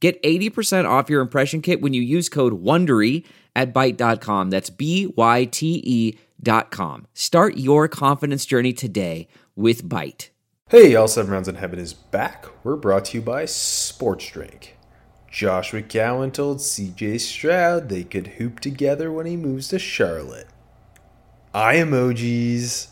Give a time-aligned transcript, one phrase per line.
[0.00, 3.24] Get 80% off your impression kit when you use code WONDERY
[3.56, 4.50] at Byte.com.
[4.50, 7.06] That's B-Y-T-E dot com.
[7.14, 10.28] Start your confidence journey today with Byte.
[10.70, 12.46] Hey, all seven rounds in heaven is back.
[12.62, 14.76] We're brought to you by Sports Drink.
[15.30, 20.46] Josh McCown told CJ Stroud they could hoop together when he moves to Charlotte.
[21.52, 22.88] I emojis.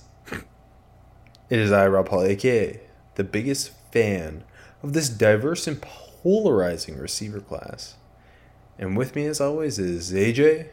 [1.49, 2.81] It is I, Rob Paul, aka
[3.15, 4.45] the biggest fan
[4.83, 5.81] of this diverse and
[6.27, 7.95] polarizing receiver class.
[8.81, 10.71] And with me, as always, is AJ.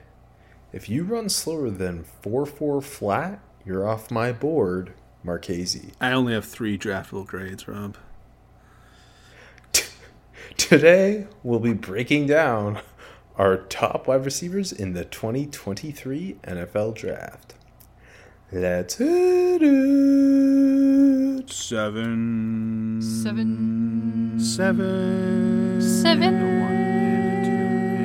[0.71, 5.91] If you run slower than 4 4 flat, you're off my board, Marchese.
[6.01, 7.97] I only have three draftable grades, Rob.
[10.57, 12.81] Today, we'll be breaking down
[13.37, 17.53] our top wide receivers in the 2023 NFL Draft.
[18.55, 21.49] Let's hit it.
[21.51, 23.01] Seven.
[23.01, 24.39] Seven.
[24.39, 25.81] Seven.
[25.81, 26.23] Seven.
[26.23, 27.51] And a one, and a two,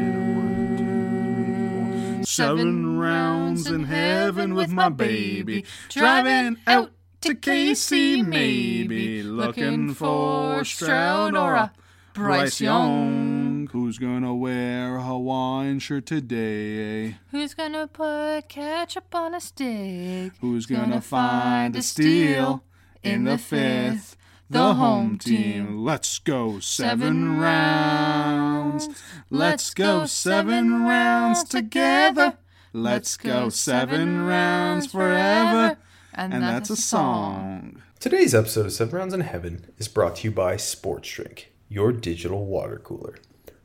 [0.00, 2.24] and a one, two, three, four.
[2.24, 5.66] Seven rounds in heaven with my baby.
[5.90, 9.22] Driving out to KC, maybe.
[9.22, 11.72] Looking for Stroud or a
[12.19, 13.69] Bryce Young.
[13.70, 17.16] Who's gonna wear a Hawaiian shirt today?
[17.30, 20.33] Who's gonna put ketchup on a stick?
[20.41, 22.64] Who's gonna find a steal
[23.05, 24.16] in the fifth?
[24.50, 25.84] The home team.
[25.84, 28.89] Let's go seven rounds.
[29.30, 32.39] Let's go seven rounds together.
[32.72, 35.77] Let's go seven rounds forever.
[36.14, 37.80] And that's a song.
[38.00, 41.92] Today's episode of Seven Rounds in Heaven is brought to you by Sports Drink, your
[41.92, 43.18] digital water cooler.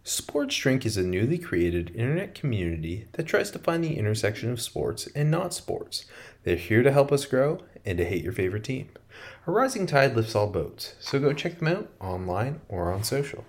[0.06, 4.62] Sports Drink is a newly created internet community that tries to find the intersection of
[4.62, 6.06] sports and not sports.
[6.44, 8.90] They're here to help us grow and to hate your favorite team.
[9.48, 13.46] A rising tide lifts all boats, so go check them out online or on social.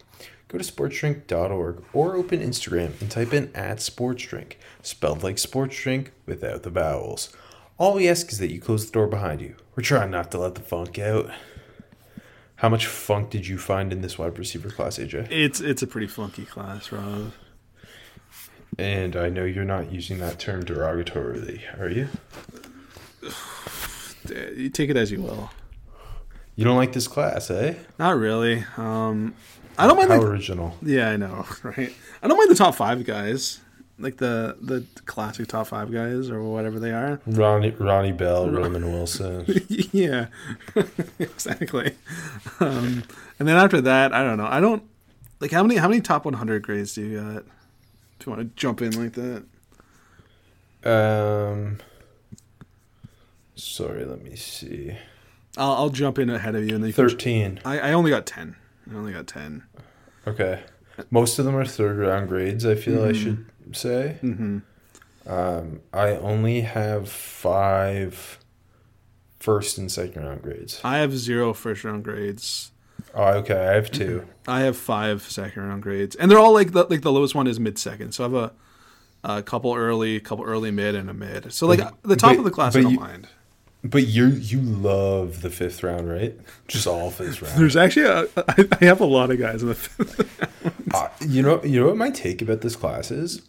[0.46, 6.12] Go to sportsdrink.org or open Instagram and type in at sportsdrink, spelled like sports drink
[6.26, 7.34] without the vowels.
[7.78, 9.56] All we ask is that you close the door behind you.
[9.74, 11.32] We're trying not to let the funk out.
[12.64, 15.30] How much funk did you find in this wide receiver class, AJ?
[15.30, 17.32] It's it's a pretty funky class, Rob.
[18.78, 22.08] And I know you're not using that term derogatorily, are you?
[24.56, 25.50] You take it as you will.
[26.56, 27.74] You don't like this class, eh?
[27.98, 28.64] Not really.
[28.78, 29.34] Um,
[29.76, 30.10] I don't mind.
[30.10, 30.74] How The, original.
[30.80, 31.92] yeah, I know, right?
[32.22, 33.60] I don't mind the top five guys,
[33.98, 37.20] like the the classic top five guys or whatever they are.
[37.26, 39.44] Ronnie, Ronnie Bell, Roman Wilson.
[39.68, 40.26] yeah,
[41.18, 41.94] exactly.
[42.60, 43.04] Um,
[43.38, 44.46] and then after that, I don't know.
[44.46, 44.82] I don't
[45.40, 47.44] like how many how many top 100 grades do you got?
[48.20, 49.44] If you want to jump in like that,
[50.88, 51.78] Um,
[53.54, 54.96] sorry, let me see.
[55.56, 56.74] I'll, I'll jump in ahead of you.
[56.74, 57.60] And then can- 13.
[57.64, 58.56] I, I only got 10.
[58.90, 59.62] I only got 10.
[60.26, 60.62] Okay.
[61.10, 64.18] Most of them are third round grades, I feel I should say.
[64.22, 64.58] Mm-hmm.
[65.26, 68.38] Um, I only have five
[69.40, 70.80] first and second round grades.
[70.84, 72.70] I have zero first round grades.
[73.14, 73.54] Oh, okay.
[73.68, 74.26] I have two.
[74.46, 77.46] I have five second round grades, and they're all like the like the lowest one
[77.46, 78.12] is mid second.
[78.12, 78.52] So I have a
[79.38, 81.52] a couple early, couple early mid, and a mid.
[81.52, 83.28] So like But- the top but- of the class, I don't you- mind.
[83.86, 86.34] But you you love the fifth round, right?
[86.68, 87.58] Just all fifth round.
[87.60, 90.26] There's actually a, I, I have a lot of guys in the.
[90.94, 93.42] Uh, you know, you know what my take about this class is?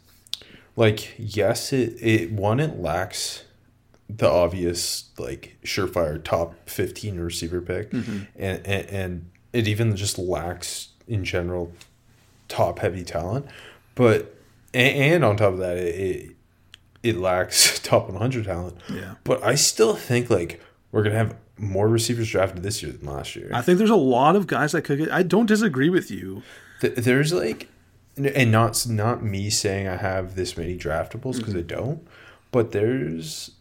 [0.76, 3.44] Like, yes, it it one it lacks
[4.10, 8.24] the obvious like surefire top fifteen receiver pick, mm-hmm.
[8.36, 11.72] and, and and it even just lacks in general
[12.48, 13.46] top heavy talent.
[13.96, 14.36] But
[14.74, 16.36] and, and on top of that, it, it
[17.04, 18.78] it lacks top one hundred talent.
[18.90, 19.16] Yeah.
[19.24, 20.62] But I still think like
[20.92, 23.50] we're gonna have more receivers drafted this year than last year.
[23.54, 25.12] I think there's a lot of guys that could get.
[25.12, 26.44] I don't disagree with you.
[26.82, 27.70] Th- there's like
[28.18, 31.68] and not not me saying I have this many draftables because I mm-hmm.
[31.68, 32.08] don't,
[32.52, 33.52] but there's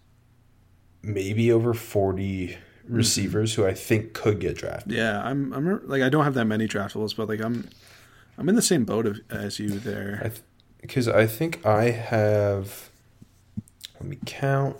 [1.03, 2.95] maybe over 40 mm-hmm.
[2.95, 4.93] receivers who I think could get drafted.
[4.93, 5.53] Yeah, I'm.
[5.53, 7.69] I'm like I don't have that many draftables, but like I'm.
[8.37, 10.33] I'm in the same boat of, as you there.
[10.81, 12.91] Because I think I have
[14.05, 14.77] let me count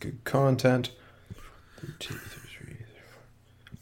[0.00, 0.90] good content.
[1.98, 2.76] Two, three, three,
[3.12, 3.22] four.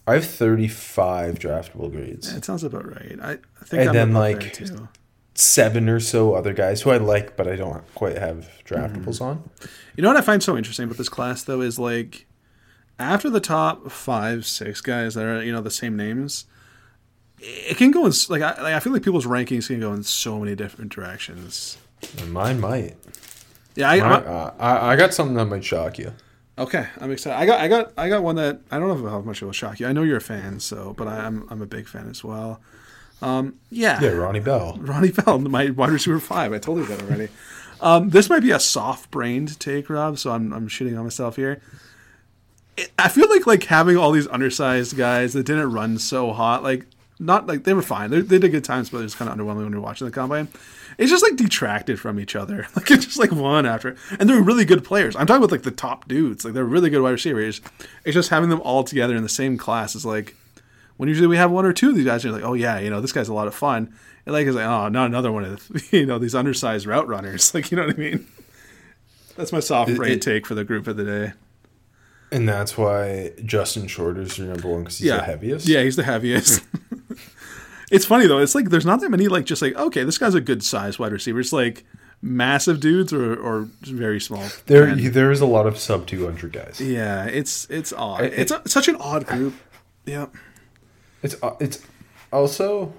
[0.08, 2.30] I have 35 draftable grades.
[2.30, 3.16] Yeah, It sounds about right.
[3.22, 4.88] I, I think And I'm then, like, there, too.
[5.42, 9.24] Seven or so other guys who I like, but I don't quite have draftables Mm-hmm.
[9.24, 9.50] on.
[9.96, 12.26] You know what I find so interesting about this class though is like
[12.98, 16.46] after the top five, six guys that are you know the same names,
[17.38, 20.02] it can go in like I, like I feel like people's rankings can go in
[20.04, 21.76] so many different directions.
[22.18, 22.96] And mine might.
[23.74, 26.12] Yeah, I, uh, I, I got something that might shock you.
[26.58, 27.36] okay, I'm excited.
[27.38, 29.52] I got I got I got one that I don't know how much it will
[29.52, 29.86] shock you.
[29.86, 32.60] I know you're a fan, so but I, I'm I'm a big fan as well.
[33.22, 34.76] Um, yeah, Yeah, Ronnie Bell.
[34.80, 36.52] Ronnie Bell, my wide receiver five.
[36.52, 37.28] I told you that already.
[37.80, 40.18] Um, this might be a soft-brained take, Rob.
[40.18, 41.60] So I'm I'm shitting on myself here.
[42.76, 46.62] It, I feel like like having all these undersized guys that didn't run so hot,
[46.62, 46.86] like
[47.18, 48.10] not like they were fine.
[48.10, 50.10] They, they did good times, but it was kind of underwhelming when you're watching the
[50.12, 50.48] combine.
[50.98, 52.66] It's just like detracted from each other.
[52.76, 55.14] Like it's just like one after, and they're really good players.
[55.14, 56.44] I'm talking about like the top dudes.
[56.44, 57.60] Like they're really good wide receivers.
[58.04, 60.34] It's just having them all together in the same class is like
[60.96, 62.78] when usually we have one or two of these guys, and you're like, oh yeah,
[62.78, 63.92] you know, this guy's a lot of fun.
[64.24, 67.52] And like, it's like, oh, not another one of you know these undersized route runners.
[67.54, 68.26] Like, you know what I mean?
[69.36, 71.32] That's my soft brain take for the group of the day.
[72.30, 75.68] And that's why Justin Shorter's your number one because he's yeah, the heaviest.
[75.68, 76.64] Yeah, he's the heaviest.
[77.90, 78.38] it's funny though.
[78.38, 80.98] It's like there's not that many like just like okay, this guy's a good size
[80.98, 81.40] wide receiver.
[81.40, 81.84] It's like
[82.22, 84.48] massive dudes or or very small.
[84.66, 85.12] There, men.
[85.12, 86.80] there is a lot of sub 200 guys.
[86.80, 88.24] yeah, it's it's odd.
[88.24, 89.54] It- it's a, such an odd group.
[90.06, 90.26] Yeah.
[91.22, 91.84] It's uh, it's
[92.32, 92.92] also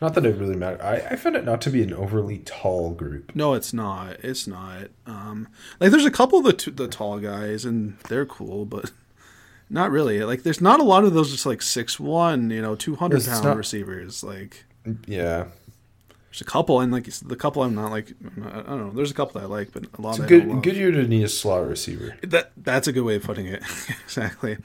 [0.00, 0.80] not that it really matters.
[0.80, 3.34] I, I found it not to be an overly tall group.
[3.36, 4.16] No, it's not.
[4.24, 4.88] It's not.
[5.06, 5.48] Um,
[5.80, 8.90] like there's a couple of the t- the tall guys, and they're cool, but
[9.70, 10.22] not really.
[10.24, 13.24] Like there's not a lot of those just like six one, you know, two hundred
[13.24, 14.22] pound not- receivers.
[14.24, 14.64] Like
[15.06, 15.46] Yeah,
[16.30, 18.12] there's a couple, and like the couple I'm not like
[18.44, 18.90] I don't know.
[18.92, 20.62] There's a couple that I like, but a lot it's a of good love.
[20.62, 22.16] good year to need a slot receiver.
[22.22, 23.62] That that's a good way of putting it.
[24.04, 24.58] exactly.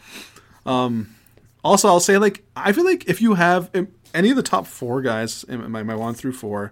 [0.65, 1.15] Um,
[1.63, 3.69] also, I'll say like I feel like if you have
[4.13, 6.71] any of the top four guys in my, my one through four,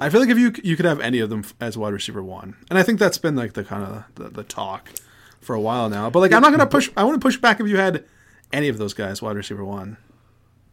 [0.00, 2.56] I feel like if you you could have any of them as wide receiver one,
[2.70, 4.90] and I think that's been like the kind of the, the talk
[5.40, 6.10] for a while now.
[6.10, 6.90] But like I'm not gonna push.
[6.96, 8.04] I want to push back if you had
[8.52, 9.96] any of those guys wide receiver one.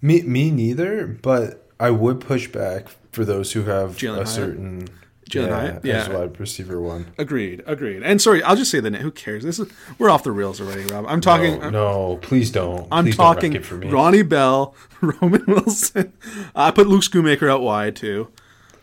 [0.01, 4.27] Me me neither, but I would push back for those who have Jalin a Hyatt?
[4.27, 4.89] certain
[5.31, 6.13] Jalin yeah, Yeah.
[6.17, 7.07] wide receiver one.
[7.17, 7.63] Agreed.
[7.65, 8.03] Agreed.
[8.03, 9.01] And sorry, I'll just say the name.
[9.01, 9.43] Who cares?
[9.43, 9.67] This is
[9.97, 11.05] we're off the rails already, Rob.
[11.07, 11.59] I'm talking.
[11.59, 12.87] no, no, please don't.
[12.91, 13.89] I'm Please don't talking me.
[13.89, 16.13] Ronnie Bell, Roman Wilson.
[16.55, 18.27] I put Luke Schoonmaker out wide too.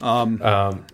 [0.01, 0.41] Um,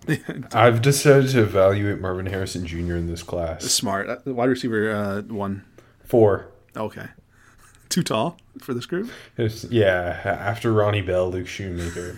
[0.53, 2.97] I've decided to evaluate Marvin Harrison Jr.
[2.97, 3.65] in this class.
[3.65, 4.09] Smart.
[4.09, 5.62] Uh, Wide receiver uh, one.
[6.05, 6.49] Four.
[6.77, 7.07] Okay.
[7.91, 9.11] Too tall for this group.
[9.37, 12.17] It's- yeah, after Ronnie Bell, Luke Schoonmaker.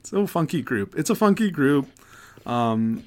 [0.00, 0.94] It's a funky group.
[0.98, 1.88] It's a funky group.
[2.48, 3.04] Um,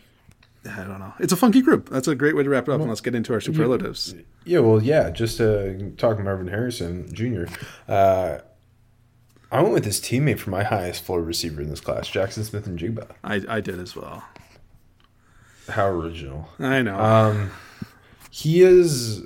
[0.63, 1.13] I don't know.
[1.19, 1.89] It's a funky group.
[1.89, 2.79] That's a great way to wrap it up.
[2.79, 4.13] and let's get into our superlatives.
[4.45, 7.45] Yeah, well, yeah, just uh, talking Marvin Harrison Jr.
[7.87, 8.39] Uh,
[9.51, 13.07] I went with his teammate for my highest floor receiver in this class, Jaxon Smith-Njigba.
[13.23, 14.23] I, I did as well.
[15.67, 16.47] How original.
[16.59, 16.99] I know.
[16.99, 17.51] Um,
[18.29, 19.25] he is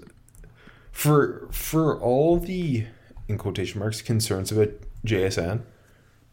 [0.92, 2.86] for for all the
[3.28, 4.70] in quotation marks concerns about
[5.06, 5.62] JSN.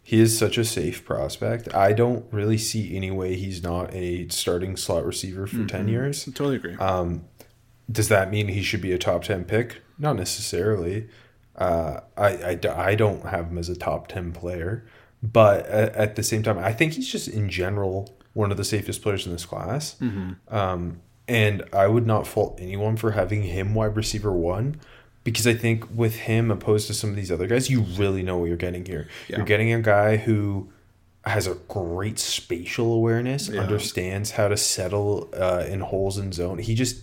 [0.02, 1.72] He is such a safe prospect.
[1.74, 6.24] I don't really see any way he's not a starting slot receiver for ten years.
[6.24, 6.74] totally agree.
[6.76, 7.24] Um,
[7.90, 9.82] does that mean he should be a top 10 pick?
[9.98, 11.08] Not necessarily.
[11.56, 14.86] Uh, I, I, I don't have him as a top 10 player.
[15.22, 18.64] But at, at the same time, I think he's just in general one of the
[18.64, 19.96] safest players in this class.
[20.48, 24.80] Um, and I would not fault anyone for having him wide receiver one
[25.24, 28.36] because I think with him, opposed to some of these other guys, you really know
[28.38, 29.08] what you're getting here.
[29.28, 29.36] Yeah.
[29.38, 30.70] You're getting a guy who
[31.24, 33.60] has a great spatial awareness, Yeah.
[33.60, 36.58] understands how to settle uh, in holes in zone.
[36.58, 37.02] He just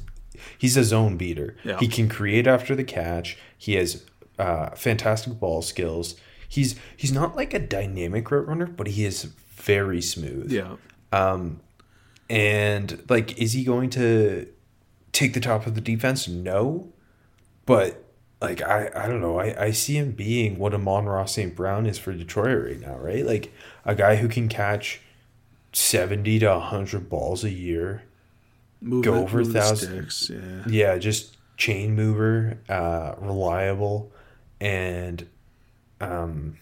[0.57, 1.55] he's a zone beater.
[1.63, 1.77] Yeah.
[1.79, 3.37] He can create after the catch.
[3.57, 4.05] He has
[4.37, 6.15] uh, fantastic ball skills.
[6.47, 9.23] He's he's not like a dynamic route runner, but he is
[9.55, 10.51] very smooth.
[10.51, 10.75] yeah.
[11.11, 11.61] Um,
[12.29, 14.47] And like, is he going to
[15.11, 16.27] take the top of the defense?
[16.27, 16.91] No,
[17.65, 18.03] but
[18.41, 19.39] like I, I don't know.
[19.39, 21.55] I, I see him being what Amon-Ra St.
[21.55, 23.25] Brown is for Detroit right now, right?
[23.25, 23.51] Like
[23.85, 25.01] a guy who can catch
[25.73, 28.03] seventy to hundred balls a year.
[28.81, 30.63] Move Go over thousand- sticks, Yeah.
[30.93, 34.11] Yeah, just chain mover, uh, reliable,
[34.61, 35.27] and
[35.99, 36.57] um,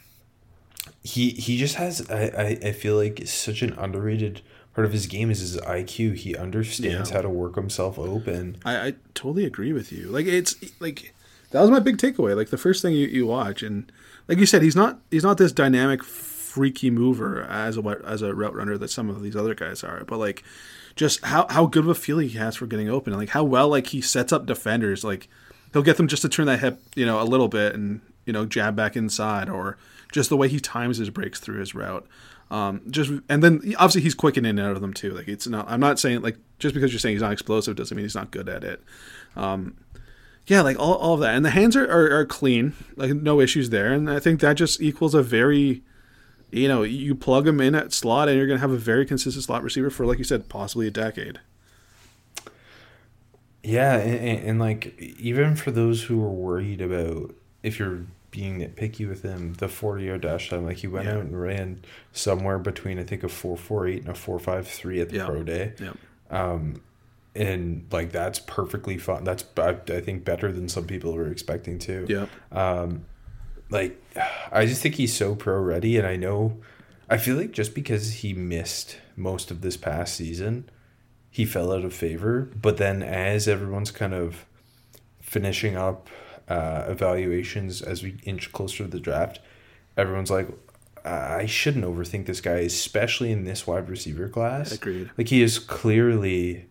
[1.04, 2.10] he he just has.
[2.10, 4.42] I, I I feel like such an underrated
[4.74, 6.16] part of his game is his IQ.
[6.16, 7.16] He understands Yeah.
[7.18, 8.58] how to work himself open.
[8.66, 10.08] I, I totally agree with you.
[10.10, 11.14] Like it's like
[11.52, 12.36] that was my big takeaway.
[12.36, 13.92] Like the first thing you, you watch, and
[14.28, 18.34] like you said, he's not he's not this dynamic, freaky mover as a as a
[18.34, 20.04] route runner that some of these other guys are.
[20.06, 20.44] But like,
[20.96, 23.44] just how how good of a feel he has for getting open, and like how
[23.44, 25.04] well like he sets up defenders.
[25.04, 25.30] Like
[25.74, 28.34] he'll get them just to turn that hip, you know, a little bit, and you
[28.34, 29.78] know, jab back inside, or
[30.12, 32.08] just the way he times his breaks through his route.
[32.50, 35.12] Um, just and then obviously he's quick in and out of them too.
[35.12, 35.70] Like it's not.
[35.70, 38.32] I'm not saying like just because you're saying he's not explosive doesn't mean he's not
[38.32, 38.82] good at it.
[39.36, 39.76] Um,
[40.48, 43.40] yeah, like all, all of that, and the hands are, are, are clean, like no
[43.40, 45.84] issues there, and I think that just equals a very,
[46.52, 49.44] you know, you plug them in at slot, and you're gonna have a very consistent
[49.46, 51.40] slot receiver for, like you said, possibly a decade.
[53.64, 59.08] Yeah, and, and, like even for those who are worried about if you're being nitpicky
[59.10, 61.16] with him, the forty yard dash time, like he went Yeah.
[61.16, 61.82] out and ran
[62.14, 65.18] somewhere between I think a four four eight and a four five three at the
[65.18, 65.26] Yeah.
[65.26, 65.74] pro day.
[65.82, 65.94] Yeah,
[66.30, 66.82] Um,
[67.38, 69.24] and like that's perfectly fine.
[69.24, 72.06] That's I, I think better than some people were expecting too.
[72.10, 73.06] yeah, Um,
[73.70, 74.02] like
[74.52, 76.58] I just think he's so pro ready, and I know
[77.10, 80.70] I feel like just because he missed most of this past season,
[81.30, 82.50] he fell out of favor.
[82.62, 84.46] But then as everyone's kind of
[85.22, 86.10] finishing up
[86.48, 89.40] uh, evaluations as we inch closer to the draft,
[89.96, 90.48] everyone's like,
[91.06, 94.74] I shouldn't overthink this guy, especially in this wide receiver class.
[94.74, 95.10] Agreed.
[95.18, 96.66] Like he is clearly.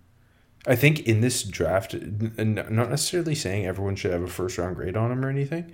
[0.67, 4.97] I think in this draft, not necessarily saying everyone should have a first round grade
[4.97, 5.73] on him or anything,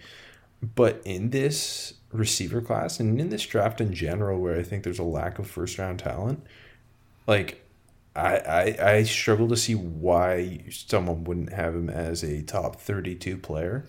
[0.75, 4.99] but in this receiver class and in this draft in general, where I think there's
[4.99, 6.45] a lack of first round talent,
[7.27, 7.65] like
[8.15, 13.39] I, I I struggle to see why someone wouldn't have him as a top 32
[13.39, 13.87] player.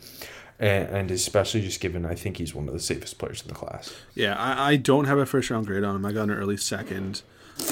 [0.60, 3.56] And, and especially just given I think he's one of the safest players in the
[3.56, 3.94] class.
[4.14, 4.36] yeah.
[4.36, 6.06] I, I don't have a first round grade on him.
[6.06, 7.24] I got an early second.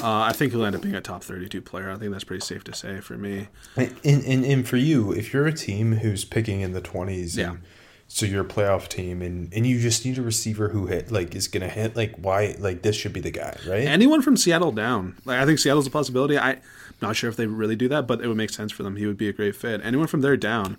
[0.02, 1.90] Uh, I think he'll end up being a top 32 player.
[1.90, 3.48] I think that's pretty safe to say for me.
[3.76, 7.50] And, and, and for you, if you're a team who's picking in the 20s, Yeah.
[7.52, 7.60] and
[8.08, 11.34] so you're a playoff team and, and you just need a receiver who hit, like,
[11.34, 13.84] is going to hit, like, why, like, this should be the guy, right?
[13.84, 15.16] Anyone from Seattle down.
[15.24, 16.36] Like I think Seattle's a possibility.
[16.36, 16.60] I, am
[17.00, 18.96] not sure if they really do that, but it would make sense for them.
[18.96, 19.80] He would be a great fit.
[19.84, 20.76] Anyone from there down.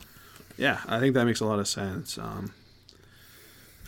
[0.57, 2.17] Yeah, I think that makes a lot of sense.
[2.17, 2.53] Um,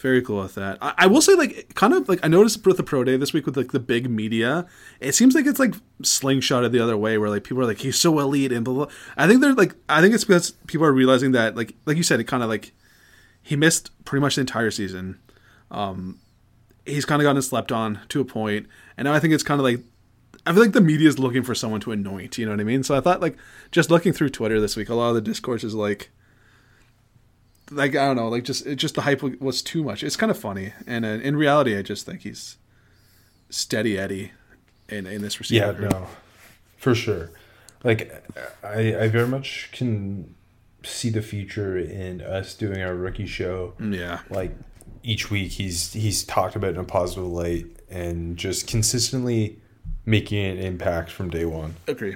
[0.06, 0.78] very cool with that.
[0.84, 3.34] I, I will say, like, kind of like I noticed with the pro day this
[3.34, 4.68] week with like the big media,
[5.00, 7.98] it seems like it's like slingshotted the other way, where like people are like he's
[7.98, 8.88] so elite and blah blah.
[9.18, 12.04] I think they're like I think it's because people are realizing that like like you
[12.04, 12.72] said, it kind of like
[13.42, 15.20] he missed pretty much the entire season.
[15.72, 16.20] Um,
[16.86, 19.60] he's kind of gotten slept on to a point, and now I think it's kind
[19.60, 19.80] of like
[20.46, 22.38] I feel like the media is looking for someone to anoint.
[22.38, 22.84] You know what I mean?
[22.84, 23.38] So I thought like
[23.72, 26.12] just looking through Twitter this week, a lot of the discourse is like,
[27.72, 30.04] like I don't know, like just it just the hype was too much.
[30.04, 32.58] It's kind of funny, and uh, in reality, I just think he's
[33.50, 34.32] steady Eddie
[34.90, 35.78] in in this receiver.
[35.80, 36.08] yeah, no,
[36.78, 37.32] for sure.
[37.84, 38.12] Like,
[38.64, 40.34] I, I very much can
[40.84, 43.74] see the future in us doing our rookie show.
[43.80, 44.56] yeah, like
[45.04, 49.60] each week he's he's talked about in a positive light and just consistently
[50.06, 51.76] making an impact from day one.
[51.88, 52.16] agree.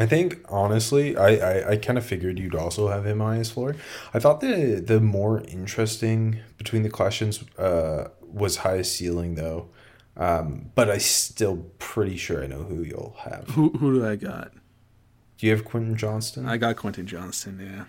[0.00, 3.50] I think honestly, I I, I kind of figured you'd also have him on his
[3.50, 3.76] floor.
[4.14, 9.68] I thought the the more interesting between the questions uh, was highest ceiling though,
[10.16, 13.48] um, but I still pretty sure I know who you'll have.
[13.50, 14.52] Who who do I got?
[15.36, 16.46] Do you have Quentin Johnston?
[16.46, 17.86] I got Quentin Johnston.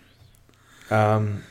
[0.91, 1.15] Yeah.
[1.15, 1.43] Um,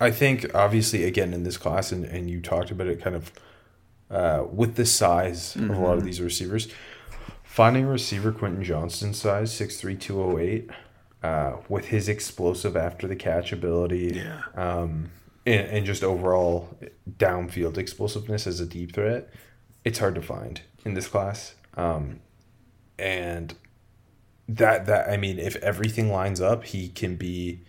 [0.00, 3.32] I think obviously again in this class, and, and you talked about it kind of
[4.12, 6.68] uh, with the size of a lot of these receivers.
[7.56, 10.68] Finding a receiver Quentin Johnston size 6'3", 208,
[11.22, 14.42] uh, with his explosive after the catch ability, Yeah.
[14.54, 15.08] um,
[15.46, 16.76] and, and just overall
[17.10, 19.30] downfield explosiveness as a deep threat,
[19.86, 21.54] it's hard to find in this class.
[21.78, 22.20] Um,
[22.98, 23.54] and
[24.50, 27.60] that that I mean, if everything lines up, he can be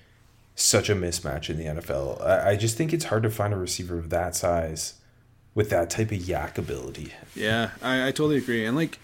[0.53, 2.21] such a mismatch in the NFL.
[2.21, 4.95] I, I just think it's hard to find a receiver of that size
[5.55, 7.13] with that type of YAC ability.
[7.37, 8.65] Yeah, I, I totally agree.
[8.65, 8.99] And like,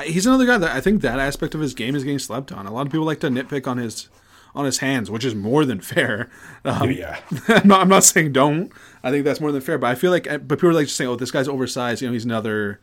[0.00, 2.66] he's another guy that I think that aspect of his game is getting slept on.
[2.66, 4.08] A lot of people like to nitpick on his
[4.54, 6.30] on his hands, which is more than fair.
[6.64, 7.18] Um, yeah.
[7.48, 8.70] I'm, not, I'm not saying don't.
[9.02, 9.78] I think that's more than fair.
[9.78, 12.06] But I feel like, but people are like just saying, "Oh, this guy's oversized." You
[12.06, 12.78] know, he's another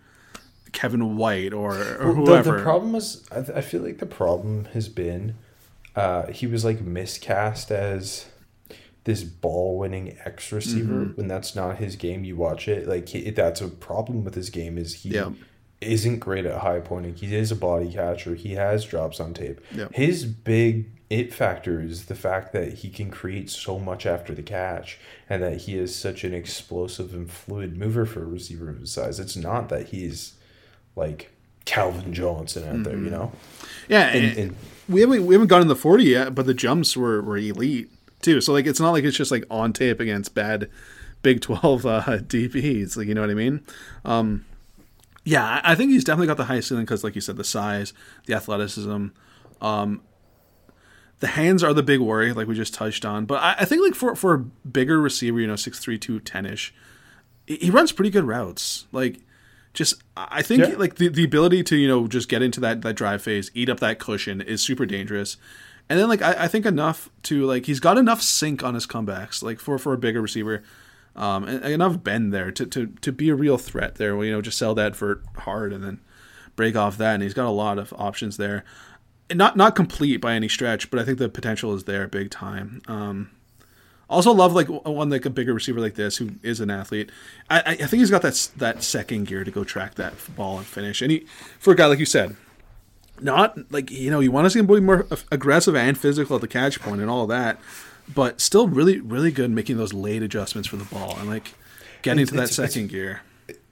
[0.74, 2.58] Kevin White or, or whoever.
[2.58, 5.36] the problem is, I, I feel like the problem has been
[5.96, 8.26] uh, he was like miscast as
[9.06, 12.24] this ball winning X receiver when that's not his game.
[12.26, 14.78] You watch it, like he, that's a problem with his game.
[14.78, 15.32] Is he Yeah.
[15.82, 17.16] Isn't great at high pointing.
[17.16, 18.36] He is a body catcher.
[18.36, 19.62] He has drops on tape.
[19.72, 19.88] Yeah.
[19.94, 24.44] His big it factor is the fact that he can create so much after the
[24.44, 28.80] catch and that he is such an explosive and fluid mover for a receiver of
[28.80, 29.20] his size.
[29.20, 30.36] It's not that he's
[30.96, 31.32] like
[31.66, 33.32] Calvin Johnson out there, you know?
[33.88, 34.56] yeah, And, and, and
[34.88, 37.90] we haven't we haven't gotten the forty yet, but the jumps were were elite
[38.22, 38.42] too.
[38.42, 40.70] So like, it's not like it's just like on tape against bad
[41.22, 42.98] Big Twelve uh, DBs.
[42.98, 43.62] Like, you know what I mean?
[44.06, 44.46] Um,
[45.30, 47.94] yeah, I think he's definitely got the highest ceiling because, like you said, the size,
[48.26, 49.08] the athleticism.
[49.62, 50.02] Um,
[51.20, 53.26] The hands are the big worry, like we just touched on.
[53.26, 56.74] But I, I think like for for a bigger receiver, you know, 6'3", 210 ish,
[57.46, 58.88] he he runs pretty good routes.
[58.94, 59.20] Like
[59.74, 60.76] just I think Yeah.
[60.78, 63.68] like the, the ability to, you know, just get into that that drive phase, eat
[63.70, 65.36] up that cushion is super dangerous.
[65.90, 68.88] And then like I, I think enough to like he's got enough sink on his
[68.88, 70.64] comebacks, like for for a bigger receiver.
[71.20, 74.22] Um, and, enough bend there to, to, to be a real threat there.
[74.24, 76.00] You know, just sell that for hard and then
[76.56, 78.64] break off that, and he's got a lot of options there.
[79.30, 82.32] And not not complete by any stretch, but I think the potential is there big
[82.32, 82.82] time.
[82.88, 83.32] Um,
[84.10, 87.12] also love like one like a bigger receiver like this who is an athlete.
[87.50, 90.58] I, I I think he's got that that second gear to go track that ball
[90.58, 91.02] and finish.
[91.02, 91.26] And he
[91.60, 92.36] for a guy like you said,
[93.22, 96.42] not like you know you want to see him be more aggressive and physical at
[96.42, 97.60] the catch point and all that,
[98.14, 101.54] but still really really good making those late adjustments for the ball and like
[102.02, 103.22] getting It's- to that it's- it's- second gear.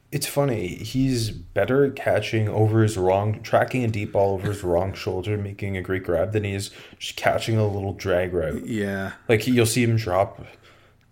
[0.10, 0.68] It's funny.
[0.70, 5.38] He's better at catching over his wrong, tracking a deep ball over his wrong shoulder,
[5.38, 8.66] making a great grab than he is just catching a little drag route.
[8.66, 10.46] Yeah, Like you'll see him drop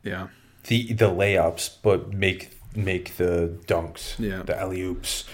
[0.02, 0.28] yeah,
[0.68, 4.44] the the layups, but make make the dunks, Yeah.
[4.44, 5.26] the alley oops,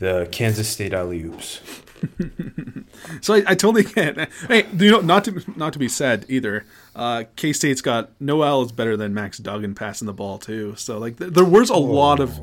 [0.00, 1.60] the Kansas State alley oops.
[3.22, 4.30] So I, I totally get.
[4.48, 6.64] Hey, you know, not to not to be said either.
[6.94, 10.74] Uh, K State's got Noel is better than Max Duggan passing the ball too.
[10.76, 12.40] So like th- there was a lot of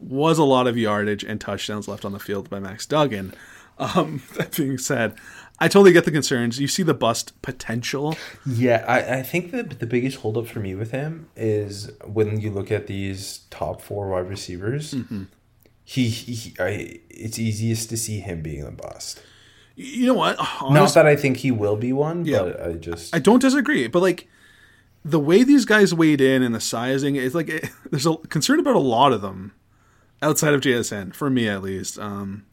[0.00, 3.34] was a lot of yardage and touchdowns left on the field by Max Duggan.
[3.78, 5.14] Um, that being said,
[5.60, 6.58] I totally get the concerns.
[6.58, 8.16] You see the bust potential.
[8.46, 12.50] Yeah, I, I think that the biggest holdup for me with him is when you
[12.50, 14.94] look at these top four wide receivers.
[14.94, 15.24] Mm-hmm.
[15.90, 19.16] He, he, I, it's easiest to see him being the boss.
[19.74, 20.36] You know what?
[20.36, 22.40] Not Honest- that I think he will be one, Yeah.
[22.42, 24.28] but I just I don't disagree, but like
[25.02, 28.60] the way these guys weighed in and the sizing, it's like it, there's a concern
[28.60, 29.52] about a lot of them
[30.20, 31.98] outside of JSN for me at least.
[31.98, 32.44] Um,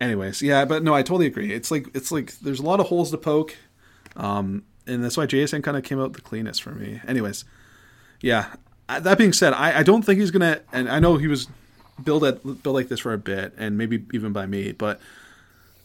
[0.00, 1.52] anyways, yeah, but no, I totally agree.
[1.52, 3.54] It's like it's like there's a lot of holes to poke,
[4.16, 7.00] um, and that's why JSN kind of came out the cleanest for me.
[7.06, 7.44] Anyways,
[8.22, 8.54] yeah.
[8.88, 11.46] That being said, I, I don't think he's gonna, and I know he was
[12.04, 15.00] built at built like this for a bit, and maybe even by me, but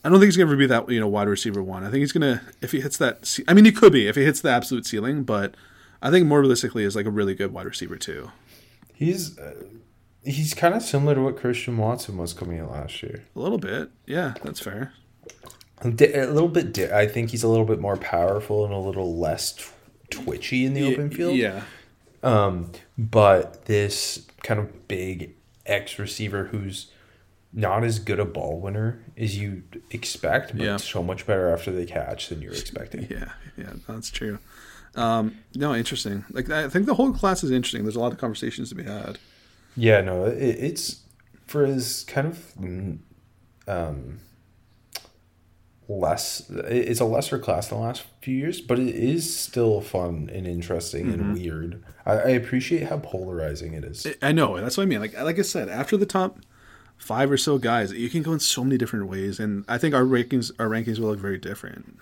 [0.04, 1.84] I don't think he's going to be that you know wide receiver one.
[1.84, 3.40] I think he's going to if he hits that.
[3.48, 5.56] I mean, he could be if he hits the absolute ceiling, but
[6.02, 8.32] I think more realistically is like a really good wide receiver too.
[8.94, 9.64] he's uh,
[10.24, 13.24] he's kind of similar to what Christian Watson was coming out last year.
[13.36, 14.94] A little bit, yeah, that's fair.
[15.82, 16.74] A little bit.
[16.74, 19.72] Di- I think he's a little bit more powerful and a little less tw-
[20.10, 21.36] twitchy in the open field.
[21.36, 21.64] Yeah,
[22.24, 25.35] Um, but this kind of big
[25.66, 26.92] X receiver who's
[27.54, 30.78] not as good a ball winner as you expect, but Yeah.
[30.78, 33.08] so much better after they catch than you're expecting.
[33.10, 34.40] yeah, yeah, that's true.
[34.96, 36.26] Um, no, interesting.
[36.32, 37.84] Like I think the whole class is interesting.
[37.84, 39.18] There's a lot of conversations to be had.
[39.78, 41.02] Yeah, no, it, it's
[41.48, 42.98] for his kind of mm,
[43.68, 44.20] um,
[45.88, 46.50] less.
[46.50, 50.48] It's a lesser class than the last few years, but it is still fun and
[50.48, 51.34] interesting and mm-hmm.
[51.34, 51.84] weird.
[52.06, 54.08] I, I appreciate how polarizing it is.
[54.22, 55.00] I know that's what I mean.
[55.00, 56.40] Like like I said, after the top
[56.98, 59.94] five or so guys, you can go in so many different ways, and I think
[59.94, 62.00] our rankings our rankings will look very different.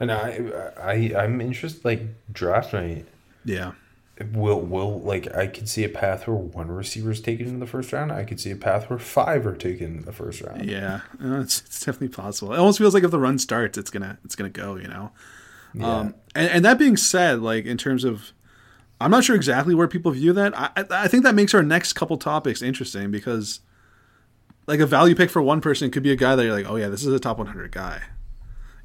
[0.00, 1.84] And I, I, I'm interested.
[1.84, 3.06] Like draft night,
[3.44, 3.72] Yeah.
[4.32, 7.66] Will will like I could see a path where one receiver is taken in the
[7.66, 8.12] first round.
[8.12, 10.64] I could see a path where five are taken in the first round.
[10.64, 12.52] Yeah, it's, it's definitely possible.
[12.52, 14.76] It almost feels like if the run starts, it's gonna it's gonna go.
[14.76, 15.12] You know.
[15.80, 18.32] Um, and, and that being said, like in terms of,
[19.00, 20.56] I'm not sure exactly where people view that.
[20.58, 23.60] I I I think that makes our next couple topics interesting because,
[24.66, 26.76] like a value pick for one person could be a guy that you're like, oh
[26.76, 28.02] yeah, this is a top 100 guy.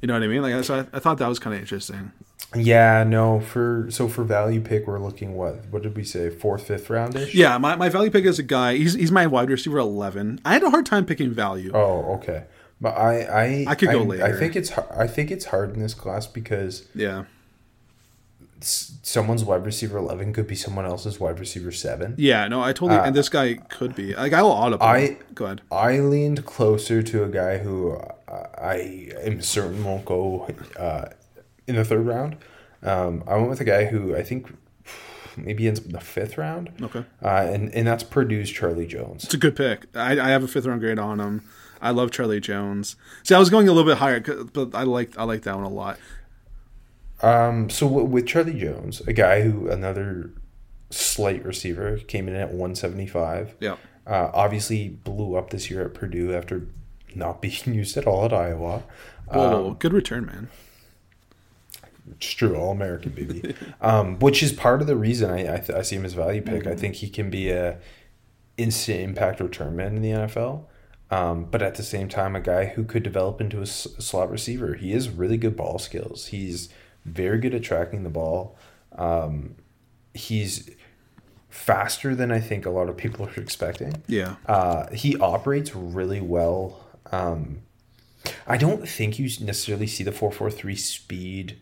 [0.00, 0.42] You know what I mean?
[0.42, 2.12] Like so I, I thought that was kind of interesting.
[2.56, 3.40] Yeah, no.
[3.40, 5.66] For so for value pick, we're looking what?
[5.70, 6.30] What did we say?
[6.30, 7.34] Fourth, fifth roundish.
[7.34, 8.76] Yeah, my, my value pick is a guy.
[8.76, 10.40] He's he's my wide receiver 11.
[10.44, 11.72] I had a hard time picking value.
[11.74, 12.44] Oh, okay.
[12.80, 14.24] But I, I, I could go I, later.
[14.24, 17.24] I think it's, I think it's hard in this class because Yeah.
[18.60, 22.14] someone's wide receiver eleven could be someone else's wide receiver seven.
[22.18, 23.00] Yeah, no, I totally.
[23.00, 24.84] and this guy could be like I will audible.
[24.86, 25.60] Uh, I- go ahead.
[25.70, 28.12] I leaned closer to a guy who uh,
[28.58, 31.06] I am certain won't go uh,
[31.66, 32.36] in the third round.
[32.82, 34.54] Um, I went with a guy who I think
[35.36, 36.70] maybe ends up in the fifth round.
[36.82, 37.04] Okay.
[37.22, 39.24] Uh, and and that's Purdue's Charlie Jones.
[39.24, 39.86] It's a good pick.
[39.94, 41.42] I, I have a fifth round grade on him.
[41.80, 42.96] I love Charlie Jones.
[43.22, 45.64] See, I was going a little bit higher, but I like I like that one
[45.64, 45.98] a lot.
[47.20, 50.32] Um, so w- with Charlie Jones, a guy who another
[50.90, 53.54] slight receiver came in at one seventy five.
[53.60, 53.76] Yeah.
[54.06, 56.66] Uh, obviously blew up this year at Purdue after
[57.14, 58.82] not being used at all at Iowa.
[59.30, 60.48] Whoa, Um, good return, man.
[62.12, 63.54] It's true, all American baby.
[63.82, 66.40] um, which is part of the reason I I, th- I see him as value
[66.42, 66.66] pick.
[66.66, 67.78] I think he can be a
[68.56, 70.64] instant impact return man in the NFL.
[71.10, 74.30] Um, but at the same time, a guy who could develop into a s- slot
[74.30, 74.74] receiver.
[74.74, 76.26] He has really good ball skills.
[76.26, 76.68] He's
[77.04, 78.56] very good at tracking the ball.
[78.96, 79.54] Um,
[80.12, 80.68] he's
[81.48, 84.02] faster than I think a lot of people are expecting.
[84.06, 84.36] Yeah.
[84.46, 86.84] Uh, he operates really well.
[87.12, 87.60] Um,
[88.46, 91.60] I don't think you necessarily see the four four three speed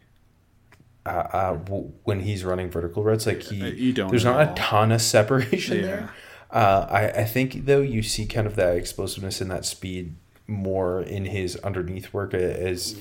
[1.05, 3.27] uh, uh, w- when he's running vertical routes.
[3.27, 4.53] Like he, Uh, you don't there's not all.
[4.53, 5.83] a ton of separation Yeah.
[5.87, 6.15] there.
[6.51, 10.15] Uh, I, I think though you see kind of that explosiveness and that speed
[10.47, 12.97] more in his underneath work as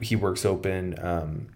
[0.00, 1.48] he works open um,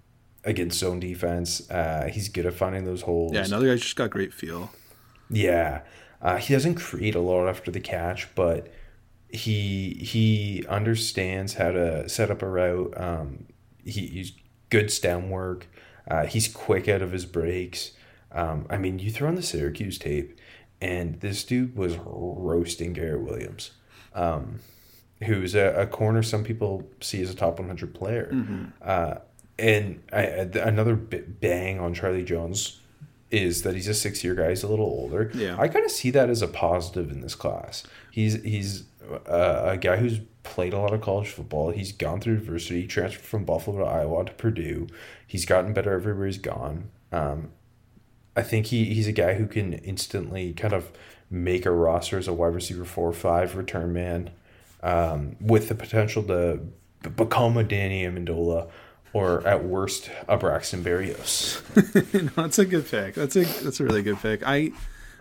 [0.45, 1.69] against zone defense.
[1.71, 3.33] Uh, he's good at finding those holes.
[3.35, 4.71] Yeah, another guy's just got great feel.
[5.29, 5.83] Yeah,
[6.23, 8.69] uh, he doesn't create a lot after the catch, but
[9.37, 12.95] he he understands how to set up a route.
[12.97, 13.47] Um,
[13.85, 14.33] he, he's
[14.71, 15.69] good stem work.
[16.09, 17.93] Uh, he's quick out of his breaks.
[18.33, 20.39] Um, I mean, you throw on the Syracuse tape,
[20.81, 23.73] and this dude was roasting Garrett Williams,
[24.15, 24.61] um,
[25.25, 28.31] who's a, a corner some people see as a top 100 player.
[28.83, 29.17] Uh,
[29.59, 32.81] and I, another bang on Charlie Jones
[33.31, 34.51] is that he's a six year guy.
[34.51, 35.31] He's a little older.
[35.35, 35.57] Yeah.
[35.59, 37.85] I kind of see that as a positive in this class.
[38.11, 38.85] He's he's
[39.27, 41.71] a, a guy who's played a lot of college football.
[41.71, 42.87] He's gone through adversity.
[42.87, 44.87] Transferred from Buffalo to Iowa to Purdue.
[45.27, 46.91] He's gotten better everywhere he's gone.
[47.13, 47.51] Um,
[48.37, 50.91] I think he, he's a guy who can instantly kind of
[51.31, 54.31] make a roster as a wide receiver four or five return man
[54.83, 56.61] um, with the potential to
[57.03, 58.69] b- become a Danny Amendola
[59.13, 61.63] or at worst a Braxton Berrios.
[62.37, 63.15] no, that's a good pick.
[63.15, 64.43] That's a that's a really good pick.
[64.45, 64.73] I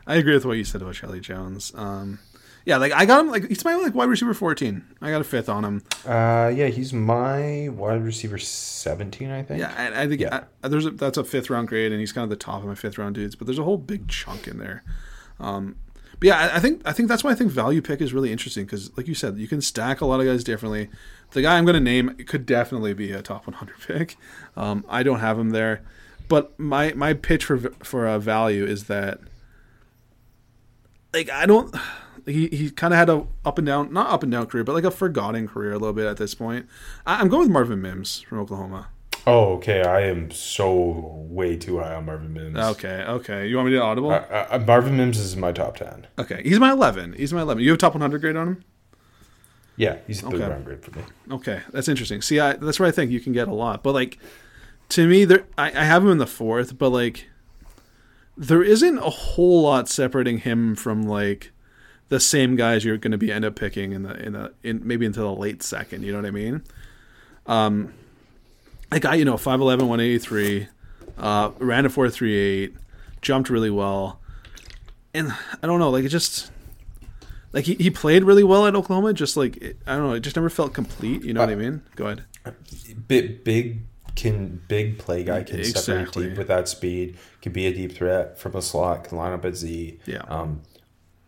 [0.06, 1.72] I agree with what you said about Charlie Jones.
[1.76, 2.20] Um,
[2.66, 4.84] yeah, like I got him like he's my like wide receiver fourteen.
[5.00, 5.84] I got a fifth on him.
[6.06, 9.60] Uh, yeah, he's my wide receiver 17, I think.
[9.60, 10.46] Yeah, I, I think Yeah.
[10.64, 12.68] I, there's a, that's a fifth round grade, and he's kind of the top of
[12.68, 13.36] my fifth round dudes.
[13.36, 14.84] But there's a whole big chunk in there.
[15.40, 15.76] Um,
[16.20, 18.32] but yeah, I, I think I think that's why I think value pick is really
[18.32, 20.90] interesting because, like you said, you can stack a lot of guys differently.
[21.32, 24.18] The guy I'm going to name could definitely be a top 100 pick.
[24.56, 25.84] Um, I don't have him there,
[26.28, 29.20] but my my pitch for for uh, value is that
[31.14, 31.76] like I don't.
[32.26, 34.74] He, he kind of had a up and down, not up and down career, but
[34.74, 36.66] like a forgotten career a little bit at this point.
[37.06, 38.88] I, I'm going with Marvin Mims from Oklahoma.
[39.28, 39.82] Oh, okay.
[39.84, 42.58] I am so way too high on Marvin Mims.
[42.58, 43.48] Okay, okay.
[43.48, 44.12] You want me to audible?
[44.12, 46.08] Uh, uh, Marvin Mims is my top 10.
[46.20, 47.14] okay, he's my 11.
[47.14, 47.64] He's my 11.
[47.64, 48.64] You have top 100 grade on him?
[49.78, 50.48] Yeah, he's a third Okay.
[50.50, 51.04] round grade for me.
[51.32, 52.22] Okay, that's interesting.
[52.22, 53.84] See, I, that's where I think you can get a lot.
[53.84, 54.20] But like,
[54.90, 57.28] to me, there I, I have him in the fourth, but like,
[58.38, 61.52] there isn't a whole lot separating him from like
[62.10, 64.82] the same guys you're going to be end up picking in the in the in
[64.86, 66.04] maybe into the late second.
[66.04, 66.64] You know what I mean?
[67.46, 67.94] Um,
[68.92, 70.68] I got you know, 5'11", 183,
[71.18, 72.76] uh, ran a four three eight,
[73.22, 74.20] jumped really well,
[75.14, 76.52] and I don't know, like it just.
[77.54, 80.20] Like he, he played really well at Oklahoma, just like it, I don't know, it
[80.20, 81.24] just never felt complete.
[81.24, 81.84] You know what I mean?
[81.96, 82.26] Go ahead.
[83.08, 83.80] Big, big
[84.16, 87.18] can big play guy can separate deep with that speed.
[87.42, 89.06] Can be a deep threat from a slot.
[89.06, 90.00] Can line up at Z.
[90.06, 90.24] Yeah.
[90.28, 90.64] Um,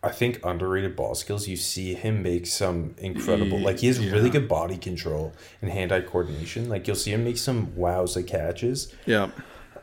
[0.02, 1.48] I think underrated ball skills.
[1.48, 3.58] You see him make some incredible.
[3.58, 4.12] Like he has yeah.
[4.12, 6.68] really good body control and hand-eye coordination.
[6.68, 8.94] Like you'll see him make some wowza catches.
[9.06, 9.30] Yeah,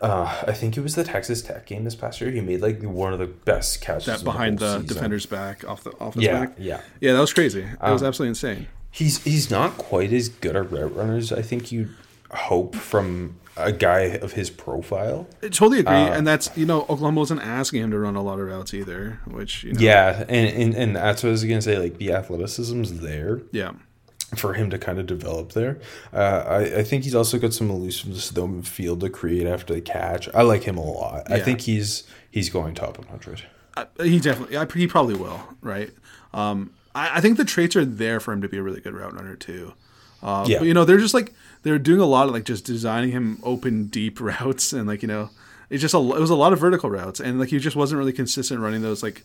[0.02, 2.32] Uh, I think it was the Texas Tech game this past year.
[2.32, 5.84] He made like one of the best catches that behind whole the defender's back off
[5.84, 6.56] the off his Yeah, back.
[6.58, 6.82] yeah.
[7.02, 7.62] yeah, that was crazy.
[7.82, 8.68] That was Um, absolutely insane.
[8.92, 11.90] He's he's not quite as good a route runner as I think you
[12.32, 15.28] hope from a guy of his profile.
[15.42, 18.22] I totally agree, uh, and that's you know Oklahoma wasn't asking him to run a
[18.22, 21.44] lot of routes either, which you know, Yeah, and, and and that's what I was
[21.44, 21.78] gonna say.
[21.78, 23.72] Like the athleticism's there yeah,
[24.36, 25.80] for him to kind of develop there.
[26.14, 29.74] Uh, I I think he's also got some elusiveness though in field to create after
[29.74, 30.28] the catch.
[30.34, 31.32] I like him a lot.
[31.32, 33.44] I think he's he's going top 100.
[33.78, 35.92] I, he definitely, I, he probably will, right?
[36.34, 38.94] Um, I, I think the traits are there for him to be a really good
[38.94, 39.74] route runner too.
[40.24, 40.60] Uh, Yeah.
[40.60, 41.34] but you know they're just like
[41.66, 45.08] they're doing a lot of like just designing him open deep routes and like you
[45.08, 45.30] know
[45.70, 47.98] it's just a it was a lot of vertical routes and like he just wasn't
[47.98, 49.24] really consistent running those like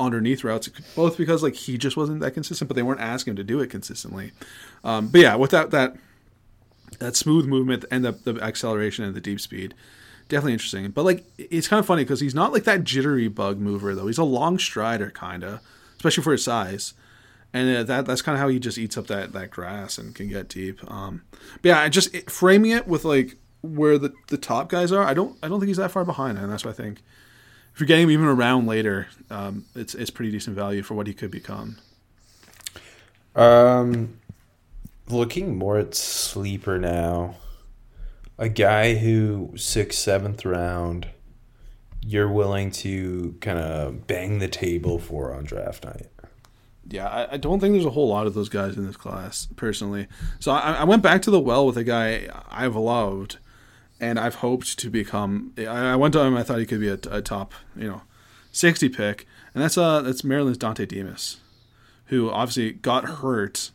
[0.00, 3.36] underneath routes both because like he just wasn't that consistent but they weren't asking him
[3.36, 4.32] to do it consistently.
[4.82, 5.94] Um, but yeah without that
[7.00, 9.74] that smooth movement and the, the acceleration and the deep speed
[10.30, 10.90] definitely interesting.
[10.90, 14.06] But like it's kind of funny because he's not like that jittery bug mover though.
[14.06, 15.60] He's a long strider kind of
[15.96, 16.94] especially for his size
[17.54, 20.14] and uh, that that's kind of how he just eats up that that grass and
[20.14, 21.22] can get deep um
[21.62, 25.14] but yeah just it, framing it with like where the the top guys are i
[25.14, 27.02] don't i don't think he's that far behind and that's what i think
[27.74, 31.06] if you're getting him even around later um it's it's pretty decent value for what
[31.06, 31.78] he could become
[33.34, 34.20] Um,
[35.08, 37.36] looking more at sleeper now,
[38.38, 41.08] a guy who sixth, seventh round,
[42.02, 46.08] you're willing to kind of bang the table for on draft night.
[46.88, 49.48] Yeah, I, I don't think there's a whole lot of those guys in this class,
[49.56, 50.06] personally.
[50.38, 53.38] So I, I went back to the well with a guy I've loved,
[54.00, 55.54] and I've hoped to become.
[55.58, 56.36] I, went to him.
[56.36, 58.02] I thought he could be a, a top, you know,
[58.52, 61.38] sixty pick, and that's uh that's Maryland's Dontay Demus,
[62.06, 63.70] who obviously got hurt,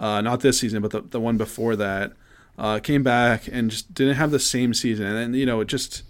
[0.00, 2.12] uh, not this season, but the the one before that,
[2.58, 5.68] uh, came back and just didn't have the same season, and then you know it
[5.68, 6.02] just.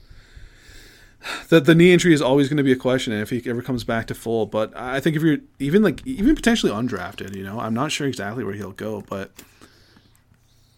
[1.49, 3.83] The, the knee injury is always going to be a question if he ever comes
[3.83, 4.47] back to full.
[4.47, 8.07] But I think if you're even like even potentially undrafted, you know, I'm not sure
[8.07, 9.33] exactly where he'll go, but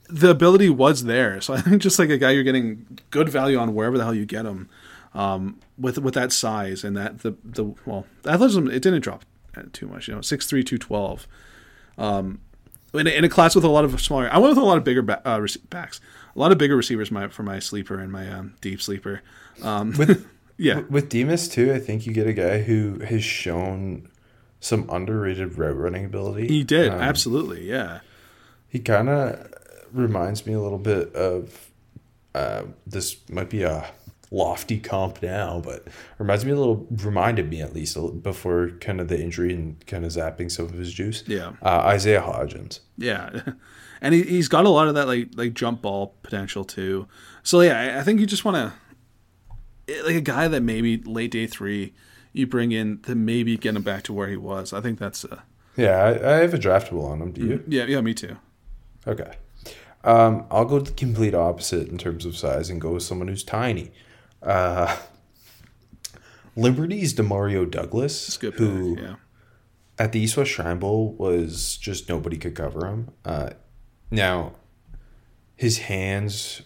[0.09, 1.41] the ability was there.
[1.41, 4.15] So I think just like a guy you're getting good value on wherever the hell
[4.15, 4.69] you get him,
[5.15, 9.25] um, with with that size and that the the well the athleticism it didn't drop
[9.73, 10.09] too much.
[10.09, 11.27] You know, six three two twelve.
[11.99, 12.41] Um,
[12.95, 14.79] in a, in a class with a lot of smaller, I went with a lot
[14.79, 16.01] of bigger ba- uh, backs,
[16.35, 19.23] a lot of bigger receivers my, for my sleeper and my um, deep sleeper.
[19.63, 24.09] Um, With yeah, with Demus too, I think you get a guy who has shown
[24.61, 26.47] some underrated route running ability.
[26.49, 27.69] he did Um, absolutely.
[27.69, 28.01] Yeah,
[28.69, 29.53] He kind of
[29.93, 31.71] reminds me a little bit of
[32.35, 33.91] uh, this might be a
[34.31, 39.09] lofty comp now, but reminds me a little reminded me at least before kind of
[39.09, 41.25] the injury and kind of zapping some of his juice.
[41.27, 41.53] Yeah.
[41.63, 42.81] uh, Isaiah Hodgins.
[42.97, 43.41] yeah,
[44.01, 47.09] and he, he's got a lot of that like like jump ball potential too.
[47.43, 48.73] So yeah, I, I think you just want to
[49.89, 51.93] like a guy that maybe late day three
[52.33, 54.73] you bring in to maybe get him back to where he was.
[54.73, 55.41] I think that's uh,
[55.77, 57.33] Yeah, I, I have a draftable on him.
[57.33, 57.65] Do you?
[57.67, 58.37] yeah yeah me too.
[59.07, 59.33] Okay.
[60.05, 63.45] Um, I'll go the complete opposite in terms of size and go with someone who's
[63.45, 63.91] tiny.
[64.43, 64.97] Uh,
[66.57, 68.97] Liberty's Demario Douglas, good who.
[69.01, 69.15] Yeah.
[69.99, 73.09] at the East West Shrine Bowl was just nobody could cover him.
[73.25, 73.51] Uh,
[74.11, 74.53] now,
[75.57, 76.63] his hands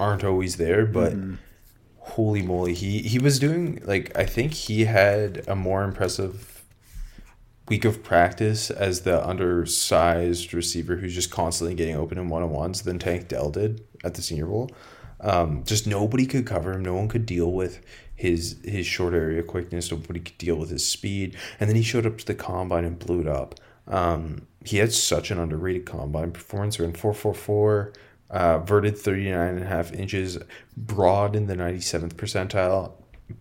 [0.00, 1.34] aren't always there, but Mm-hmm.
[2.02, 6.64] Holy moly, he he was doing like I think he had a more impressive
[7.68, 12.50] week of practice as the undersized receiver who's just constantly getting open in one on
[12.50, 14.70] ones than Tank Dell did at the Senior Bowl.
[15.20, 16.82] Um, just nobody could cover him.
[16.82, 17.80] No one could deal with
[18.14, 19.90] his his short area quickness.
[19.90, 21.36] Nobody could deal with his speed.
[21.60, 23.54] And then he showed up to the combine and blew it up.
[23.86, 26.78] Um, he had such an underrated combine performance.
[26.78, 27.92] Ran four four four,
[28.32, 30.38] uh, verted 39 and a half inches,
[30.76, 32.92] broad in the 97th percentile,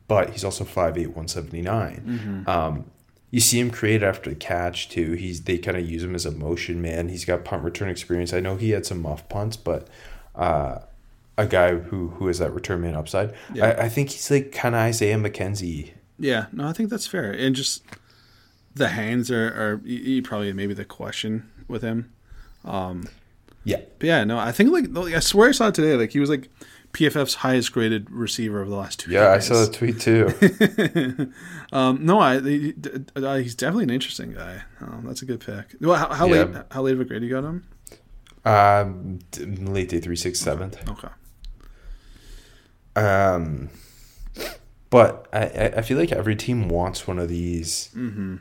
[0.08, 2.44] but he's also 5'8", 179.
[2.48, 2.86] Um,
[3.32, 5.14] you see him create after the catch too.
[5.14, 7.08] He's they kind of use him as a motion man.
[7.08, 8.34] He's got punt return experience.
[8.34, 9.88] I know he had some muff punts, but
[10.36, 10.80] uh,
[11.38, 13.34] a guy who who has that return man upside.
[13.54, 13.68] Yeah.
[13.68, 15.92] I, I think he's like kind of Isaiah McKenzie.
[16.20, 17.32] Yeah, no, I think that's fair.
[17.32, 17.84] And just
[18.76, 22.12] the hands are, are you, you probably maybe the question with him.
[23.64, 25.96] Yeah, But yeah, no, I think like I swear I saw it today.
[25.96, 26.50] Like he was like
[26.94, 31.32] PFF's highest graded receiver over the last two yeah, I saw the tweet too.
[31.74, 32.74] Um, no, I he,
[33.16, 34.64] uh, he's definitely an interesting guy.
[34.82, 35.76] Um, that's a good pick.
[35.80, 36.44] Well, how, how Yeah.
[36.44, 36.64] late?
[36.72, 37.64] How late of a grade you got him?
[38.44, 39.20] um,
[39.72, 40.78] late day three six seventh.
[40.90, 41.08] Okay.
[42.96, 43.70] Um,
[44.90, 48.36] but I, I- I feel like every team wants one of these Mm-hmm.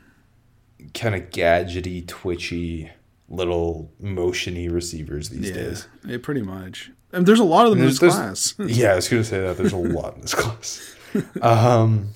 [0.95, 2.91] kind of gadgety, twitchy,
[3.31, 5.89] little motiony receivers these Yeah, days.
[6.05, 6.91] yeah, pretty much.
[7.13, 8.55] And there's a lot of them in this class.
[8.59, 9.57] yeah, I was gonna say that.
[9.57, 10.97] There's a lot in this class.
[11.43, 12.11] Um,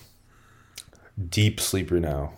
[1.31, 2.35] deep sleeper now.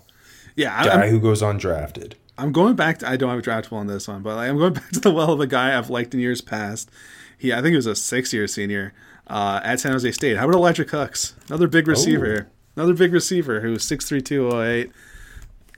[0.54, 2.14] yeah, I, Guy I'm, who goes undrafted.
[2.38, 3.08] I'm going back to.
[3.08, 5.10] I don't have a draftable on this one, but like, I'm going back to the
[5.10, 6.90] well of a guy I've liked in years past.
[7.38, 8.94] He, I think he was a six-year senior
[9.26, 10.38] uh, at San Jose State.
[10.38, 11.34] How about Elijah Cooks?
[11.48, 12.48] Another big receiver.
[12.74, 14.90] Another big receiver who's six three two oh eight.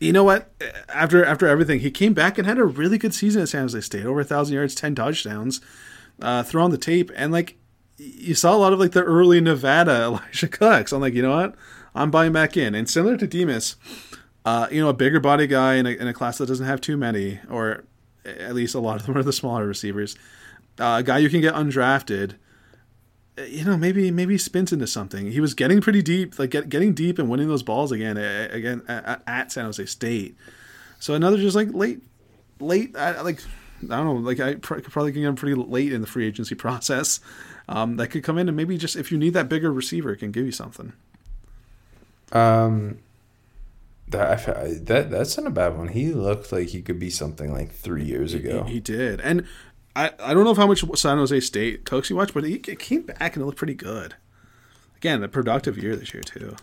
[0.00, 0.50] You know what?
[0.88, 3.80] After after everything, he came back and had a really good season at San Jose
[3.80, 4.04] State.
[4.06, 5.60] Over a thousand yards, ten touchdowns.
[6.20, 7.56] Uh, throw on the tape, and like
[7.96, 10.92] you saw a lot of like the early Nevada Elijah Cooks.
[10.92, 11.54] I'm like, you know what?
[11.94, 12.74] I'm buying back in.
[12.74, 13.76] And similar to Demus,
[14.44, 16.80] uh, you know, a bigger body guy in a, in a class that doesn't have
[16.80, 17.84] too many, or
[18.24, 20.16] at least a lot of them are the smaller receivers.
[20.78, 22.36] Uh, a guy you can get undrafted.
[23.38, 25.30] Uh, You know, maybe maybe he spins into something.
[25.30, 28.82] He was getting pretty deep, like get, getting deep and winning those balls again, again
[28.88, 30.36] at, San Jose State.
[30.98, 32.02] So another just like late,
[32.60, 33.40] late, like
[33.84, 37.20] I don't know, like I probably get him pretty late in the free agency process.
[37.68, 40.16] Um, that could come in and maybe just if you need that bigger receiver, it
[40.16, 40.94] can give you something.
[42.32, 42.98] Um,
[44.08, 45.88] that I that that's not a bad one.
[45.88, 48.64] He looked like he could be something like three years ago.
[48.64, 49.46] He, he did, and
[49.98, 53.02] I, I don't know how much San Jose State Cooks you watched, but he came
[53.02, 54.14] back and it looked pretty good.
[54.96, 56.54] Again, a productive year this year too.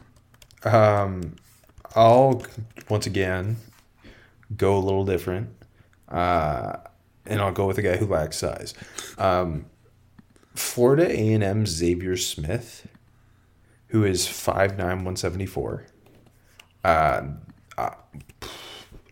[0.63, 1.36] Um,
[1.95, 2.43] I'll
[2.89, 3.58] once again
[4.56, 5.50] go a little different,
[6.08, 6.78] uh,
[7.26, 8.74] and I'll go with a guy who lacks size.
[9.17, 9.65] Um,
[10.54, 12.88] Florida A and M Xavier Smith,
[13.88, 15.86] who is five nine one seventy four.
[16.86, 17.24] Uh,
[17.78, 17.91] I,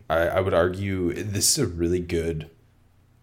[0.08, 2.48] I would argue this is a really good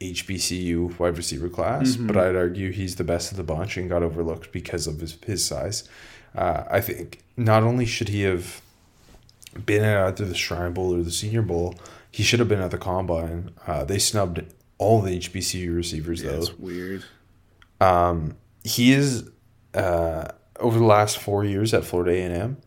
[0.02, 4.04] HBCU wide receiver class, but I'd argue he's the best of the bunch and got
[4.04, 5.88] overlooked because of his, his size.
[6.36, 8.62] Uh, I think not only should he have
[9.66, 11.76] been at either the Shrine Bowl or the Senior Bowl,
[12.10, 13.52] he should have been at the Combine.
[13.68, 14.44] Uh, they snubbed
[14.78, 17.06] all the HBCU receivers, though That's weird.
[18.64, 19.30] he is
[19.74, 22.58] uh, over the last four years at Florida A and M,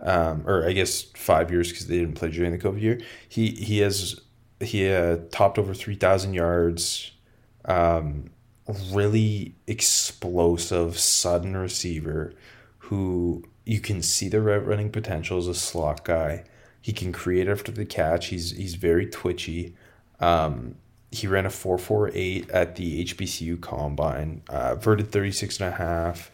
[0.00, 3.00] um, or I guess five years because they didn't play during the COVID year.
[3.28, 4.20] He he has
[4.66, 7.12] he uh, topped over three thousand yards.
[7.64, 8.30] Um,
[8.92, 12.32] really explosive, sudden receiver
[12.78, 16.44] who you can see the route running potential as a slot guy.
[16.80, 18.26] He can create after the catch.
[18.26, 19.74] He's he's very twitchy.
[20.20, 20.76] Um,
[21.10, 26.30] he ran a 448 at the HBCU combine, uh, verted 36 and a half,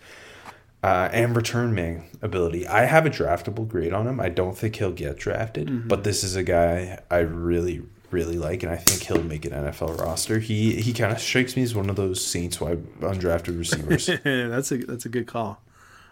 [0.83, 2.67] uh, and return man ability.
[2.67, 4.19] I have a draftable grade on him.
[4.21, 8.63] I don't think he'll get drafted, but this is a guy I really, really like,
[8.63, 10.39] and I think he'll make an NFL roster.
[10.39, 14.07] He he kind of strikes me as one of those Saints wide undrafted receivers.
[14.25, 15.61] that's a that's a good call.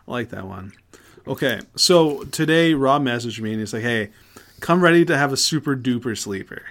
[0.06, 0.72] I like that one.
[1.26, 4.10] Okay, so today Rob messaged me and he's like, "Hey,
[4.60, 6.62] come ready to have a super duper sleeper."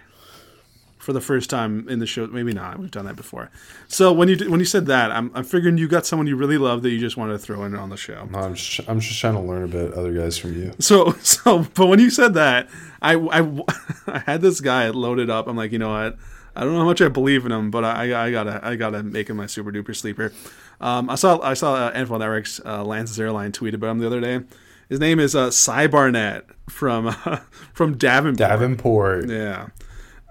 [1.08, 2.80] For the first time in the show, maybe not.
[2.80, 3.50] We've done that before.
[3.88, 6.58] So when you when you said that, I'm, I'm figuring you got someone you really
[6.58, 8.28] love that you just wanted to throw in on the show.
[8.34, 10.74] I'm just, I'm just trying to learn about other guys from you.
[10.80, 12.68] So so, but when you said that,
[13.02, 13.64] I I,
[14.08, 15.48] I had this guy loaded up.
[15.48, 16.18] I'm like, you know what?
[16.58, 19.02] I don't know how much I believe in him, but I, I gotta I gotta
[19.02, 20.34] make him my super duper sleeper.
[20.82, 24.08] Um, I saw I saw uh, NFL Network's uh, Lance Zierlein tweet about him the
[24.08, 24.42] other day.
[24.90, 27.40] His name is uh, Cy Barnett from uh,
[27.74, 28.50] from Davenport.
[28.50, 29.30] Davenport.
[29.30, 29.68] Yeah.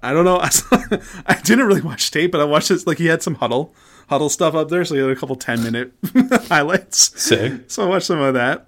[0.02, 0.38] I don't know.
[0.40, 0.82] I, saw,
[1.26, 2.86] I didn't really watch tape, but I watched this.
[2.86, 3.74] Like he had some huddle,
[4.08, 5.92] huddle stuff up there, so he had a couple ten minute
[6.48, 7.20] highlights.
[7.20, 7.70] Sick.
[7.70, 8.66] So I watched some of that.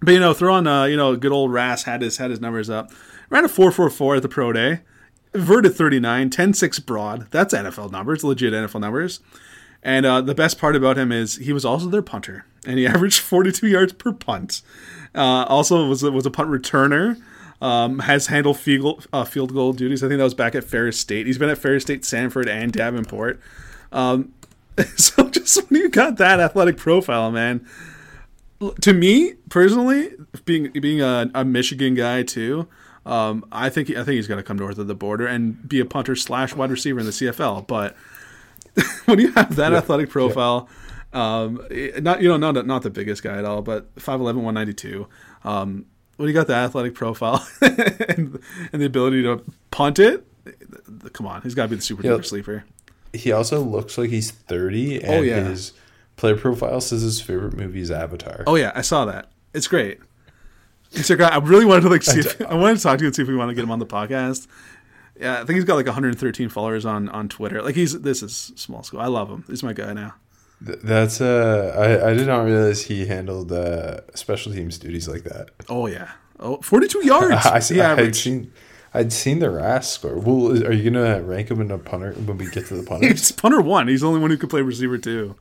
[0.00, 2.40] But you know, throw on uh, you know, good old RAS had his had his
[2.40, 2.90] numbers up.
[3.30, 4.80] Ran a four four four at the pro day.
[5.34, 7.30] Verted 39, 10-6 broad.
[7.30, 9.20] That's NFL numbers, legit NFL numbers.
[9.82, 12.86] And uh, the best part about him is he was also their punter, and he
[12.88, 14.60] averaged 42 yards per punt.
[15.14, 17.20] Uh, also was was a punt returner.
[17.62, 20.02] Um, has handled field uh, field goal duties.
[20.02, 21.26] I think that was back at Ferris State.
[21.26, 23.40] He's been at Ferris State, Sanford, and Davenport.
[23.92, 24.34] Um,
[24.96, 27.64] so just when you got that athletic profile, man,
[28.80, 30.10] to me personally,
[30.44, 32.68] being being a, a Michigan guy too,
[33.04, 35.80] um, I think I think he's going to come north of the border and be
[35.80, 37.66] a punter slash wide receiver in the CFL.
[37.66, 37.96] But
[39.06, 40.68] when you have that athletic profile,
[41.12, 41.60] um,
[41.98, 45.06] not you know not not the biggest guy at all, but 5'11", 192.
[45.44, 45.86] Um,
[46.22, 48.38] when you got the athletic profile and,
[48.72, 50.24] and the ability to punt it,
[51.12, 52.64] come on, he's got to be the super duper sleeper.
[53.12, 55.40] He also looks like he's 30, and Oh, yeah.
[55.48, 55.72] his
[56.16, 58.44] player profile says his favorite movie is Avatar.
[58.46, 59.30] Oh yeah, I saw that.
[59.52, 59.98] It's great.
[60.92, 62.20] It's I really wanted to like see.
[62.20, 63.70] If, I wanted to talk to you and see if we want to get him
[63.72, 64.46] on the podcast.
[65.18, 67.62] Yeah, I think he's got like 113 followers on on Twitter.
[67.62, 69.00] Like he's this is small school.
[69.00, 69.44] I love him.
[69.48, 70.14] He's my guy now.
[70.64, 75.24] Th- That's uh, I, I did not realize he handled uh, special teams duties like
[75.24, 75.50] that.
[75.68, 76.10] Oh yeah.
[76.40, 77.46] Oh, 42 yards.
[77.46, 78.16] I, he I had averaged.
[78.16, 78.52] seen,
[78.94, 80.16] I'd seen the RAS score.
[80.18, 83.08] Well, are you gonna rank him in a punter when we get to the punter?
[83.08, 83.88] He's punter one.
[83.88, 85.36] He's the only one who could play receiver too.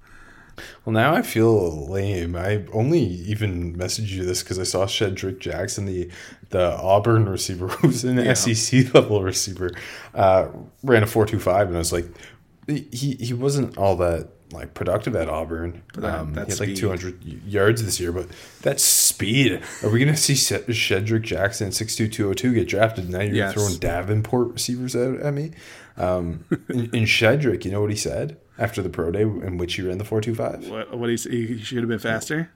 [0.85, 2.35] well, now I feel lame.
[2.35, 6.09] I only even messaged you this because I saw Shedrick Jackson, the
[6.49, 9.71] the Auburn receiver, who's an SEC level receiver,
[10.13, 10.47] uh,
[10.83, 12.05] ran a four two five, and I was like,
[12.67, 15.81] he he wasn't all that like productive at Auburn.
[15.95, 16.77] that- um, that he had like speed.
[16.77, 18.27] two hundred yards this year, but
[18.61, 19.61] that speed.
[19.83, 23.09] Are we gonna see Shed- Shedrick Jackson six two two zero two get drafted?
[23.09, 23.53] Now you're Yes.
[23.53, 25.51] throwing Davenport receivers out at me.
[25.97, 29.75] Um, in, in Shedrick, you know what he said after the pro day in which
[29.75, 30.67] he ran the four two five.
[30.69, 32.51] What, what he's, he should have been faster.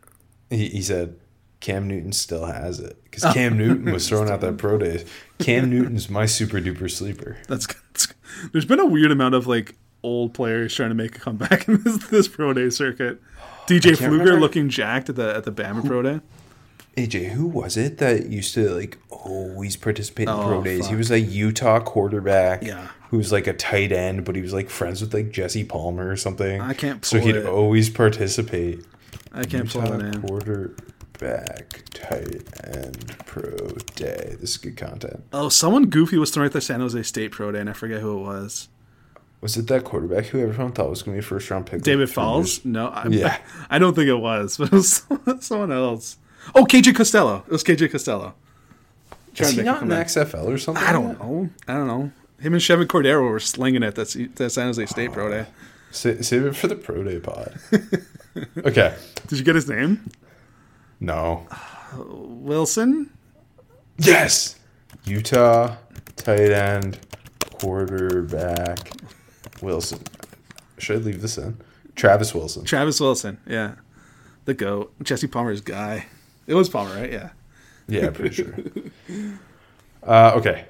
[0.50, 1.16] He, he said
[1.60, 5.04] Cam Newton still has it because Cam Newton was throwing out that pro day.
[5.40, 7.38] Cam Newton's my super duper sleeper.
[7.48, 8.08] That's, that's
[8.52, 11.82] there's been a weird amount of like old players trying to make a comeback in
[11.84, 13.22] this, this pro day circuit.
[13.68, 14.40] DJ Fluker remember.
[14.40, 16.22] looking jacked at the at the Bama pro day.
[16.96, 20.88] AJ, who was it that used to like always participate in Oh, pro days?
[20.88, 22.64] He was a Utah quarterback.
[22.64, 22.88] Yeah.
[23.10, 26.10] Who was like a tight end, but he was like friends with like Jesse Palmer
[26.10, 26.62] or something.
[26.62, 27.46] I can't So he'd it.
[27.46, 28.86] always participate.
[29.34, 30.22] I can't pull Utah the name.
[30.22, 34.36] quarterback tight end pro day.
[34.40, 35.24] This is good content.
[35.34, 38.02] Oh, someone goofy was throwing at the San Jose State pro day, and I forget
[38.02, 38.70] who it was.
[39.46, 41.84] Was it that quarterback who everyone thought was going to be a first round pick?
[41.84, 42.58] David Fales?
[42.58, 43.38] years- No, I, Yeah.
[43.70, 45.06] I don't think it was, but it was
[45.42, 46.18] someone else.
[46.56, 47.44] Oh, KJ Costello.
[47.46, 48.34] It was KJ Costello.
[49.38, 50.08] Is he not in comeback.
[50.08, 50.84] XFL or something?
[50.84, 51.50] I don't know.
[51.68, 52.12] I don't know.
[52.40, 55.46] Him and Chevan Cordeiro were slinging it that that San Jose State pro day.
[55.92, 57.54] Sa- save it for the pro day pod.
[58.66, 58.96] okay.
[59.28, 60.10] Did you get his name?
[61.00, 61.46] No.
[61.96, 63.12] Wilson.
[64.00, 64.56] Yes.
[65.06, 65.76] Utah
[66.16, 66.98] tight end
[67.60, 68.92] quarterback
[69.62, 70.00] Wilson.
[70.78, 71.58] Should I leave this in?
[71.96, 72.66] Travis Wilson.
[72.66, 73.76] Travis Wilson, yeah,
[74.46, 74.94] the goat.
[75.04, 76.06] Jesse Palmer's guy.
[76.48, 77.12] It was Palmer, right?
[77.12, 77.30] Yeah.
[77.88, 78.54] Yeah, pretty sure.
[80.04, 80.66] Uh, okay,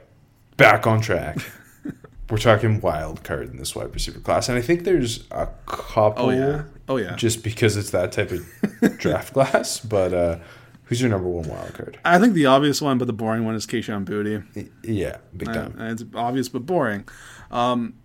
[0.56, 1.38] back on track.
[2.30, 6.28] We're talking wild card in this wide receiver class, and I think there's a couple.
[6.28, 6.64] Oh yeah.
[6.88, 7.16] Oh yeah.
[7.18, 10.38] Just because it's that type of draft class, but uh,
[10.86, 12.00] who's your number one wild card?
[12.06, 14.70] I think the obvious one, but the boring one is Kayshon Boutte.
[14.84, 15.76] Yeah, big Uh, time.
[15.82, 17.06] it's obvious but boring.
[17.52, 17.96] Um,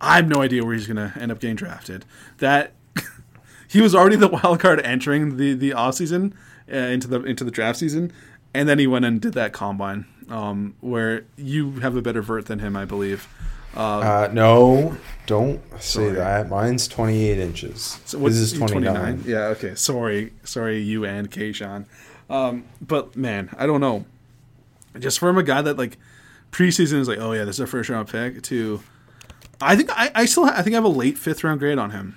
[0.00, 2.04] I have no idea where he's going to end up getting drafted.
[2.38, 2.72] That
[3.68, 6.34] he was already the wild card entering the the off season
[6.72, 8.12] uh, into the into the draft season,
[8.54, 12.46] and then he went and did that combine um, where you have a better vert
[12.46, 13.28] than him, I believe.
[13.74, 16.12] Uh, no, don't say Sorry.
[16.12, 16.48] that.
[16.48, 18.00] Mine's 28 inches.
[18.06, 19.24] So this is 29.
[19.26, 19.48] Yeah.
[19.48, 19.74] Okay.
[19.74, 20.32] Sorry.
[20.44, 21.84] Sorry, you and Kayshon.
[22.30, 24.06] Um, but man, I don't know.
[24.98, 25.98] Just from a guy that like
[26.52, 28.42] preseason is like, oh yeah, this is a first round pick.
[28.44, 28.82] To,
[29.60, 31.90] I think I, I still I think I have a late fifth round grade on
[31.90, 32.16] him.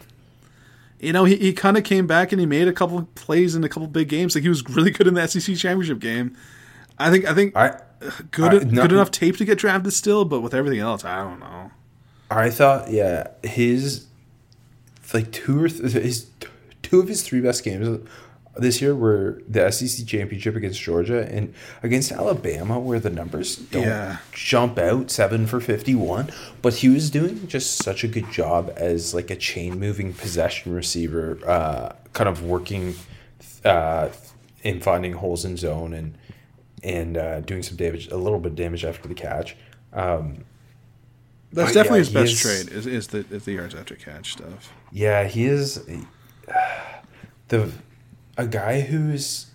[0.99, 3.55] You know, he, he kind of came back and he made a couple of plays
[3.55, 4.35] in a couple big games.
[4.35, 6.35] Like he was really good in the SEC championship game.
[6.97, 7.79] I think I think I
[8.31, 11.23] good I- no- good enough tape to get drafted still, but with everything else, I
[11.23, 11.71] don't know.
[12.31, 14.05] I thought, yeah, his
[15.13, 16.27] like two or th- his
[16.83, 18.05] two of his three best games
[18.57, 23.83] this year were the SEC championship against Georgia and against Alabama, where the numbers don't
[23.83, 24.17] Yeah.
[24.33, 26.29] jump out seven for fifty-one.
[26.61, 30.73] But he was doing just such a good job as like a chain moving possession
[30.73, 32.95] receiver, uh, kind of working
[33.63, 34.09] uh,
[34.63, 36.17] in finding holes in zone and
[36.83, 39.55] and uh, doing some damage, a little bit of damage after the catch.
[39.93, 40.45] Um,
[41.51, 44.33] That's definitely yeah, his best is- trade is, is the is the yards after catch
[44.33, 44.73] stuff.
[44.91, 45.83] Yeah, he is
[47.47, 47.71] the
[48.39, 49.47] a guy who's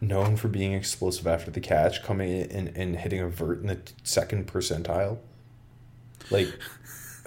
[0.00, 3.68] known for being explosive after the catch, coming in and, and hitting a vert in
[3.68, 5.18] the second percentile.
[6.28, 6.48] Like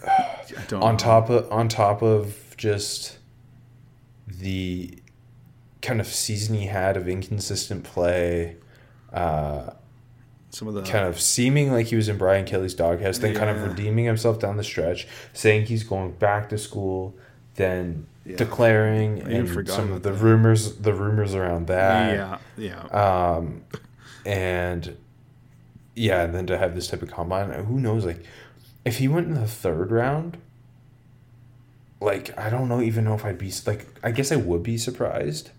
[0.74, 0.97] on know.
[0.97, 3.18] top of on top of just
[4.28, 4.99] the
[5.82, 8.57] kind of season he had of inconsistent play,
[9.13, 9.70] uh,
[10.49, 13.49] some of the kind of seeming like he was in Brian Kelly's doghouse, then kind
[13.49, 17.16] of redeeming himself down the stretch, saying he's going back to school,
[17.55, 18.38] then Yeah.
[18.38, 20.17] declaring and some of the that.
[20.23, 22.15] rumors the rumors around that.
[22.15, 23.63] yeah yeah Um
[24.26, 24.97] and
[25.93, 28.23] yeah, and then to have this type of combine, who knows like
[28.84, 30.38] if he went in the third round,
[32.01, 34.78] like I don't know even know if I'd be like I guess I would be
[34.78, 35.51] surprised.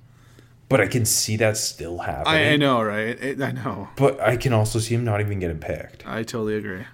[0.69, 2.35] But I can see that still happening.
[2.35, 5.39] I, I know right it, I know But I can also see him not even
[5.39, 6.05] getting picked.
[6.05, 6.85] I totally agree.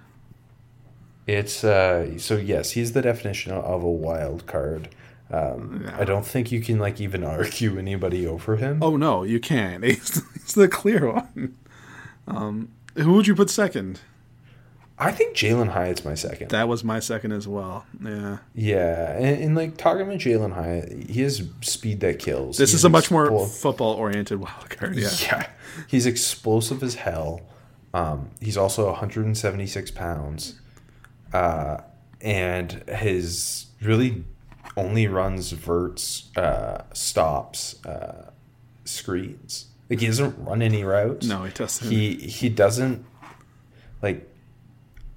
[1.27, 4.89] It's uh so yes, he's the definition of a wild card.
[5.33, 8.83] Um, I don't think you can like even argue anybody over him.
[8.83, 9.83] Oh no, you can't.
[9.85, 11.57] He's, he's the clear one.
[12.29, 14.01] Um, who would you put second?
[14.99, 16.51] I think Jalin Hyatt's my second.
[16.51, 17.87] That was my second as well.
[18.01, 22.59] Yeah, yeah, and, and like talking about Jalin Hyatt, he has speed that kills.
[22.59, 24.97] this He's is a much more explo- football oriented wild card.
[24.97, 25.47] Yeah, yeah.
[25.89, 27.41] he's explosive as hell.
[27.95, 30.61] Um, he's also 176 pounds,
[31.33, 31.79] uh,
[32.21, 34.25] and his really
[34.77, 38.31] only runs verts, uh, stops, uh,
[38.85, 39.67] screens.
[39.91, 41.27] Like he doesn't run any routes.
[41.27, 41.91] No, he doesn't.
[41.91, 43.05] He he doesn't
[44.01, 44.29] like.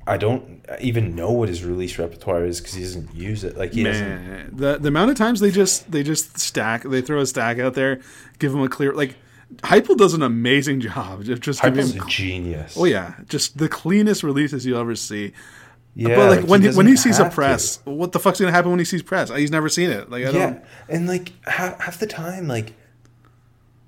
[0.08, 3.58] I don't even know what his release repertoire is because he doesn't use it.
[3.58, 4.58] Like he doesn't.
[4.58, 7.74] the the amount of times they just they just stack, they throw a stack out
[7.74, 8.02] there,
[8.40, 9.16] give him a clear like.
[9.58, 11.24] Heupel does an amazing job.
[11.24, 12.76] Just, just Heupel's him a genius.
[12.78, 15.34] Oh yeah, just the cleanest releases you'll ever see.
[15.96, 16.16] Yeah.
[16.16, 17.36] but like, when he, when he sees a have to.
[17.36, 19.30] press, what the fuck's gonna happen when he sees press?
[19.30, 20.10] He's never seen it.
[20.10, 20.64] Like I yeah, don't.
[20.90, 22.74] and like half, half the time, like,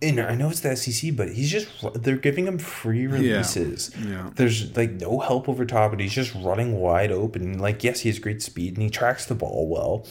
[0.02, 3.92] and I know it's the SEC, but he's just they're giving him free releases.
[4.02, 4.30] Yeah.
[4.36, 7.60] There's like no help over top, and he's just running wide open.
[7.60, 10.06] Like, yes, he has great speed and he tracks the ball well,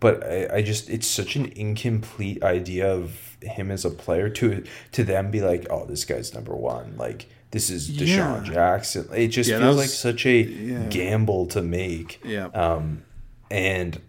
[0.00, 4.64] but I, I just it's such an incomplete idea of him as a player to
[4.92, 6.94] to them be like, oh, this guy's number one.
[6.98, 7.26] Like.
[7.50, 8.40] This is DeSean Yeah.
[8.44, 9.08] Jackson.
[9.14, 10.86] It just Yeah, feels was- like such a yeah.
[10.90, 12.20] gamble to make.
[12.24, 12.46] Yeah.
[12.48, 13.02] Um,
[13.50, 14.00] and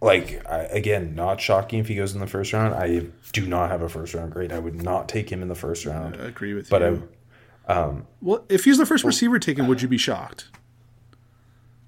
[0.00, 2.74] like I, again, not shocking if he goes in the first round.
[2.74, 4.52] I do not have a first round grade.
[4.52, 6.16] I would not take him in the first round.
[6.20, 7.08] I agree with but you.
[7.66, 10.48] But I well, if he's the first receiver taken, would you be shocked?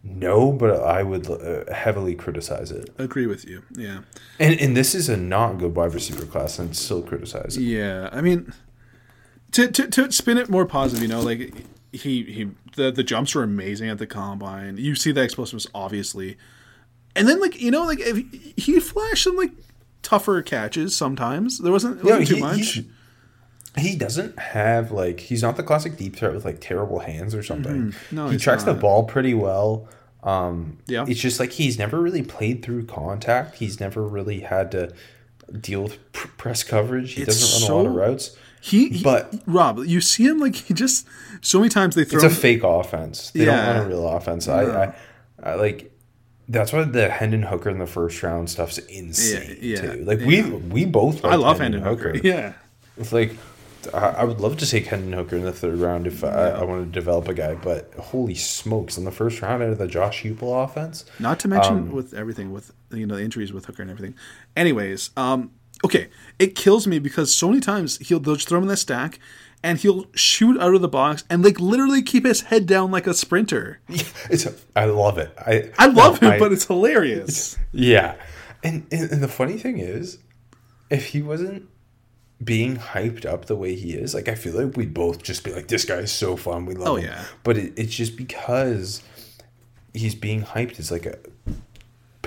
[0.03, 2.89] no, but I would uh, heavily criticize it.
[2.99, 3.63] Agree with you.
[3.77, 4.01] Yeah.
[4.39, 7.63] And and this is a not good wide receiver class, and still criticize it.
[7.63, 8.09] Yeah.
[8.11, 8.53] I mean,
[9.53, 11.53] to to, to spin it more positive, you know, like
[11.93, 14.77] he he the the jumps were amazing at the combine.
[14.77, 16.37] You see the explosiveness obviously,
[17.17, 18.17] and then like you know like if
[18.57, 19.53] he flashed some like
[20.03, 21.59] tougher catches sometimes.
[21.59, 22.57] There wasn't, No, wasn't too he, much.
[22.75, 22.85] he's-
[23.79, 27.43] he doesn't have like he's not the classic deep threat with like terrible hands or
[27.45, 27.93] something.
[27.93, 28.17] Mm-hmm.
[28.17, 29.89] No, he tracks the ball pretty well.
[30.25, 31.05] Um, Yeah.
[31.07, 33.55] it's just like he's never really played through contact.
[33.59, 34.93] He's never really had to
[35.61, 37.13] deal with pr- press coverage.
[37.13, 38.37] He It's doesn't run a lot of routes.
[38.61, 41.07] He, he But- Rob, you see him like he just
[41.41, 43.31] so many times they throw It's a him- fake offense.
[43.31, 43.57] They Yeah.
[43.67, 44.49] don't want a real offense.
[44.49, 44.95] I, I,
[45.43, 45.87] I like.
[46.49, 50.05] That's why the Hendon Hooker in the first round stuff's insane Yeah, yeah, too.
[50.05, 51.25] Like we we both.
[51.25, 52.17] I love Hendon Hooker.
[52.23, 52.55] Yeah.
[52.99, 53.37] It's like
[53.95, 56.87] I, would love to take Hendon Hooker in the third round if I, I wanted
[56.87, 58.99] to develop a guy, but holy smokes!
[58.99, 62.13] In the first round out of the Josh Heupel offense, Not to mention Um, with
[62.13, 64.15] everything with you know the injuries with Hooker and everything.
[64.55, 65.53] Anyways, um,
[65.85, 66.09] okay,
[66.39, 69.19] it kills me because so many times he'll they'll just throw him in the stack
[69.63, 73.07] and he'll shoot out of the box and like literally keep his head down like
[73.07, 73.81] a sprinter.
[74.31, 75.33] it's I love it.
[75.39, 77.59] I I love no, him, I- but it's hilarious.
[77.73, 78.15] yeah,
[78.63, 80.19] and, and and the funny thing is,
[80.91, 81.69] if he wasn't
[82.43, 85.53] being hyped up the way he is, like I feel like we'd both just be
[85.53, 86.65] like, "This guy is so fun.
[86.65, 87.25] We love Oh, him." yeah.
[87.45, 89.03] But it, it's just because
[89.93, 91.19] he's being hyped as like a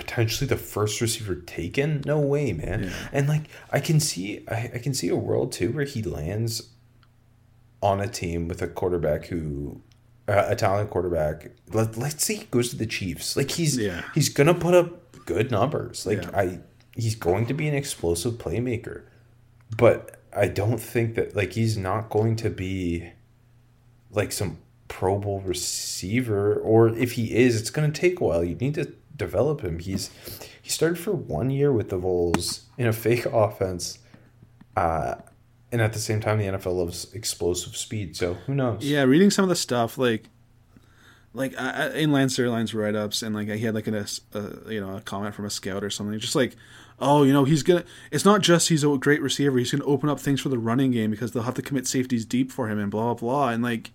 [0.03, 2.01] potentially the first receiver taken.
[2.05, 2.91] No way, man.
[3.11, 6.69] And like I can see, I, I can see a world too where he lands
[7.81, 9.81] on a team with a quarterback who.
[10.25, 11.51] Uh, a talented quarterback.
[11.73, 13.35] Let, let's say he goes to the Chiefs.
[13.35, 14.03] Like he's Yeah.
[14.15, 16.05] he's gonna put up good numbers.
[16.05, 16.29] Like Yeah.
[16.33, 16.59] I,
[16.95, 19.01] he's going to be an explosive playmaker,
[19.77, 23.11] but I don't think that like he's not going to be
[24.11, 28.43] like some Pro Bowl receiver, or if he is, it's going to take a while.
[28.45, 28.93] You need to
[29.23, 29.79] develop him.
[29.79, 30.09] He's
[30.61, 33.99] he started for one year with the Vols in a fake offense,
[34.75, 35.15] uh,
[35.71, 38.15] and at the same time, the NFL loves explosive speed.
[38.15, 38.83] So who knows?
[38.83, 40.29] Yeah, reading some of the stuff like
[41.33, 44.79] like I, in Lance Zierlein's write ups and like he had like a, a you
[44.79, 46.55] know a comment from a scout or something just like
[46.99, 50.09] oh you know he's gonna it's not just he's a great receiver he's gonna open
[50.09, 52.77] up things for the running game because they'll have to commit safeties deep for him
[52.77, 53.91] and blah blah blah and like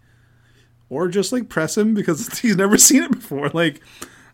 [0.90, 3.80] or just like press him because he's never seen it before like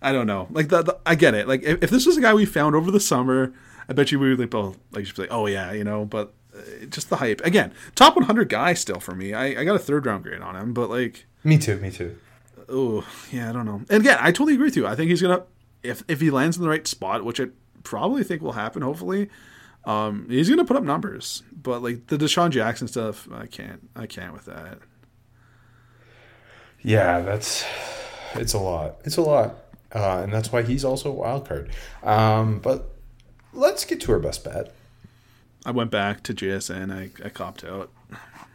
[0.04, 2.20] I don't know like the, the- I get it like if, if this was a
[2.20, 3.52] guy we found over the summer
[3.88, 6.04] I bet you we would like both like just be like oh yeah you know
[6.04, 9.74] but uh, just the hype again top 100 guy still for me I, I got
[9.74, 11.76] a third round grade on him but like Me too.
[11.78, 12.16] Me too.
[12.66, 13.82] Oh, yeah, I don't know.
[13.90, 14.86] And again, I totally agree with you.
[14.86, 15.42] I think he's gonna
[15.82, 17.48] if if he lands in the right spot, which I
[17.82, 18.80] probably think will happen.
[18.80, 19.28] Hopefully,
[19.84, 21.42] um, he's gonna put up numbers.
[21.52, 23.90] But like the DeSean Jackson stuff, I can't.
[23.94, 24.78] I can't with that.
[26.82, 27.66] Yeah, that's
[28.34, 28.96] it's a lot.
[29.04, 29.56] It's a lot,
[29.94, 31.70] uh, and that's why he's also a wild card.
[32.02, 32.90] Um, but
[33.52, 34.74] let's get to our best bet.
[35.66, 36.92] I went back to JSN.
[36.92, 37.90] I I copped out.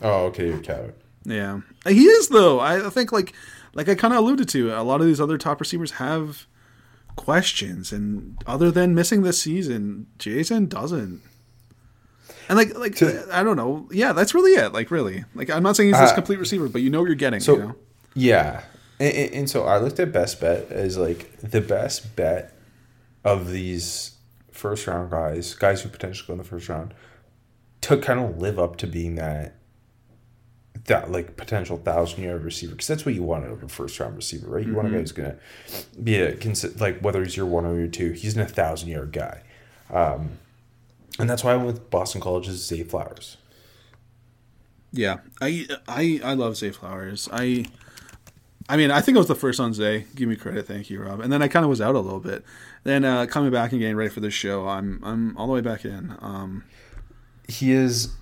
[0.02, 0.94] Oh, okay, you're coward.
[1.26, 2.60] Yeah, he is though.
[2.60, 3.34] I think like
[3.74, 4.72] like I kind of alluded to.
[4.74, 6.46] A lot of these other top receivers have
[7.16, 11.22] questions, and other than missing this season, Jason doesn't.
[12.48, 13.88] And like like To- I don't know.
[13.92, 14.72] Yeah, that's really it.
[14.74, 15.26] Like really.
[15.36, 17.40] Like I'm not saying he's this Uh, complete receiver, but you know what you're getting.
[17.40, 17.76] So you know?
[18.16, 18.62] yeah,
[19.00, 22.54] and, and, and so I looked at best bet as like the best bet
[23.24, 24.16] of these
[24.52, 26.94] first round guys, guys who potentially go in the first round,
[27.82, 29.56] to kind of live up to being that
[30.86, 34.00] that like potential thousand yard receiver because that's what you want out of a first
[34.00, 34.66] round receiver, right?
[34.66, 35.38] You want a guy who's gonna
[36.02, 38.90] be a consi- like whether he's your one or your two, he's an a thousand
[38.90, 39.44] yard guy,
[39.92, 40.40] um,
[41.20, 43.38] and that's why I went with Boston College's Zay Flowers.
[44.92, 47.30] Yeah, I I I love Zay Flowers.
[47.32, 47.66] I
[48.70, 50.06] I mean, I think it was the first on Zay.
[50.16, 51.20] Give me credit, thank you, Rob.
[51.22, 52.46] And then I kind of was out a little bit.
[52.84, 55.62] Then uh, coming back and getting ready for this show, I'm I'm all the way
[55.62, 56.16] back in.
[56.22, 56.64] Um,
[57.48, 58.14] he is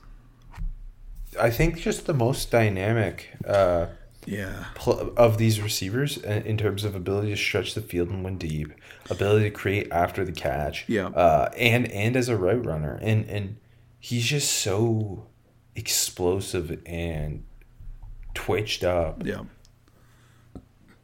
[1.39, 3.87] i think just the most dynamic uh,
[4.25, 8.37] yeah, pl- of these receivers in terms of ability to stretch the field and win
[8.37, 8.71] deep
[9.09, 11.07] ability to create after the catch Yeah.
[11.07, 13.57] uh, and and as a route runner and and
[13.99, 15.27] he's just so
[15.75, 17.43] explosive and
[18.33, 19.41] twitched up yeah.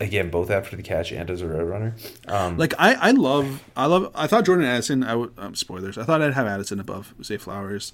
[0.04, 1.96] Again both after the catch and as a road runner
[2.28, 4.12] um Like I, I love, I love.
[4.14, 5.04] I thought Jordan Addison.
[5.04, 5.98] I would um, spoilers.
[5.98, 7.94] I thought I'd have Addison above Zay Flowers.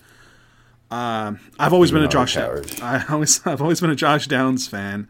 [0.91, 2.81] Um, I've always been a You are a Josh.
[2.81, 5.07] I always, I've always been a Josh Downs fan.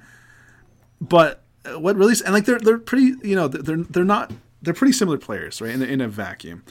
[1.00, 4.32] But uh, what really, and like they're they're pretty, you know, they're they're not
[4.62, 5.72] they're pretty similar players, right?
[5.72, 6.64] In, in a vacuum.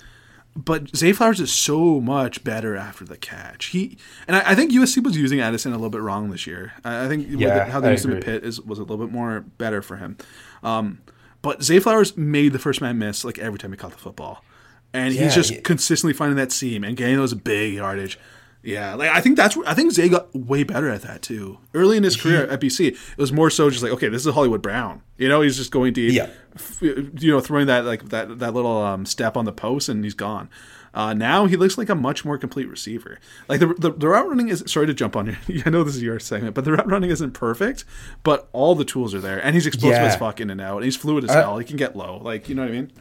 [0.61, 3.67] But Zay Flowers is so much better after the catch.
[3.67, 3.97] He
[4.27, 6.73] and I, I think USC was using Addison a little bit wrong this year.
[6.85, 8.33] I, I think Yeah, it- how they I used him at agree.
[8.35, 10.17] Pitt is was a little bit more better for him.
[10.65, 10.99] Um,
[11.43, 14.45] but Zay Flowers made the first man miss like every time he caught the football,
[14.93, 15.61] and Yeah, he's just yeah.
[15.61, 18.19] consistently finding that seam and getting those big yardage.
[18.63, 21.59] Yeah, like I think that's I think Zay got way better at that too.
[21.75, 24.35] Early in his career at BC, it was more so just like okay, this is
[24.35, 25.03] Hollywood Brown.
[25.17, 26.13] You know, he's just going deep.
[26.13, 26.29] Yeah.
[26.55, 30.03] f- you know, throwing that like that that little um, step on the post and
[30.03, 30.51] he's gone.
[30.93, 33.21] Uh, now he looks like a much more complete receiver.
[33.47, 35.63] Like the, the the route running is sorry to jump on you.
[35.67, 37.85] I know this is your segment, but the route running isn't perfect.
[38.25, 40.09] But all the tools are there, and he's explosive Yeah.
[40.09, 40.79] as fuck in and out.
[40.79, 41.59] And he's fluid as I- hell.
[41.59, 42.19] He can get low.
[42.19, 42.93] Like you know what I mean?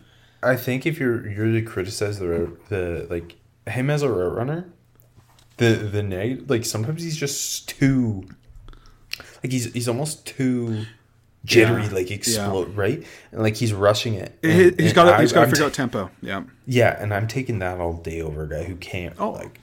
[0.43, 3.38] I think if you're you're to criticize the the like
[3.68, 4.70] him as a route runner,
[5.58, 8.24] the the neg like sometimes he's just too
[9.43, 10.86] like he's he's almost too
[11.45, 11.89] jittery, Yeah.
[11.91, 14.38] like explode right, and like he's rushing it.
[14.41, 16.12] He- And- he's and got he's got to I'm figure out tempo.
[16.22, 19.60] Yeah, Yeah, and I'm taking that all day over a guy who can't Oh, like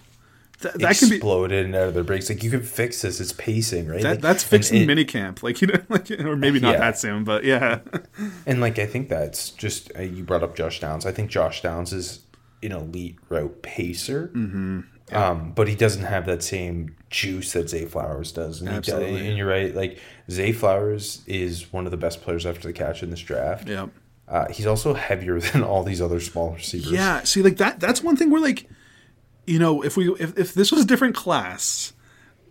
[0.62, 2.30] Th- that can be explode in and out of their breaks.
[2.30, 3.20] Like you can fix this.
[3.20, 4.01] It's pacing, right?
[4.03, 5.42] that, Like, that's fixing it- mini camp.
[5.42, 6.80] Like you know, like or maybe not Yeah.
[6.80, 7.80] that soon, but yeah.
[8.47, 11.05] And like I think that's just uh, you brought up Josh Downs.
[11.05, 12.20] I think Josh Downs is
[12.62, 14.30] an elite route pacer.
[14.34, 14.80] Mm-hmm.
[15.12, 18.61] Um, but he doesn't have that same juice that Zay Flowers does.
[18.61, 19.28] And, he does, Absolutely.
[19.28, 19.74] and you're right.
[19.74, 20.00] Like
[20.30, 23.68] Zay Flowers is one of the best players after the catch in this draft.
[23.68, 23.88] yeah.
[24.26, 26.90] Uh, he's also heavier than all these other small receivers.
[26.90, 27.78] Yeah, see, like that.
[27.78, 28.66] That's one thing where, like,
[29.46, 31.92] you know, if we if, if this was a different class,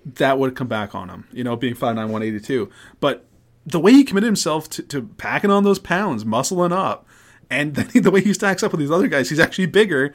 [0.06, 1.28] that would come back on him.
[1.32, 2.70] You know, being five nine one eighty two.
[3.00, 3.26] But
[3.66, 7.08] the way he committed himself to, to packing on those pounds, muscling up,
[7.50, 10.14] and then the way he stacks up with these other guys, he's actually bigger.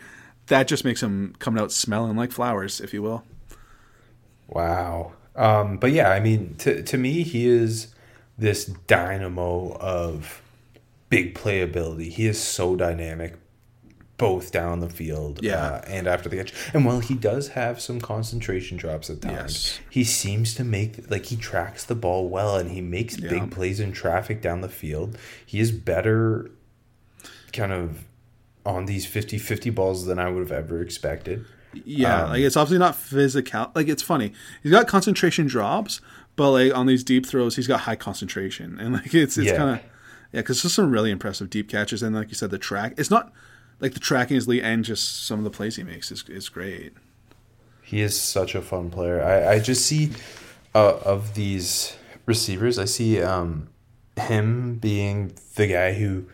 [0.48, 3.24] That just makes him coming out smelling like flowers, if you will.
[4.48, 5.12] Wow.
[5.36, 7.94] Um, but yeah, I mean, to to me, he is
[8.36, 10.42] this dynamo of
[11.10, 12.08] big playability.
[12.10, 13.34] He is so dynamic,
[14.16, 15.56] both down the field Yeah.
[15.64, 16.52] uh, and after the catch.
[16.74, 19.80] And while he does have some concentration drops at times, Yes.
[19.90, 23.28] he seems to make like he tracks the ball well and he makes Yeah.
[23.30, 25.16] big plays in traffic down the field.
[25.44, 26.50] He is better,
[27.52, 28.04] kind of.
[28.68, 31.44] On these 50-50 balls than I would have ever expected.
[31.84, 33.72] Yeah, Um, like it's obviously not physical.
[33.74, 34.32] Like it's funny.
[34.62, 36.00] He's got concentration drops,
[36.36, 39.70] but like on these deep throws, he's got high concentration, and like it's it's kind
[39.70, 39.80] of
[40.32, 42.94] yeah, because there's some really impressive deep catches, and like you said, the track.
[42.96, 43.32] It's not
[43.80, 46.48] like the tracking is elite, and just some of the plays he makes is is
[46.48, 46.92] great.
[47.82, 49.22] He is such a fun player.
[49.22, 50.10] I, I just see
[50.74, 51.96] uh, of these
[52.26, 53.68] receivers, I see um,
[54.16, 56.26] him being the guy who,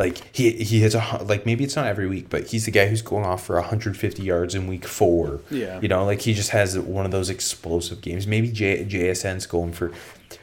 [0.00, 2.86] like he he hits a like maybe it's not every week, but he's the guy
[2.86, 5.40] who's going off for 150 yards in week four.
[5.50, 5.78] Yeah.
[5.82, 8.26] you know, like he just has one of those explosive games.
[8.26, 9.92] Maybe J, JSN's going for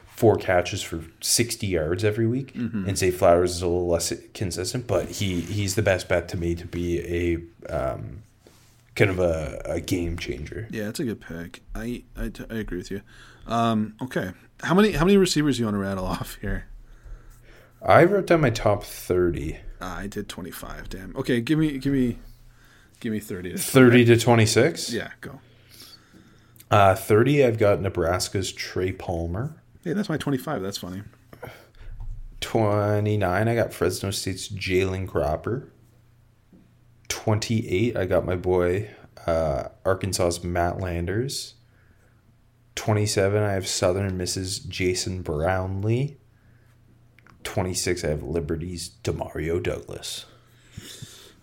[0.06, 4.86] four catches for 60 yards every week, and Zay Flowers is a little less consistent,
[4.86, 7.00] but he he's the best bet to me to be
[7.72, 8.22] a um,
[8.96, 10.68] kind of a, a game changer.
[10.70, 11.62] Yeah, it's a good pick.
[11.74, 13.02] I I, t- I agree with you.
[13.48, 16.66] Um, okay, how many how many receivers you want to rattle off here?
[17.82, 19.58] I wrote down my top 30.
[19.80, 20.90] Uh, I did twenty five.
[20.90, 21.16] Damn.
[21.16, 22.18] Okay, give me give me
[23.00, 23.56] give me thirty.
[23.56, 24.92] 30 to 26?
[24.92, 25.40] Yeah, go.
[26.72, 29.62] Uh, 30, I've got Nebraska's Trey Palmer.
[29.84, 30.62] Hey, that's my twenty five.
[30.62, 31.04] That's funny.
[32.42, 35.72] 29, I got Fresno State's Jalen Cropper.
[37.10, 38.90] 28, I got my boy
[39.26, 41.56] uh, Arkansas's Matt Landers.
[42.76, 46.18] 27, I have Southern Miss's Jason Brownlee.
[47.48, 50.26] 26, I have Liberty's Demario Douglas.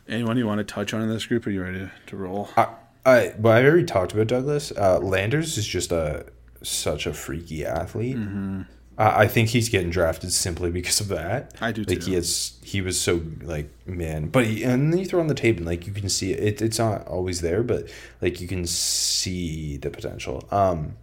[0.06, 1.46] Anyone you want to touch on in this group?
[1.46, 2.50] Are you ready to, roll?
[2.58, 2.68] I,
[3.06, 4.70] I, but I already talked about Douglas.
[4.70, 6.26] Uh, Landers is just a
[6.62, 8.16] such a freaky athlete.
[8.16, 8.62] Mm-hmm.
[8.98, 11.54] I I think he's getting drafted simply because of that.
[11.62, 12.10] I do like too.
[12.10, 12.58] he is.
[12.62, 15.64] He was so like man, but he, and then you throw on the tape and
[15.64, 16.42] like you can see it.
[16.42, 16.62] it.
[16.62, 17.88] It's not always there, but
[18.20, 20.46] like you can see the potential.
[20.50, 20.96] Um,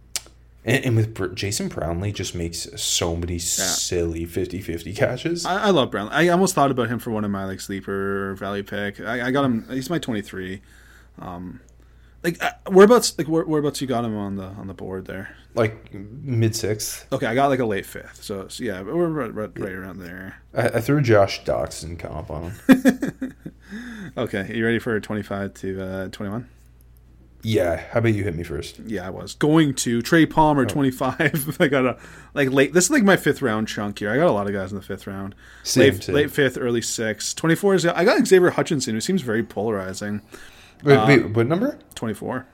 [0.64, 5.46] and, and with Jason Brownlee, just makes so many silly 50-50 catches.
[5.46, 6.12] I, I love Brownlee.
[6.12, 9.00] I almost thought about him for one of my like sleeper value pick.
[9.00, 9.66] I, I got him.
[9.70, 10.62] He's my twenty three.
[11.18, 11.60] Um,
[12.22, 13.16] like uh, whereabouts?
[13.18, 15.36] Like where, whereabouts you got him on the on the board there?
[15.54, 17.06] like mid sixth.
[17.12, 18.22] Okay, I got like a late fifth.
[18.22, 20.42] So, so yeah, we're right, right, right around there.
[20.54, 23.34] I, I threw Josh Doctson comp on him.
[24.14, 26.46] Okay, you ready for twenty five to uh, twenty one?
[27.42, 28.78] Yeah, how about you hit me first?
[28.86, 31.56] Yeah, I was going to Trey Palmer twenty five.
[31.60, 31.98] I got a
[32.34, 32.72] like late.
[32.72, 34.10] This is like my fifth round chunk here.
[34.10, 35.34] I got a lot of guys in the fifth round.
[35.62, 37.34] Same, late, late fifth, early sixth.
[37.36, 40.22] Twenty four is I got Xavier Hutchinson, who seems very polarizing.
[40.84, 41.78] Wait, Uh, wait, what number?
[41.94, 42.46] Twenty four.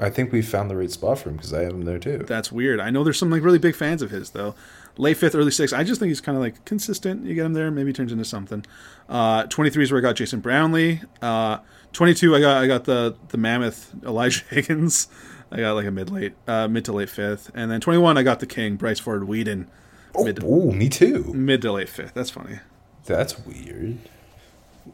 [0.00, 2.18] I think we found the right spot for him because I have him there too.
[2.18, 2.78] That's weird.
[2.78, 4.54] I know there's some like really big fans of his though.
[4.96, 5.74] Late fifth, early sixth.
[5.74, 7.24] I just think he's kind of like consistent.
[7.24, 8.64] You get him there, maybe he turns into something.
[9.08, 11.00] Uh, 23 is where I got Jason Brownlee.
[11.20, 11.58] Uh,
[11.92, 15.08] 22, I got I got the the mammoth Elijah Higgins.
[15.50, 18.22] I got like a mid late, uh, mid to late fifth, and then 21, I
[18.22, 19.66] got the king Bryce Ford Wheaton,
[20.14, 21.32] mid Oh, me too.
[21.34, 22.12] mid to late fifth.
[22.14, 22.58] That's funny.
[23.06, 23.96] That's weird.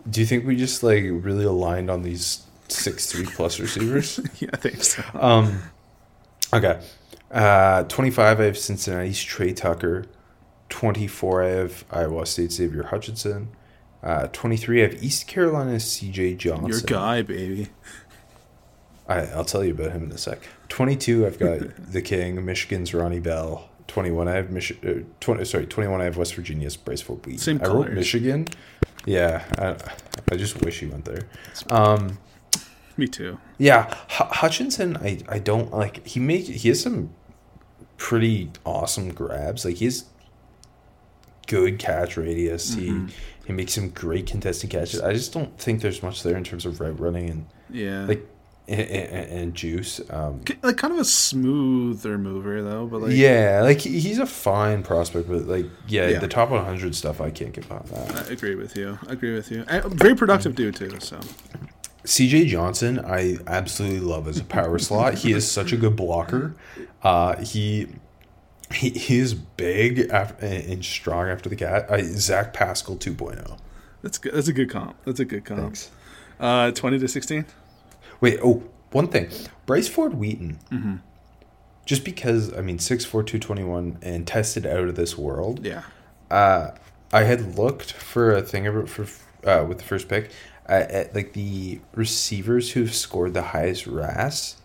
[0.09, 4.21] Do you think we just like really aligned on these six three plus receivers?
[4.39, 5.03] yeah, I think so.
[5.15, 5.61] um,
[6.53, 6.81] okay.
[7.33, 8.41] Uh, twenty five.
[8.41, 10.05] I have Cincinnati's Tre Tucker.
[10.69, 11.43] Twenty four.
[11.43, 13.49] I have Iowa State's Xavier Hutchinson.
[14.05, 16.69] Uh, 23, I have East Carolina's CJ Johnson.
[16.69, 17.69] Your guy, baby.
[19.09, 20.41] I, I'll tell you about him in a sec.
[20.69, 21.61] 22, I've got
[21.93, 23.71] the King, Michigan's Ronnie Bell.
[23.89, 27.41] 21, I have Mich- uh, 20, sorry, 21, I have West Virginia's Bryce Wheat.
[27.41, 27.95] Same I wrote colors.
[27.95, 28.47] Michigan.
[29.07, 29.77] Yeah, I,
[30.33, 31.27] I just wish he went there.
[31.71, 32.19] Um,
[32.99, 33.39] Me too.
[33.59, 36.07] yeah, H- Hutchinson, I, I don't like.
[36.07, 37.11] He made he has some
[37.99, 39.65] pretty awesome grabs.
[39.67, 40.05] Like he's
[41.47, 42.75] good catch radius.
[42.75, 43.07] Mm-hmm.
[43.09, 43.15] He
[43.47, 45.01] he makes some great contested catches.
[45.01, 48.07] I just don't think there's much there in terms of route running and Yeah.
[48.07, 48.27] like
[48.67, 50.01] and, and, and juice.
[50.09, 54.83] Um, like kind of a smoother mover though, but like yeah, like he's a fine
[54.83, 56.19] prospect, but like yeah, Yeah.
[56.19, 58.29] the top 100 stuff I can't get behind that.
[58.29, 58.99] I agree with you.
[59.07, 59.65] I agree with you.
[59.69, 60.99] And very productive dude too.
[61.01, 61.21] So
[62.05, 65.15] CJ Johnson, I absolutely love as a power slot.
[65.15, 66.55] He is such a good blocker.
[67.03, 67.89] Uh, he
[68.73, 71.91] he, he is big af- and strong after the cat.
[71.91, 73.59] I, Zach Pascal 2.0.
[74.03, 74.35] that's good.
[74.35, 74.97] That's a good comp.
[75.05, 75.61] That's a good comp.
[75.61, 75.91] Thanks.
[76.41, 77.47] Uh, twenty to sixteen.
[78.21, 79.29] Wait, oh, one thing.
[79.67, 80.59] Bryce Ford Wheaton.
[80.73, 80.97] Mm-hmm.
[81.87, 85.65] Just because, I mean, 6'4", 221 and tested out of this world.
[85.67, 85.83] Yeah.
[86.31, 86.71] uh,
[87.13, 89.07] I had looked for a thing about for
[89.47, 90.31] uh, with the first pick
[90.69, 94.57] uh, at like the receivers who've scored the highest RAS.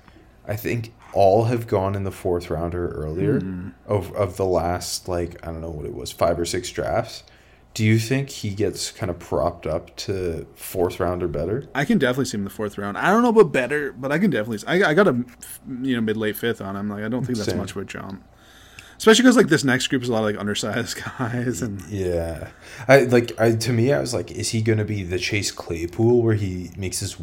[0.48, 3.70] I think all have gone in the fourth round or earlier hmm.
[3.86, 7.24] of of the last like I don't know what it was five or six drafts.
[7.76, 11.70] Do you think he gets kind of propped up to fourth round or better?
[11.76, 12.98] I can definitely see him in the fourth round.
[12.98, 14.68] I don't know about better, but I can definitely.
[14.68, 15.24] I, I got a
[15.82, 16.90] you know mid late fifth on him.
[16.90, 17.60] Like I don't think that's Same.
[17.60, 18.24] much of a jump,
[19.00, 22.50] especially because like this next group is a lot of like undersized guys and Yeah,
[22.88, 23.40] I like.
[23.40, 26.70] I to me, I was like, is he gonna be the Chase Claypool where he
[26.78, 27.18] makes this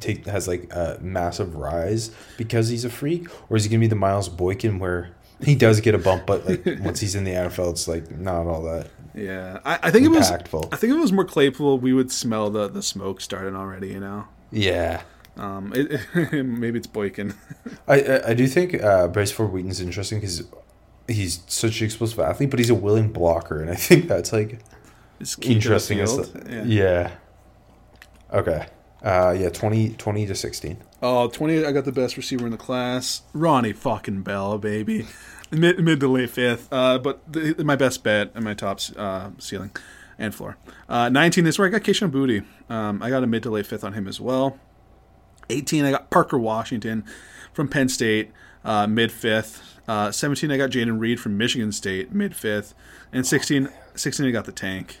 [0.00, 3.86] take has like a massive rise because he's a freak, or is he gonna be
[3.86, 5.10] the Miles Boykin where
[5.40, 8.46] he does get a bump, but like once he's in the NFL, it's like not
[8.46, 8.88] all that.
[9.14, 9.60] yeah.
[9.64, 10.30] I, I think it was.
[10.30, 13.88] I think if it was more Claypool, we would smell the the smoke starting already.
[13.88, 14.26] You know.
[14.50, 15.02] Yeah,
[15.38, 15.98] Um, it,
[16.44, 17.34] maybe it's Boykin.
[17.88, 20.42] I I, I do think uh, Bryce Ford Wheaton's interesting because
[21.12, 24.60] he's such an explosive athlete, but he's a willing blocker, and I think that's like
[25.20, 25.98] It's key to the interesting.
[25.98, 27.10] the- yeah.
[28.32, 28.66] Okay.
[29.02, 30.76] Uh, yeah, 20, 20 to sixteen.
[31.02, 33.22] Oh, 20, I got the best receiver in the class.
[33.32, 35.06] Ronnie fucking Bell, baby.
[35.50, 36.72] Mid, mid to late fifth.
[36.72, 39.70] Uh, but the, my best bet and my top uh, ceiling
[40.18, 40.56] and floor.
[40.88, 42.44] Uh, 19 is where I got Kayshon Boutte.
[42.72, 44.58] Um, I got a mid to late fifth on him as well.
[45.50, 47.04] 18, I got Parker Washington
[47.52, 48.30] from Penn State,
[48.64, 49.62] uh, mid fifth.
[49.88, 52.74] Uh, 17, I got Jayden Reed from Michigan State, mid fifth.
[53.12, 55.00] And 16, 16, I got the tank,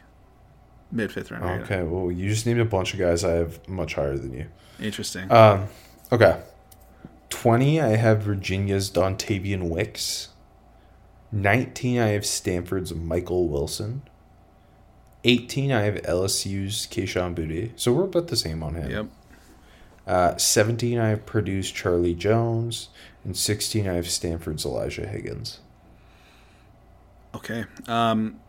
[0.90, 1.62] mid fifth round.
[1.62, 4.46] Okay, well, you just named a bunch of guys I have much higher than you.
[4.80, 5.30] Interesting.
[5.30, 5.68] Um,
[6.10, 6.40] okay.
[7.30, 10.28] 20, I have Virginia's Dontayvion Wicks.
[11.30, 14.02] 19, I have Stanford's Michael Wilson.
[15.24, 17.72] 18, I have LSU's Kayshon Boutte.
[17.76, 18.90] So we're about the same on him.
[18.90, 19.06] yep.
[20.06, 22.88] Uh, 17, I have Purdue's Charlie Jones.
[23.24, 25.60] And 16, I have Stanford's Elijah Higgins.
[27.34, 27.64] Okay.
[27.86, 28.40] Um,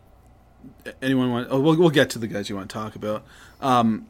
[1.01, 1.47] anyone want?
[1.49, 3.25] Oh, we'll we'll get to the guys you want to talk about.
[3.61, 4.07] Um,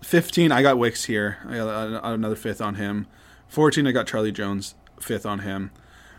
[0.00, 1.38] fifteen, I got Wicks here.
[1.48, 3.06] I got another fifth on him.
[3.48, 5.70] Fourteen, I got Charlie Jones fifth on him,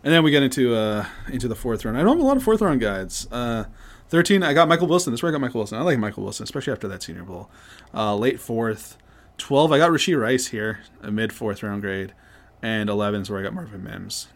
[0.03, 1.97] and then we get into uh into the fourth round.
[1.97, 3.27] I don't have a lot of fourth round guides.
[3.31, 3.65] Uh,
[4.09, 5.11] Thirteen, I got Michael Wilson.
[5.11, 5.79] That's where I got Michael Wilson.
[5.79, 7.49] I like Michael Wilson, especially after that Senior Bowl.
[7.93, 8.97] Uh, late fourth.
[9.37, 12.13] Twelve, I got Rashee Rice here, a mid fourth round grade,
[12.61, 14.27] and eleven is where I got Marvin Mims.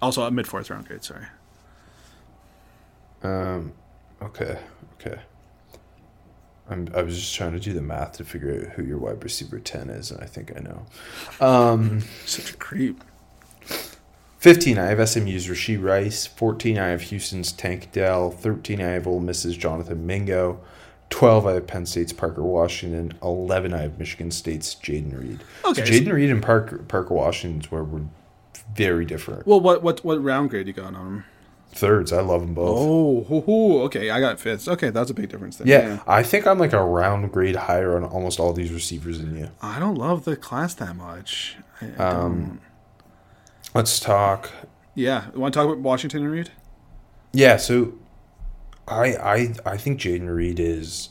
[0.00, 1.04] Also a mid fourth round grade.
[1.04, 1.26] Sorry.
[3.22, 3.72] Um,
[4.22, 4.58] okay,
[4.94, 5.18] okay.
[6.68, 9.22] I'm, I was just trying to do the math to figure out who your wide
[9.22, 10.86] receiver 10 is, and I think I know.
[11.40, 13.02] Um, Such a creep.
[14.38, 16.26] 15, I have SMU's Rashee Rice.
[16.26, 18.30] 14, I have Houston's Tank Dell.
[18.30, 20.60] 13, I have Ole Miss's Jonathan Mingo.
[21.10, 23.16] 12, I have Penn State's Parker Washington.
[23.22, 25.40] 11, I have Michigan State's Jayden Reed.
[25.64, 28.02] Okay, So Jayden Reed and Parker, Parker Washington's where we're
[28.74, 29.46] very different.
[29.46, 31.24] Well, what what what round grade you got on them?
[31.72, 32.76] Thirds, I love them both.
[32.78, 34.66] Oh, hoo, hoo, okay, I got fifths.
[34.66, 35.66] Okay, that's a big difference there.
[35.68, 39.36] yeah, I think I'm like a round grade higher on almost all these receivers than
[39.36, 39.50] you.
[39.60, 41.56] I don't love the class that much.
[41.80, 42.60] I, I Um.
[43.74, 44.50] Let's talk.
[44.94, 46.50] Yeah, want to talk about Washington and Reed?
[47.32, 47.92] Yeah, so
[48.88, 51.10] I I I think Jayden Reed is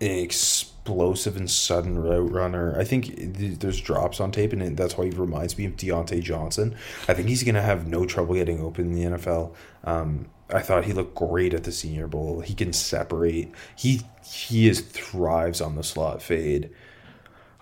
[0.00, 2.74] an explosive and sudden route runner.
[2.78, 6.22] I think th- there's drops on tape, and that's why he reminds me of Diontae
[6.22, 6.74] Johnson.
[7.08, 9.54] I think he's gonna have no trouble getting open in the NFL.
[9.84, 12.40] Um, I thought he looked great at the Senior Bowl.
[12.40, 13.52] He can separate.
[13.76, 16.70] He he is thrives on the slot fade.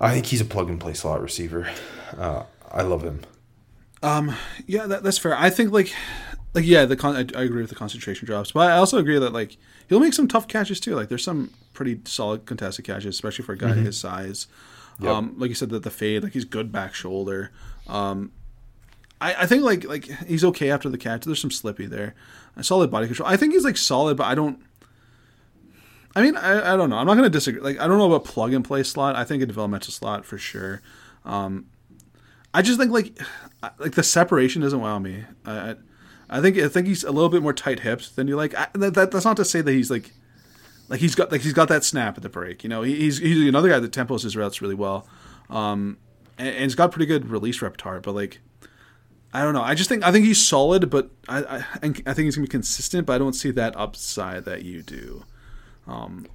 [0.00, 1.68] I think he's a plug and play slot receiver.
[2.16, 3.22] Uh, I love him.
[4.02, 4.36] Um,
[4.66, 5.36] Yeah, that, that's fair.
[5.36, 5.92] I think like
[6.54, 9.18] like yeah, the con- I, I agree with the concentration drops, but I also agree
[9.18, 9.56] that like
[9.88, 10.94] he'll make some tough catches too.
[10.94, 14.46] Like there's some pretty solid contested catches, especially for a guy his size.
[15.00, 15.10] Yep.
[15.10, 17.52] Um, like you said, that the fade, like he's good back shoulder.
[17.86, 18.32] Um,
[19.20, 21.24] I, I think like like he's okay after the catch.
[21.24, 22.14] There's some slippy there,
[22.56, 23.28] a solid body control.
[23.28, 24.60] I think he's like solid, but I don't.
[26.16, 26.96] I mean, I, I don't know.
[26.96, 27.60] I'm not going to disagree.
[27.60, 29.14] Like, I don't know about plug and play slot.
[29.14, 30.80] I think a developmental slot for sure.
[31.24, 31.66] Um,
[32.52, 33.16] I just think like
[33.78, 35.24] like the separation doesn't wow me.
[35.44, 35.76] I,
[36.28, 38.54] I, think I think he's a little bit more tight hipped than you like.
[38.54, 40.12] I, that, that, that's not to say that he's like
[40.88, 42.62] like he's got like he's got that snap at the break.
[42.62, 45.06] You know, he, he's he's another guy that tempos his routes really well,
[45.50, 45.98] um,
[46.38, 48.00] and, and he's got pretty good release repertoire.
[48.00, 48.40] But like,
[49.32, 49.62] I don't know.
[49.62, 52.50] I just think I think he's solid, but I I, I think he's gonna be
[52.50, 53.06] consistent.
[53.06, 55.24] But I don't see that upside that you do.
[55.86, 56.26] Um,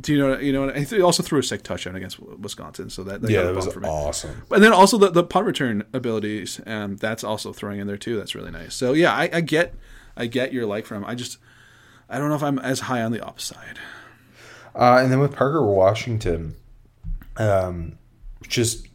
[0.00, 0.38] do you know?
[0.38, 3.42] You know, and he also threw a sick touchdown against Wisconsin, so that, that Yeah,
[3.42, 4.42] that was awesome.
[4.50, 8.16] And then also the, the punt return abilities, um, that's also throwing in there too.
[8.16, 8.74] That's really nice.
[8.74, 9.74] So yeah, I, I get,
[10.16, 11.04] I get your like from.
[11.04, 11.38] I just,
[12.08, 13.78] I don't know if I'm as high on the upside.
[14.74, 16.56] Uh, and then with Parker Washington,
[17.36, 17.98] um,
[18.48, 18.86] just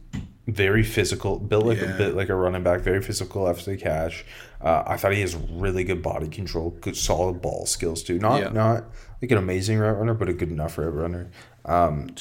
[0.46, 1.94] very physical, built like Yeah.
[1.94, 4.24] a bit like a running back, very physical after the catch.
[4.60, 8.18] Uh, I thought he has really good body control, good solid ball skills too.
[8.18, 8.48] Not Yeah.
[8.48, 8.84] not
[9.20, 11.30] like an amazing route runner, but a good enough route runner.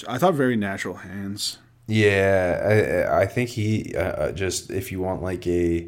[0.07, 1.59] I thought very natural hands.
[1.87, 5.87] Yeah, I, I think he uh, uh, just if you want like a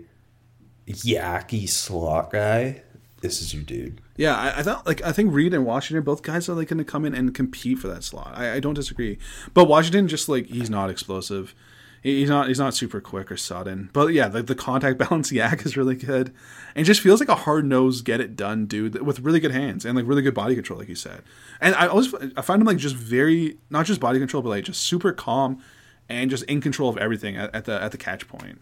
[0.88, 2.84] yacky slot guy,
[3.22, 4.00] this is your dude.
[4.16, 6.78] Yeah, I, I thought like I think Reed and Washington, both guys are like going
[6.78, 8.32] to come in and compete for that slot.
[8.34, 9.18] I, I don't disagree,
[9.54, 11.54] but Washington just like he's not explosive.
[12.02, 13.90] He- He's not he's not super quick or sudden.
[13.94, 16.34] But yeah, the, the contact balance YAC is really good,
[16.76, 19.86] and just feels like a hard nosed get it done dude with really good hands
[19.86, 21.22] and like really good body control, like you said.
[21.62, 24.64] And I always I find him like just very not just body control, but like
[24.64, 25.62] just super calm
[26.08, 28.60] and just in control of everything at, at the at the catch point.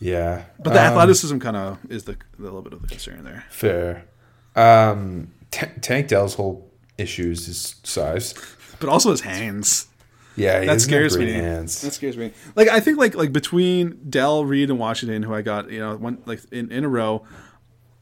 [0.00, 3.24] Yeah, But the Um, athleticism kind of is the, the little bit of the concern
[3.24, 3.44] there.
[3.48, 4.04] fair.
[4.54, 8.34] Um, T- Tank Dell's whole issues is size.
[8.80, 9.86] But also his hands.
[10.36, 11.30] Yeah, he that scares me.
[11.32, 11.80] Hands.
[11.82, 12.32] That scares me.
[12.56, 15.96] Like I think like like between Dell, Reed, and Washington, who I got you know
[15.96, 17.24] one like in, in a row,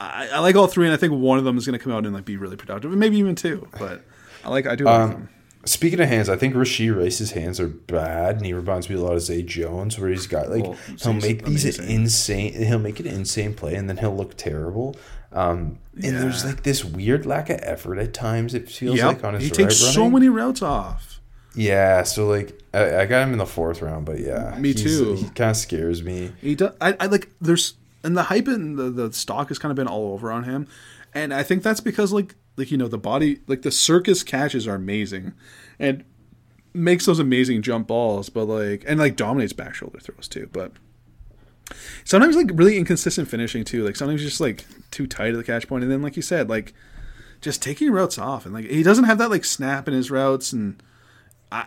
[0.00, 1.92] I, I like all three, and I think one of them is going to come
[1.92, 3.68] out and like be really productive, and maybe even two.
[3.78, 4.02] But
[4.44, 5.28] I like I do like Um, them.
[5.64, 9.00] Speaking of hands, I think Rashee Rice's hands are bad, and he reminds me a
[9.00, 11.88] lot of Zay Jones, where he's got like Well, he'll make these amazing.
[11.94, 14.96] insane, he'll make an insane play, and then he'll look terrible.
[15.30, 18.54] Um, and there's like this weird lack of effort at times.
[18.54, 20.12] It feels Yep, like on his he route takes so running.
[20.14, 21.11] many routes off.
[21.54, 25.14] Yeah, so like I, I got him in the fourth round, but yeah, Me too.
[25.14, 26.32] He kind of scares me.
[26.40, 26.74] He does.
[26.80, 27.30] I, I like.
[27.40, 30.44] There's and the hype and the the stock has kind of been all over on
[30.44, 30.66] him,
[31.14, 34.66] and I think that's because like like you know the body like the circus catches
[34.66, 35.34] are amazing,
[35.78, 36.04] and
[36.72, 40.72] makes those amazing jump balls, but like and like dominates back shoulder throws too, but.
[42.04, 43.82] Sometimes like really inconsistent finishing too.
[43.84, 46.50] Like sometimes just like too tight at the catch point, and then like you said,
[46.50, 46.74] like
[47.40, 50.52] just taking routes off, and like he doesn't have that like snap in his routes,
[50.52, 50.82] and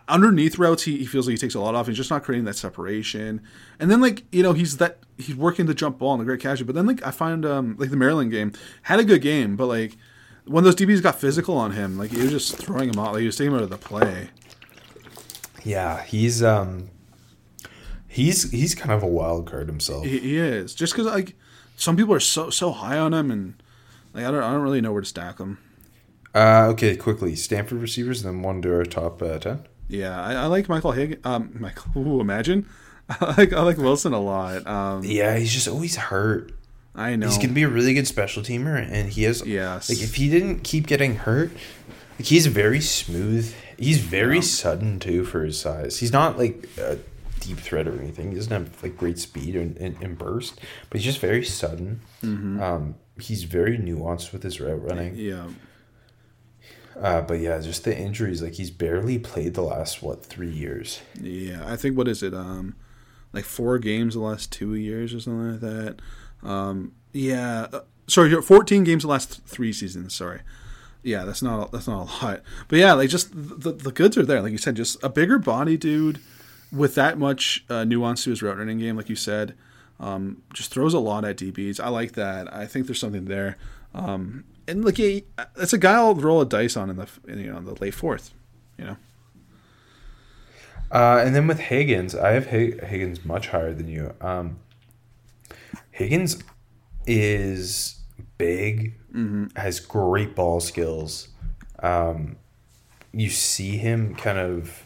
[0.07, 1.87] underneath routes he, he feels like he takes a lot off.
[1.87, 3.41] He's just not creating that separation.
[3.79, 6.39] And then like you know he's that he's working the jump ball in the great
[6.39, 6.65] casual.
[6.65, 9.67] But then like I find um like the Maryland game had a good game, but
[9.67, 9.97] like
[10.45, 13.13] when those DBs got physical on him, like he was just throwing him out.
[13.13, 14.29] Like he was taking him out of the play.
[15.63, 16.89] Yeah, he's um,
[18.07, 20.05] he's he's kind of a wild card himself.
[20.05, 21.35] He, he is just because like
[21.75, 23.61] some people are so so high on him, and
[24.13, 25.57] like I don't I don't really know where to stack him.
[26.33, 29.65] Uh, okay, quickly, Stanford receivers, then one to our top uh, ten.
[29.87, 31.25] Yeah, I, I like Michael Higgins.
[31.25, 32.67] Um, Michael, ooh, imagine.
[33.09, 34.65] I like I like Wilson a lot.
[34.65, 36.51] Um, Yeah, he's just always hurt.
[36.95, 37.27] I know.
[37.27, 39.45] He's gonna be a really good special teamer, and he has.
[39.45, 39.89] Yes.
[39.89, 41.51] Like if he didn't keep getting hurt,
[42.17, 43.53] like he's very smooth.
[43.77, 45.99] He's very sudden too for his size.
[45.99, 46.97] He's not like a
[47.41, 48.29] deep threat or anything.
[48.29, 50.59] He doesn't have like great speed and, and, and burst,
[50.89, 51.99] but he's just very sudden.
[52.23, 55.15] Um, he's very nuanced with his route running.
[55.15, 55.47] yeah.
[56.99, 58.41] Uh, but yeah, just the injuries.
[58.41, 61.01] Like he's barely played the last what three years.
[61.19, 62.33] Yeah, I think what is it?
[62.33, 62.75] Um,
[63.33, 65.99] like four games the last two years or something like that.
[66.41, 70.13] Um, yeah, uh, sorry, fourteen games the last th- three seasons.
[70.13, 70.41] Sorry.
[71.03, 72.41] Yeah, that's not that's not a lot.
[72.67, 74.41] But yeah, like just the the goods are there.
[74.41, 76.19] Like you said, just a bigger body dude
[76.71, 78.95] with that much uh, nuance to his route running game.
[78.95, 79.53] Like you said,
[79.99, 81.79] um, just throws a lot at DBs.
[81.79, 82.51] I like that.
[82.53, 83.57] I think there's something there.
[83.93, 85.23] Um, and like he,
[85.57, 87.93] it's a guy I'll roll a dice on in the in, you know the late
[87.93, 88.33] fourth.
[88.77, 88.97] You know.
[90.91, 94.13] Uh, and then with Higgins, I have Hig- Higgins much higher than you.
[94.21, 94.57] Um,
[95.91, 96.41] Higgins
[97.07, 97.99] is
[98.37, 98.93] big,
[99.55, 101.29] has great ball skills.
[101.81, 102.37] Um,
[103.11, 104.83] you see him kind of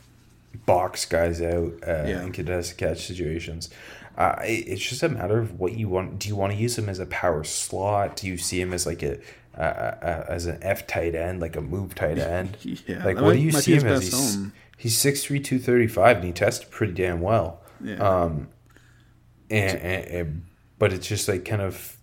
[0.65, 2.23] box guys out uh, Yeah.
[2.23, 3.69] in contested catch situations.
[4.17, 6.19] Uh, it- it's just a matter of what you want.
[6.19, 8.15] Do you want to use him as a power slot?
[8.15, 9.19] Do you see him as like a,
[9.59, 12.57] a as an F tight end, like a move tight end?
[12.87, 14.03] Yeah, like what do you see him as?
[14.03, 14.53] He's home.
[14.77, 17.61] he's six three two thirty five, and he tested pretty damn well.
[17.83, 17.95] Yeah.
[17.95, 18.49] Um,
[19.49, 20.45] and, and, and
[20.77, 21.97] but it's just like kind of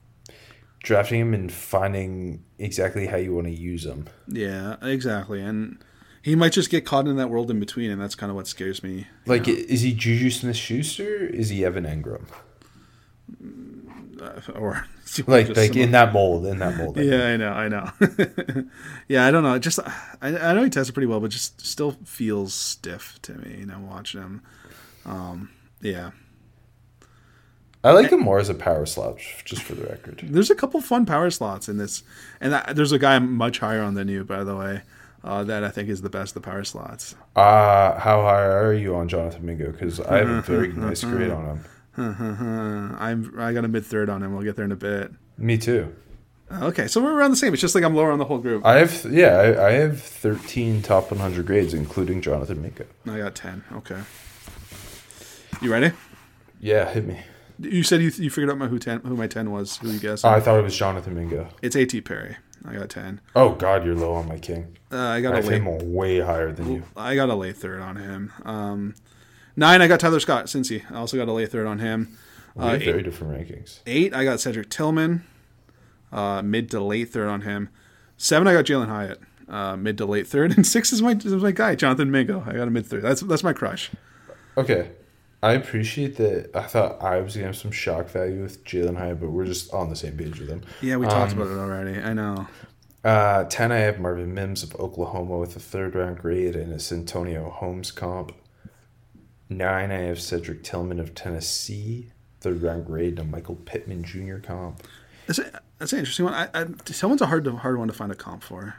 [0.83, 4.07] drafting him and finding exactly how you want to use him.
[4.29, 5.41] yeah, exactly.
[5.41, 5.79] And
[6.23, 8.47] he might just get caught in that world in between, and that's kind of what
[8.49, 9.07] scares me.
[9.27, 11.27] Like, is he Juju Smith Schuster?
[11.27, 12.25] Is he Evan Engram?
[14.55, 14.87] Or
[15.27, 16.99] Like, like in that mold, in that mold.
[16.99, 17.91] I Yeah, I know, I know.
[19.09, 19.59] yeah, I don't know.
[19.59, 19.89] Just I,
[20.21, 23.59] I know he tested pretty well, but just still feels stiff to me.
[23.61, 24.43] You know, watching him.
[25.05, 25.51] Um,
[25.81, 26.11] yeah,
[27.87, 30.21] I like him more as a power slot, just for the record.
[30.25, 32.03] there's a couple fun power slots in this,
[32.41, 34.83] and I, there's a guy I'm much higher on than you, by the way.
[35.23, 37.17] Uh, that I think is the best of the power slots.
[37.35, 39.73] Uh, how high are you on Jonathan Mingo?
[39.73, 41.65] Because I have a very nice grade on him.
[42.99, 44.35] I'm I got a mid third on him.
[44.35, 45.13] We'll get there in a bit.
[45.39, 45.95] Me too.
[46.53, 47.53] Okay, so we're around the same.
[47.53, 48.65] It's just like I'm lower on the whole group.
[48.65, 52.85] I have yeah, I, I have thirteen top one hundred grades, including Jonathan Mingo.
[53.09, 53.65] I got ten.
[53.73, 54.01] Okay.
[55.61, 55.93] You ready?
[56.61, 57.21] Yeah, hit me.
[57.59, 59.79] You said you, you figured out my who ten who my ten was.
[59.79, 60.25] Who you guessed?
[60.25, 61.49] Oh, I thought it was Jonathan Mingo.
[61.63, 62.37] It's AT Perry.
[62.65, 63.21] I got ten.
[63.35, 64.77] Oh God, you're low on my king.
[64.93, 65.63] Uh, I got I a have late.
[65.63, 66.83] him way higher than you.
[66.97, 68.33] I got a late third on him.
[68.45, 68.95] Um,
[69.57, 69.83] nine.
[69.83, 70.47] I got Tyler Scott.
[70.47, 70.83] Cincy.
[70.91, 72.17] I also got a late third on him.
[72.55, 73.81] We Uh, eight, very different rankings.
[73.87, 74.15] eight.
[74.15, 75.25] I got Cedric Tillman.
[76.13, 77.69] Uh, mid to late third on him.
[78.17, 78.47] Seven.
[78.49, 79.21] I got Jalin Hyatt.
[79.49, 80.53] Uh, mid to late third.
[80.57, 82.43] And six is my is my guy Jonathan Mingo.
[82.47, 83.03] I got a mid third.
[83.03, 83.91] That's that's my crush.
[84.57, 84.91] Okay.
[85.43, 86.51] I appreciate that.
[86.57, 89.73] I thought I was gonna have some shock value with Jalin Hyatt, but we're just
[89.73, 90.63] on the same page with him.
[90.81, 92.01] Yeah, we talked about it already.
[92.01, 92.49] I know.
[93.05, 96.81] Uh, 10, I have Marvin Mims of Oklahoma with a third round grade and a
[96.81, 98.33] Santonio Holmes comp.
[99.49, 104.39] 9, I have Cedric Tillman of Tennessee, third round grade, a Michael Pittman Jr.
[104.39, 104.83] comp.
[105.27, 106.35] That's a, that's an interesting one.
[106.35, 108.75] I, I, someone's a hard hard one to find a comp for.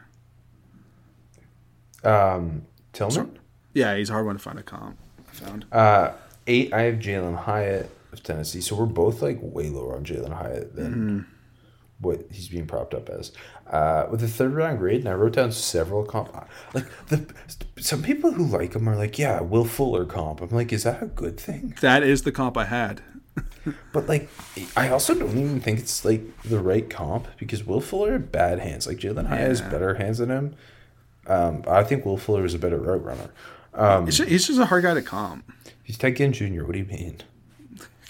[2.03, 3.39] Um, Tillman?
[3.74, 4.97] Yeah, he's a hard one to find a comp.
[5.28, 5.65] I found.
[5.72, 6.11] Uh,
[6.47, 8.61] 8, I have Jalin Hyatt of Tennessee.
[8.61, 11.28] So we're both like way lower on Jalin Hyatt than
[11.99, 13.31] what he's being propped up as.
[13.65, 16.33] Uh, with a third round grade, and I wrote down several comp.
[16.73, 17.25] Like the
[17.79, 20.41] some people who like him are like, yeah, Will Fuller comp.
[20.41, 21.75] I'm like, is that a good thing?
[21.81, 23.01] That is the comp I had.
[23.91, 24.29] But like,
[24.77, 28.59] I also don't even think it's like the right comp because Will Fuller had bad
[28.59, 28.87] hands.
[28.87, 30.55] Like Jalin Hyatt has better hands than him.
[31.27, 33.29] Um, I think Will Fuller is a better route runner.
[33.73, 35.51] Um, He's just, he's just a hard guy to comp.
[35.83, 36.63] he's Ted Ginn Jr.
[36.63, 37.17] What do you mean?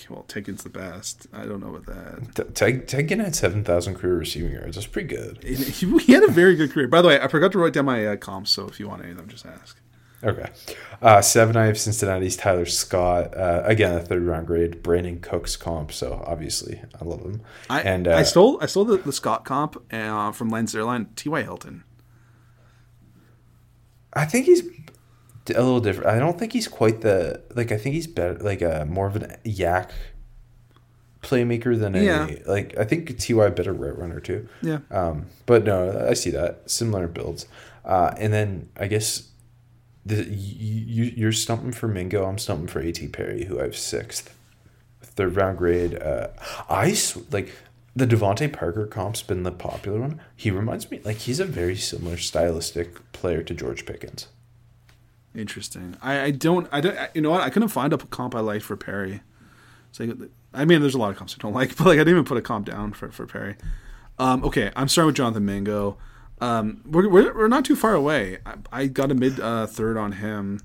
[0.09, 1.27] Well, Taken's the best.
[1.33, 2.35] I don't know about that.
[2.35, 4.75] T- Ted, Ted had seven thousand career receiving yards.
[4.75, 5.43] That's pretty good.
[5.43, 5.55] He,
[5.99, 6.87] he had a very good career.
[6.87, 9.01] By the way, I forgot to write down my uh, comps, so if you want
[9.01, 9.79] any of them, just ask.
[10.23, 10.49] Okay.
[11.01, 13.37] Uh, seven, I have Cincinnati's Tyler Scott.
[13.37, 14.81] Uh, again, a third round grade.
[14.81, 15.91] Brandin Cooks comp.
[15.91, 17.41] So obviously, I love him.
[17.69, 21.15] I, and uh, I stole I stole the, the Scott comp uh, from Lance Zierlein.
[21.15, 21.43] T.Y.
[21.43, 21.83] Hilton.
[24.13, 24.63] I think he's
[25.49, 26.09] a little different.
[26.09, 27.71] I don't think he's quite the like.
[27.71, 29.89] I think he's better, like a more of an YAC
[31.21, 32.29] playmaker than a Yeah.
[32.45, 32.77] like.
[32.77, 34.47] I think Ty better route runner too.
[34.61, 34.79] Yeah.
[34.91, 37.45] Um, but no, I see that similar builds.
[37.83, 39.29] Uh, and then I guess
[40.05, 42.25] the you, you you're stumping for Mingo.
[42.25, 44.33] I'm stumping for AT Perry, who I have sixth,
[45.01, 45.95] third round grade.
[46.01, 46.27] Uh,
[46.69, 47.51] I s- like
[47.95, 50.21] the DeVante Parker comp's been the popular one.
[50.35, 54.27] He reminds me like he's a very similar stylistic player to George Pickens.
[55.35, 55.95] Interesting.
[56.01, 58.39] I, I don't I don't I- you know what I couldn't find a comp I
[58.39, 59.21] liked for Perry.
[59.91, 60.03] So
[60.53, 62.23] I mean, there's a lot of comps I don't like, but like I didn't even
[62.25, 63.55] put a comp down for for Perry.
[64.19, 65.97] Um, okay, I'm starting with Jonathan Mingo.
[66.41, 68.39] Um, we're, we're, we're not too far away.
[68.45, 70.59] I, I got a mid uh, third on him.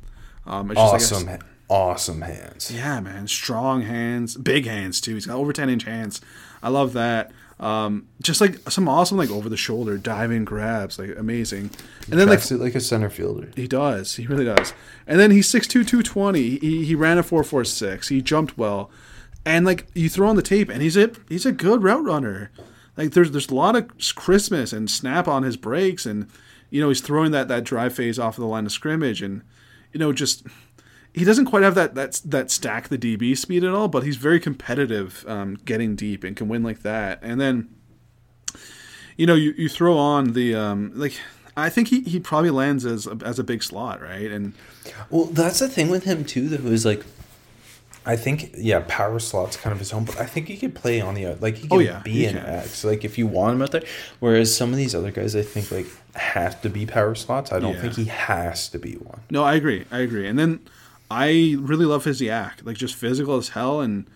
[0.46, 1.38] Um, it's just, Awesome,
[1.68, 2.70] awesome hands.
[2.74, 5.14] Yeah, man, strong hands, big hands too.
[5.14, 6.20] He's got over ten inch hands.
[6.62, 7.30] I love that.
[7.62, 11.70] Um, just like some awesome like over the shoulder diving grabs, like amazing.
[12.10, 13.52] And then like like a center fielder.
[13.54, 14.74] he does, he really does.
[15.06, 16.58] And then he's 6'2", 220.
[16.58, 18.08] He he ran a four four six.
[18.08, 18.90] He jumped well,
[19.46, 22.50] and like you throw on the tape, and he's a he's a good route runner.
[22.96, 26.28] Like there's there's a lot of Christmas and snap on his breaks, and
[26.68, 29.42] you know he's throwing that that drive phase off of the line of scrimmage, and
[29.92, 30.44] you know just
[31.14, 34.16] he doesn't quite have that that that stack the DB speed at all, but he's
[34.16, 37.18] very competitive, um, getting deep and can win like that.
[37.22, 37.68] And then,
[39.16, 41.18] you know, you, you throw on the um, like.
[41.54, 44.30] I think he, he probably lands as a, as a big slot, right?
[44.30, 44.54] And
[45.10, 46.48] Well, that's the thing with him too.
[46.48, 47.04] though, is like,
[48.06, 51.02] I think yeah, power slot's kind of his home, but I think he could play
[51.02, 52.38] on the like he can Oh, yeah, be an.
[52.38, 52.84] X.
[52.84, 53.82] Like if you want him out there,
[54.18, 55.84] whereas some of these other guys, I think like
[56.14, 57.52] have to be power slots.
[57.52, 57.82] I don't Yeah.
[57.82, 59.20] think he has to be one.
[59.30, 60.26] no, I agree, I agree.
[60.26, 60.58] And then
[61.12, 64.08] I really love his YAC, like just physical as hell and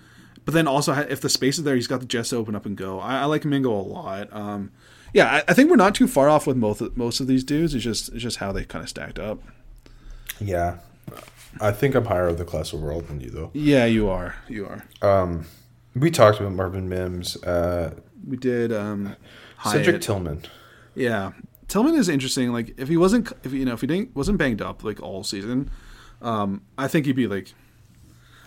[0.45, 2.67] but then also if the space is there, he's got the jets to open up
[2.67, 3.01] and go.
[3.01, 4.33] I, I like Mingo a lot.
[4.33, 4.71] Um,
[5.13, 7.43] yeah, I, I think we're not too far off with most of, most of these
[7.43, 7.75] dudes.
[7.75, 9.43] It's just it's just how they kind of stacked up.
[10.41, 10.79] Yeah.
[11.61, 13.51] I think I'm higher of the class overall than you, though.
[13.55, 14.37] Yeah, you are.
[14.49, 14.67] You
[15.03, 15.47] are.
[15.95, 17.95] We talked about Marvin Mims, uh,
[18.27, 18.73] We did.
[18.73, 19.17] Um,
[19.65, 20.43] Cedric Tillman.
[20.95, 21.33] Yeah,
[21.69, 22.53] Tillman is interesting.
[22.53, 25.25] Like if he wasn't, if you know, if he didn't wasn't banged up like all
[25.25, 25.71] season,
[26.23, 27.55] um, I think he'd be like,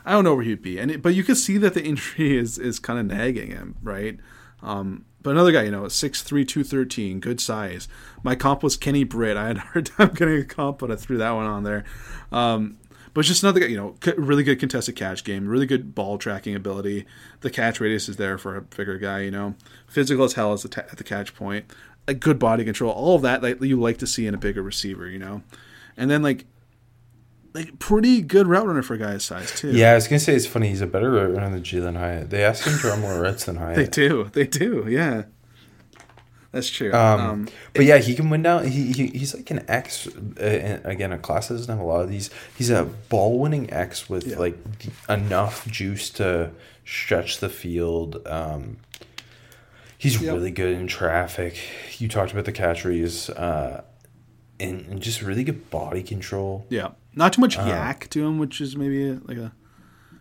[0.06, 0.80] I don't know where he'd be.
[0.80, 3.76] And it, but you can see that the injury is is kind of nagging him,
[3.82, 4.20] right?
[4.62, 7.88] Um, but another guy, you know, six three two thirteen, good size.
[8.24, 9.38] My comp was Kenny Britt.
[9.38, 11.84] I had a hard time getting a comp, but I threw that one on there.
[12.32, 12.78] Um,
[13.14, 16.56] but just another guy, you know, really good contested catch game, really good ball tracking
[16.56, 17.06] ability.
[17.42, 19.56] The catch radius is there for a bigger guy, you know.
[19.88, 21.66] Physical as hell the ta- at the catch point.
[22.08, 24.62] A good body control, all of that that you like to see in a bigger
[24.62, 25.44] receiver, you know.
[25.98, 26.46] And then like,
[27.54, 29.72] like pretty good route runner for a guy his size too.
[29.72, 30.70] Yeah, I was gonna say it's funny.
[30.70, 32.30] He's a better route runner than Jalin Hyatt.
[32.30, 33.76] They asked him to run more routes than Hyatt.
[33.78, 35.24] they do, they do, yeah.
[36.52, 36.92] That's true.
[36.94, 38.66] Um, Um, but yeah, he can win down.
[38.68, 40.08] He, he he's like an X.
[40.08, 42.32] Uh, again, a class that doesn't have a lot of these.
[42.58, 44.40] He's a ball winning X with Yeah.
[44.40, 44.58] like
[45.08, 46.50] enough juice to
[46.86, 48.26] stretch the field.
[48.28, 48.78] Um,
[49.96, 50.34] he's Yep.
[50.34, 51.60] really good in traffic.
[52.00, 53.84] You talked about the catch radius, uh,
[54.60, 56.66] and, and just really good body control.
[56.70, 59.52] yeah, not too much uh, YAC to him, which is maybe like a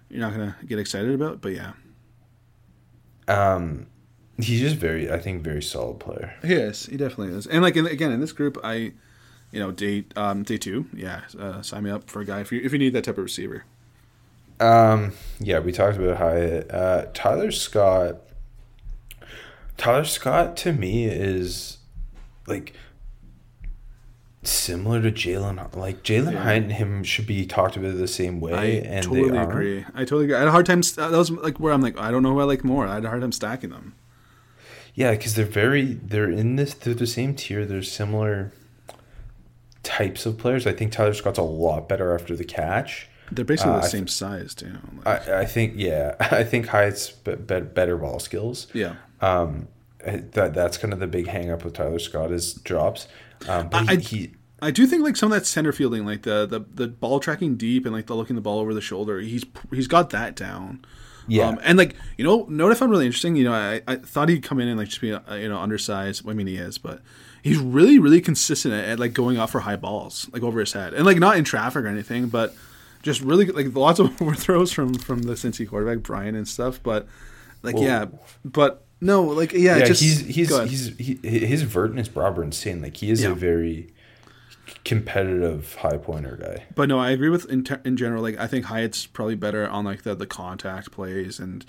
[0.09, 1.41] you're not gonna get excited about.
[1.41, 1.73] But yeah,
[3.27, 3.87] Um,
[4.39, 6.35] he's just very, I think, very solid player.
[6.43, 6.87] He is.
[6.87, 7.47] He definitely is.
[7.47, 8.93] And like in, again in this group, I,
[9.53, 12.53] you know, day um day two, yeah, uh, sign me up for a guy if
[12.53, 13.65] you if you need that type of receiver.
[14.61, 16.71] Um, yeah, we talked about Hyatt.
[16.73, 18.17] Uh, Tyler Scott.
[19.77, 21.79] Tyler Scott to me is
[22.49, 22.73] like
[24.49, 25.75] similar to Jalin.
[25.77, 26.43] Like Jalin Yeah.
[26.43, 29.85] Hyatt and him should be talked about the same way, I and totally agree.
[29.95, 30.37] I totally agree.
[30.37, 30.83] I had a hard time.
[30.83, 32.87] st- That was like where I'm like, I don't know who I like more.
[32.87, 33.95] I had a hard time stacking them.
[34.95, 37.65] Yeah, because they're very they're in this they're the same tier.
[37.65, 38.53] They're similar
[39.83, 40.67] types of players.
[40.67, 43.09] I think Tyler Scott's a lot better after the catch.
[43.31, 44.73] They're basically Uh, the same size too.
[45.05, 48.67] Like, I, I think yeah, I think Hyatt's be, be, better ball skills.
[48.73, 48.95] yeah.
[49.21, 49.69] Um,
[50.05, 53.09] that that's kind of the big hang up with Tyler Scott is drops.
[53.49, 54.31] Um, but he, I- he
[54.61, 57.57] I do think like some of that center fielding, like the the, the ball tracking
[57.57, 60.85] deep and like the looking the ball over the shoulder, he's he's got that down.
[61.29, 61.49] Yeah.
[61.49, 63.37] Um, and like you know, what I found really interesting.
[63.37, 65.59] You know, I, I thought he'd come in and like just be uh, you know
[65.59, 66.29] undersized.
[66.29, 67.03] I mean, he is, but
[67.43, 70.73] he's really really consistent at, at like going off for high balls, like over his
[70.73, 72.55] head, and like not in traffic or anything, but
[73.03, 76.81] just really like lots of overthrows from from the Cincy quarterback Brian and stuff.
[76.83, 77.07] But
[77.63, 78.07] like Well- yeah,
[78.45, 82.39] but no, like yeah, yeah, just he's he's he's he, his vert and his broad
[82.39, 82.81] are insane.
[82.83, 83.31] Like he is Yeah.
[83.31, 83.93] a very
[84.89, 86.65] competitive high pointer guy.
[86.75, 88.23] But no, I agree with in, in general.
[88.23, 91.67] Like I think Hyatt's probably better on like the, the contact plays and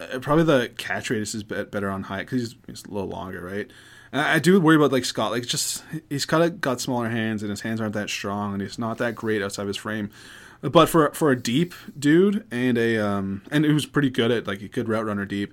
[0.00, 3.10] uh, probably the catch radius is bet- better on Hyatt because he's, he's a little
[3.10, 3.70] longer, right?
[4.10, 5.32] And I I do worry about like Scott.
[5.32, 8.62] Like just he's kind of got smaller hands and his hands aren't that strong and
[8.62, 10.08] he's not that great outside of his frame.
[10.62, 14.62] But for for a deep dude and a um and who's pretty good at like
[14.62, 15.52] a good route runner deep.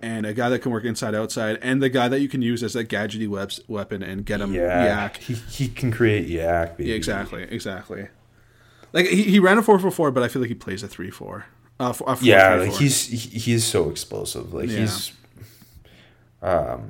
[0.00, 2.62] And a guy that can work inside outside, and the guy that you can use
[2.62, 5.16] as that gadgety webs, weapon and get him Yeah, YAC.
[5.16, 6.76] he he can create YAC.
[6.76, 6.90] Baby.
[6.90, 8.06] Yeah, exactly, exactly.
[8.92, 10.88] Like he, he ran a four four four, but I feel like he plays a
[10.88, 11.46] three four.
[11.80, 12.78] Uh, four, a four, Yeah, three, like four.
[12.80, 14.54] he's he, he so explosive.
[14.54, 14.78] Like Yeah.
[14.80, 15.12] he's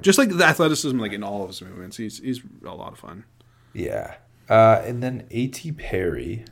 [0.03, 1.97] just like the athleticism, like in all of his movements.
[1.97, 3.25] He's he's a lot of fun.
[3.73, 4.15] yeah.
[4.49, 6.45] Uh, and then At Perry.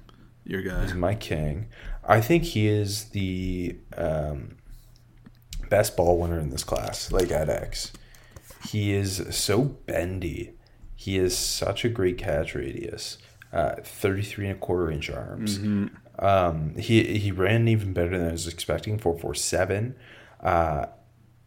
[0.44, 0.84] Your guy.
[0.84, 1.66] is my king.
[2.04, 4.55] I think he is the um,
[5.68, 7.92] best ball winner in this class, like at X.
[8.70, 10.52] He is so bendy.
[10.94, 13.18] He has such a great catch radius.
[13.52, 15.58] Uh, 33 and a quarter inch arms.
[16.18, 18.98] Um, he he ran even better than I was expecting.
[18.98, 19.94] 447.
[20.42, 20.86] Uh,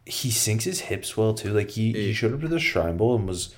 [0.06, 1.52] he sinks his hips well too.
[1.52, 3.54] Like he, he showed up to the Shrine Bowl and was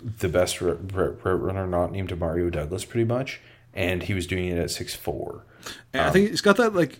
[0.00, 3.40] the best r- r- r- runner not named Demario Douglas pretty much,
[3.72, 5.44] and he was doing it at six four.
[5.92, 6.98] And I think he's got that like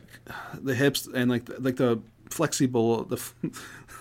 [0.54, 2.00] the hips and like like the
[2.30, 3.04] flexible.
[3.04, 3.22] The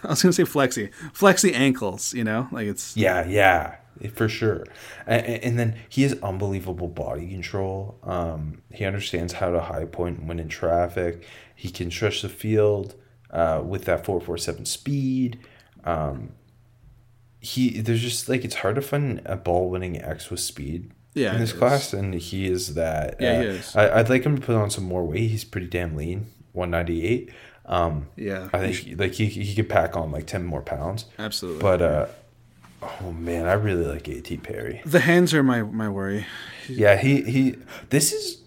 [0.03, 2.13] I was gonna say flexy, flexy ankles.
[2.13, 3.77] You know, like it's Yeah, yeah,
[4.13, 4.65] for sure.
[5.05, 7.99] And, and then he has unbelievable body control.
[8.03, 11.25] Um, he understands how to high point and win in traffic.
[11.55, 12.95] He can stretch the field
[13.31, 15.39] uh, with that four four seven speed.
[15.83, 16.33] Um,
[17.39, 20.91] he there's just like it's hard to find a ball winning X with speed.
[21.13, 23.15] Yeah, in this class, and he is that.
[23.19, 23.75] Yeah, he uh, is.
[23.75, 25.31] I, I'd like him to put on some more weight.
[25.31, 27.31] He's pretty damn lean, one ninety eight.
[27.67, 31.05] Um, Yeah, I think like he he could pack on like ten more pounds.
[31.19, 31.61] absolutely.
[31.61, 32.05] But uh
[33.01, 34.81] oh man, I really like AT Perry.
[34.85, 36.25] the hands are my my worry.
[36.69, 37.55] Yeah, he he
[37.89, 38.41] this is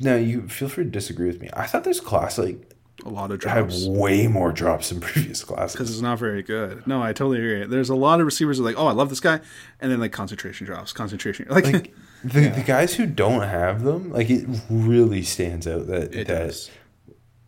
[0.00, 1.48] now you feel free to disagree with me.
[1.52, 2.70] I thought this class like
[3.04, 5.72] a lot of drops way more drops than previous classes.
[5.74, 6.86] because it's not very good.
[6.86, 7.66] No, I totally agree.
[7.66, 9.40] There's a lot of receivers who are like, oh, I love this guy,
[9.80, 11.46] and then like concentration drops, concentration.
[11.50, 16.14] Like, Like the, the guys who don't have them, like it really stands out that
[16.14, 16.70] It that does.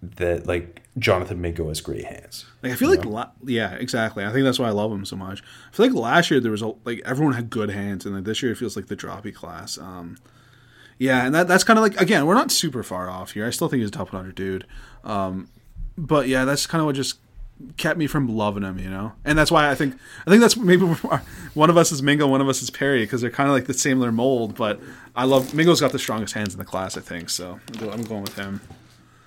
[0.02, 2.46] That like Jonathan Mingo has great hands.
[2.62, 4.24] Like I feel like la- yeah, exactly.
[4.24, 5.42] I think that's why I love him so much.
[5.72, 8.24] I feel like last year there was a, like everyone had good hands, and like
[8.24, 9.78] this year it feels like the droppy class.
[9.78, 10.18] Um,
[10.98, 13.46] yeah, and that that's kind of like again we're not super far off here.
[13.46, 14.66] I still think he's a top 100 dude.
[15.04, 15.48] Um,
[15.98, 17.18] but yeah, that's kind of what just
[17.76, 19.12] kept me from loving him, you know.
[19.24, 19.94] And that's why I think
[20.26, 20.84] I think that's maybe
[21.54, 23.66] one of us is Mingo, one of us is Perry because they're kind of like
[23.66, 24.54] the similar mold.
[24.56, 24.80] But
[25.14, 27.30] I love Mingo's got the strongest hands in the class, I think.
[27.30, 28.60] So I'm going with him.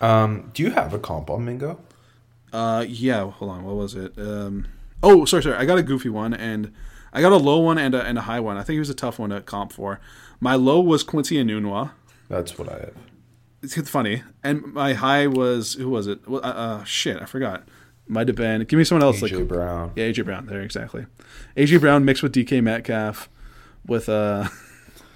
[0.01, 1.79] Um, do you have a comp on Mingo?
[2.53, 3.29] Uh, yeah.
[3.29, 3.63] Hold on.
[3.63, 4.17] What was it?
[4.17, 4.67] Um,
[5.03, 5.55] oh, sorry, sorry.
[5.55, 6.73] I got a goofy one, and
[7.13, 8.57] I got a low one and a, and a high one.
[8.57, 9.99] I think it was a tough one to comp for.
[10.39, 11.91] My low was Quincy Enunwa.
[12.29, 12.93] That's what I have.
[13.61, 16.25] It's funny, and my high was who was it?
[16.29, 17.67] Well, Uh, uh, shit, I forgot.
[18.07, 18.63] Might have been.
[18.63, 19.19] Give me someone else.
[19.19, 19.91] AJ like Brown.
[19.97, 20.45] Yeah, AJ Brown.
[20.45, 21.05] There, exactly.
[21.57, 23.27] AJ Brown mixed with DK Metcalf,
[23.85, 24.47] with uh,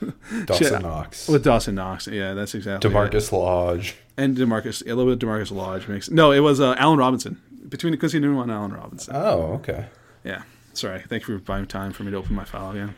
[0.46, 1.28] Dawson shit, Knox.
[1.30, 2.08] with Dawson Knox.
[2.08, 2.90] Yeah, that's exactly.
[2.90, 2.94] it.
[2.94, 3.96] Damarkus Lodge.
[4.18, 4.84] And Damarkus.
[4.84, 6.10] A little bit of Damarkus Lodge mix.
[6.10, 9.16] No, it was uh, Allen Robinson between Quincy Enunwa and Allen Robinson.
[9.16, 9.88] Oh, okay.
[10.24, 10.44] Yeah.
[10.74, 11.02] Sorry.
[11.08, 12.96] Thank you for buying time for me to open my file again.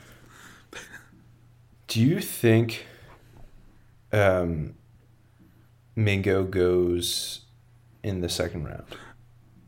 [1.87, 2.85] Do you think
[4.11, 4.73] um,
[5.95, 7.41] Mingo goes
[8.03, 8.85] in the second round?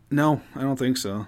[0.10, 1.28] No, I don't think so.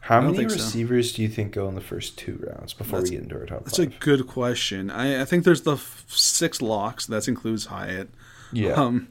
[0.00, 0.56] How many think so.
[0.56, 3.38] receivers do you think go in the first two rounds before That's- we get into
[3.38, 4.90] our top That's a good question.
[4.90, 7.04] I, I think there's the f- six locks.
[7.06, 8.08] That includes Hyatt.
[8.52, 8.72] Yeah.
[8.72, 9.08] Um,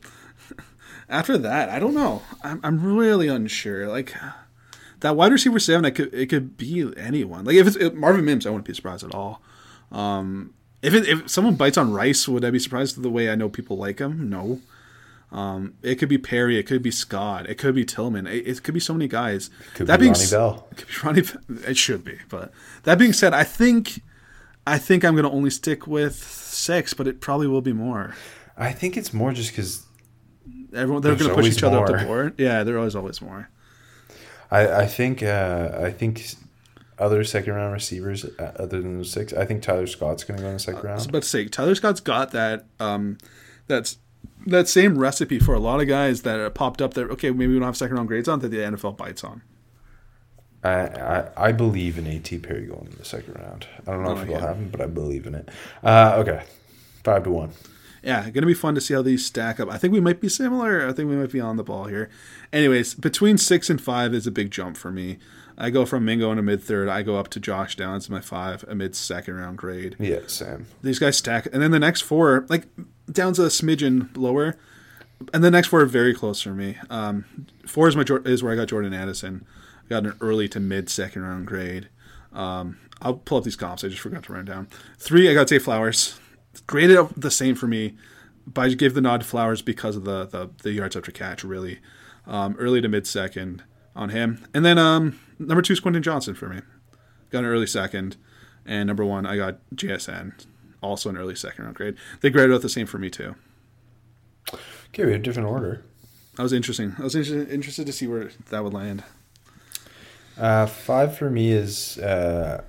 [1.09, 2.22] after that, I don't know.
[2.43, 3.88] I'm, I'm really unsure.
[3.88, 4.14] Like
[5.01, 7.45] that wide receiver seven, it could it could be anyone.
[7.45, 9.41] Like if it's if Marvin Mims, I wouldn't be surprised at all.
[9.91, 13.35] Um, if it, if someone bites on Rice, would I be surprised the way I
[13.35, 14.30] know people like him?
[14.30, 14.61] No.
[15.31, 16.57] Um, it could be Perry.
[16.57, 17.49] It could be Scott.
[17.49, 18.27] It could be Tillman.
[18.27, 19.49] It, it could be so many guys.
[19.73, 20.68] Could that be being Ronnie s- Bell.
[20.72, 21.22] It could be Ronnie.
[21.22, 21.69] Bell.
[21.69, 22.18] It should be.
[22.30, 22.51] But
[22.84, 24.01] that being said, I think
[24.65, 28.15] I think I'm going to only stick with six, but it probably will be more.
[28.57, 29.85] I think it's more just because
[30.73, 32.05] Everyone they're going to push each other up the more.
[32.05, 32.35] board.
[32.39, 33.49] Yeah, there always always more.
[34.51, 36.23] I, I think uh, I think
[36.99, 39.31] other second round receivers uh, other than those six.
[39.34, 40.93] I think Tyler Scott's going to go in the second round.
[40.93, 43.17] I was about to say Tyler Scott's got that um
[43.67, 43.97] that's
[44.45, 47.07] that same recipe for a lot of guys that popped up there.
[47.09, 49.41] Okay, maybe we don't have second round grades on that the NFL bites on.
[50.63, 53.67] I, I I believe in AT Perry going in the second round.
[53.85, 54.39] I don't know Oh, if it'll yeah.
[54.47, 55.49] happen, but I believe in it.
[55.84, 56.43] Uh, okay,
[57.03, 57.51] five to one.
[58.07, 59.69] Yeah, going to be fun to see how these stack up.
[59.69, 60.88] I think we might be similar.
[60.88, 62.09] I think we might be on the ball here.
[62.53, 65.17] Anyways, between six and five is a big jump for me.
[65.57, 66.88] I go from Mingo in a mid third.
[66.88, 69.95] I go up to Josh Downs in my five, a mid second round grade.
[69.99, 70.67] Yeah, Sam.
[70.81, 72.67] these guys stack and then the next four like
[73.11, 74.55] down's a smidgen lower
[75.34, 77.25] and the next four are very close for me um
[77.65, 79.45] four is my is where i got jordan addison
[79.85, 81.88] I got an early to mid second round grade
[82.34, 84.67] um i'll pull up these comps i just forgot to run down
[84.99, 86.19] three i got Zay flowers
[86.61, 87.95] graded up the same for me
[88.45, 91.43] but i gave the nod to flowers because of the the, the yards after catch
[91.43, 91.79] really
[92.25, 93.63] um early to mid second
[93.95, 96.61] on him and then um number two is quentin johnston for me
[97.29, 98.17] got an early second,
[98.65, 100.45] and number one I got JSN,
[100.81, 101.95] also an early second round grade.
[102.21, 103.35] They graded out the same for me too.
[104.89, 105.84] Okay, we a different order.
[106.35, 106.95] That was interesting.
[106.99, 109.03] I was interested, interested to see where that would land.
[110.38, 112.63] Uh, five for me is uh,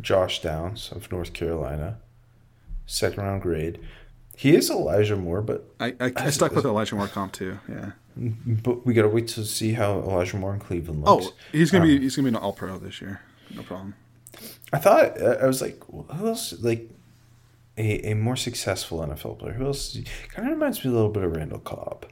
[0.00, 1.98] Josh Downs of North Carolina,
[2.86, 3.80] second round grade.
[4.36, 7.58] He is Elijah Moore, but I I, I stuck with Elijah Moore comp too.
[7.68, 7.92] Yeah.
[8.16, 11.26] but we gotta wait to see how Elijah Moore in Cleveland looks.
[11.28, 13.20] Oh, he's gonna Um, be he's gonna be an All Pro this year.
[13.54, 13.94] No problem.
[14.72, 16.52] I thought I was like, who else?
[16.60, 16.90] Like
[17.78, 19.52] a, a more successful NFL player.
[19.52, 19.96] Who else?
[20.30, 22.06] Kind of reminds me a little bit of Randall Cobb.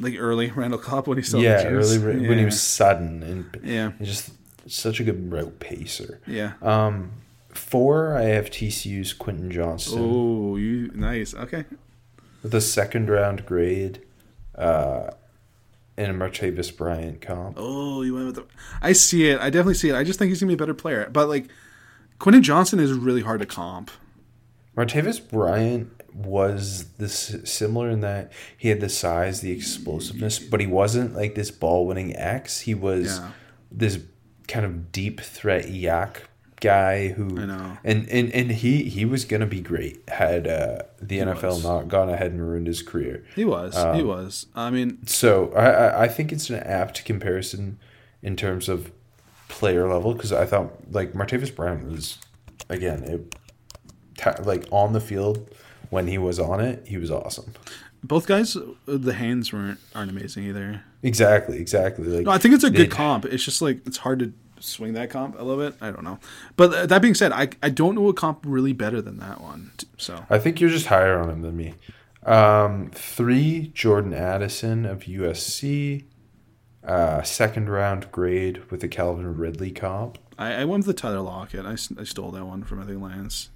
[0.00, 1.96] Like early Randall Cobb when he's still yeah, in the juice.
[2.02, 3.92] early when he was sudden and Yeah.
[3.98, 4.30] and just
[4.66, 6.20] such a good route pacer.
[6.26, 6.52] Yeah.
[6.62, 7.12] Um,
[7.54, 11.34] four, I have TCU's Quentin Johnston Oh, you nice.
[11.34, 11.64] Okay.
[12.42, 14.02] with a second round grade,
[14.56, 15.10] uh,
[15.96, 17.56] and a Martavis Bryant comp.
[17.58, 18.46] Oh, you went with the.
[18.80, 19.38] I see it.
[19.40, 19.94] I definitely see it.
[19.94, 21.08] I just think he's gonna be a better player.
[21.12, 21.48] But like,
[22.18, 23.90] Quentin Johnston is really hard to comp.
[24.76, 30.66] Martavis Bryant was this similar in that he had the size, the explosiveness, but he
[30.66, 32.60] wasn't like this ball winning X.
[32.60, 33.30] He was Yeah.
[33.70, 33.98] this
[34.48, 36.22] kind of deep threat YAC
[36.60, 37.78] guy who I know.
[37.84, 41.64] and and and he he was gonna be great had uh, the NFL was.
[41.64, 43.24] not gone ahead and ruined his career.
[43.34, 43.76] He was.
[43.76, 44.46] Um, he was.
[44.54, 47.78] I mean, So I I- I think it's an apt comparison
[48.22, 48.90] in terms of
[49.48, 52.18] player level because I thought like Martavis Bryant was
[52.68, 53.34] again it,
[54.44, 55.48] like on the field
[55.90, 57.52] when he was on it, he was awesome.
[58.02, 60.82] Both guys, uh, the hands weren't aren't amazing either.
[61.02, 62.06] Exactly, exactly.
[62.06, 63.24] Like No, I think it's a good comp.
[63.26, 65.76] It's just like it's hard to swing that comp a little bit.
[65.80, 66.18] I don't know,
[66.56, 69.40] but uh, that being said, I I don't know a comp really better than that
[69.40, 69.72] one.
[69.96, 71.74] So I think you're just higher on him than me.
[72.24, 76.04] Um, three, Jordan Addison of USC.
[76.82, 80.16] Uh, second round grade with the Calvin Ridley comp.
[80.38, 81.66] I, I went with the Tyler Lockett.
[81.66, 83.50] I, I stole that one from I think Lance.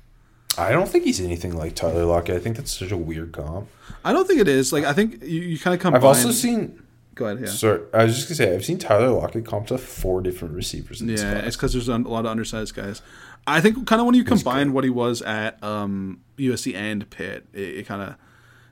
[0.56, 2.36] I don't think he's anything like Tyler Lockett.
[2.36, 3.68] I think that's such a weird comp.
[4.04, 4.72] I don't think it is.
[4.72, 5.94] Like I think you, you kind of come.
[5.94, 6.82] I've also seen.
[7.14, 7.40] Go ahead.
[7.40, 7.46] Yeah.
[7.46, 11.00] Sorry, I was just gonna say I've seen Tyler Lockett comp to four different receivers
[11.00, 13.02] in this Yeah, it's because there's a lot of undersized guys.
[13.46, 17.46] I think kind of when you combine what he was at um, USC and Pitt,
[17.52, 18.14] it kind of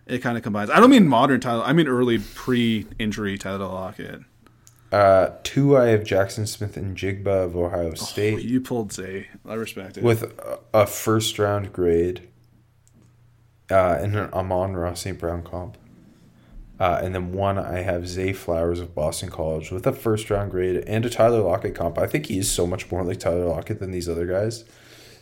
[0.07, 0.71] it kind of combines.
[0.71, 1.63] I don't mean modern Tyler.
[1.65, 4.21] I mean early pre-injury Tyler Lockett.
[4.91, 9.29] Uh, two, I have Jaxon Smith-Njigba of Ohio Oh, State you pulled Zay.
[9.47, 10.05] I respect it.
[10.05, 12.29] with a, a first round grade.
[13.71, 15.19] Uh, and an Amon-Ra St.
[15.19, 15.79] Brown comp.
[16.83, 20.51] Uh, and then one, I have Zay Flowers of Boston College with a first round
[20.51, 21.97] grade and a Tyler Lockett comp.
[21.97, 24.65] I think he is so much more like Tyler Lockett than these other guys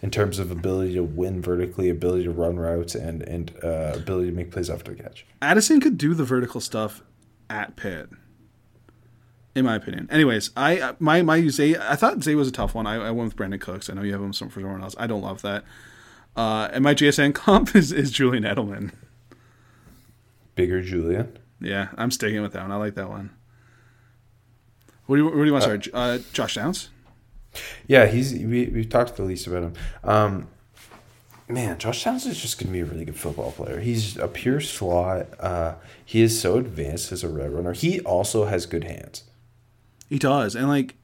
[0.01, 4.31] in terms of ability to win vertically, ability to run routes, and and uh, ability
[4.31, 5.27] to make plays after the catch.
[5.43, 7.03] Addison could do the vertical stuff
[7.51, 8.09] at Pitt,
[9.55, 10.09] in my opinion.
[10.11, 11.77] Anyways, I my my Zay.
[11.77, 12.87] I thought Zay was a tough one.
[12.87, 13.91] I, I went with Brandin Cooks.
[13.91, 14.95] I know you have him some for someone else.
[14.97, 15.65] I don't love that.
[16.35, 18.93] Uh, and my JSN comp is, is Julian Edelman.
[20.55, 21.37] Bigger Julian.
[21.61, 22.73] Yeah, I'm sticking with that one.
[22.73, 23.31] I like that one.
[25.07, 25.89] What do you, what do you want to start?
[25.93, 26.91] Uh, Josh Downs?
[27.87, 29.73] Yeah, he's we we've talked the least about him.
[30.05, 30.49] Um,
[31.49, 33.81] man, Josh Downs is just gonna be a really good football player.
[33.81, 35.27] He's a pure slot.
[35.41, 35.75] Uh,
[36.05, 37.73] he is so advanced as a route runner.
[37.73, 39.25] He also has good hands.
[40.09, 40.95] He does, and like,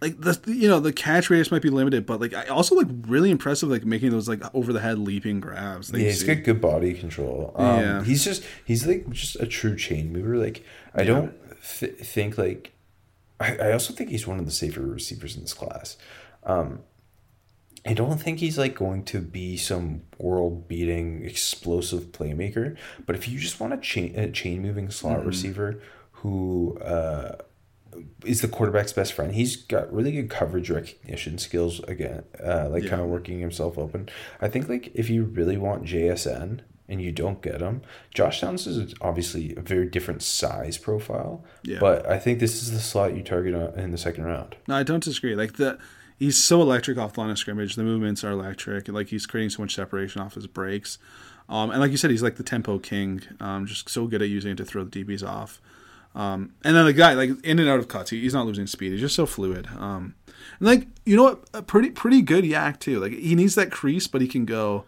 [0.00, 2.86] like the you know the catch radius might be limited, but like I also like
[3.06, 5.88] really impressive like making those like over the head leaping grabs.
[5.90, 7.52] that Yeah, he's got good body control.
[7.56, 8.04] Um, Yeah.
[8.04, 10.36] he's just he's like just a true chain mover.
[10.36, 10.64] Like
[10.94, 11.34] I don't
[11.78, 12.72] th- think like
[13.40, 15.96] I, I also think he's one of the safer receivers in this class.
[16.44, 16.80] Um,
[17.86, 22.76] I don't think he's like going to be some world beating explosive playmaker.
[23.06, 25.80] But if you just want a chain a chain moving slot receiver
[26.12, 27.36] who uh,
[28.24, 29.34] is the quarterback's best friend.
[29.34, 34.08] He's got really good coverage recognition skills again, uh, like kind of working himself open.
[34.40, 37.82] I think like if you really want JSN and you don't get him,
[38.14, 41.44] Josh Downs is obviously a very different size profile.
[41.62, 41.78] Yeah.
[41.80, 44.56] But I think this is the slot you target in the second round.
[44.66, 45.34] No, I don't disagree.
[45.34, 45.78] Like the
[46.18, 47.76] he's so electric off the line of scrimmage.
[47.76, 48.88] The movements are electric.
[48.88, 50.98] Like he's creating so much separation off his breaks.
[51.48, 53.22] Um, and like you said, he's like the tempo king.
[53.40, 55.60] Um, just so good at using it to throw the DBs off.
[56.18, 58.66] Um, and then the guy like in and out of cuts, he, he's not losing
[58.66, 58.90] speed.
[58.90, 59.68] He's just so fluid.
[59.78, 60.16] Um,
[60.58, 62.98] and like you know what, a pretty pretty good YAC too.
[62.98, 64.84] Like he needs that crease, but he can go.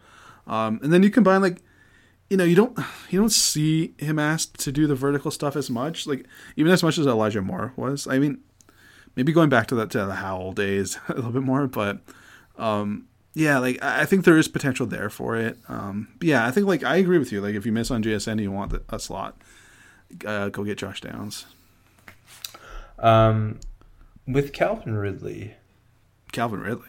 [0.48, 1.62] Um, and then you combine like
[2.30, 2.76] you know, you don't
[3.10, 6.26] you don't see him asked to do the vertical stuff as much, like
[6.56, 8.08] even as much as Elijah Moore was.
[8.08, 8.38] I mean,
[9.14, 12.00] maybe going back to that to the Howell days a little bit more, but
[12.56, 15.58] um, yeah, like I think there is potential there for it.
[15.68, 17.40] Um, yeah, I think like I agree with you.
[17.40, 19.40] Like if you miss on JSN, you want the, a slot,
[20.26, 21.46] uh, go get Josh Downs,
[22.98, 23.60] Um,
[24.26, 25.54] with Calvin Ridley,
[26.32, 26.88] Calvin Ridley.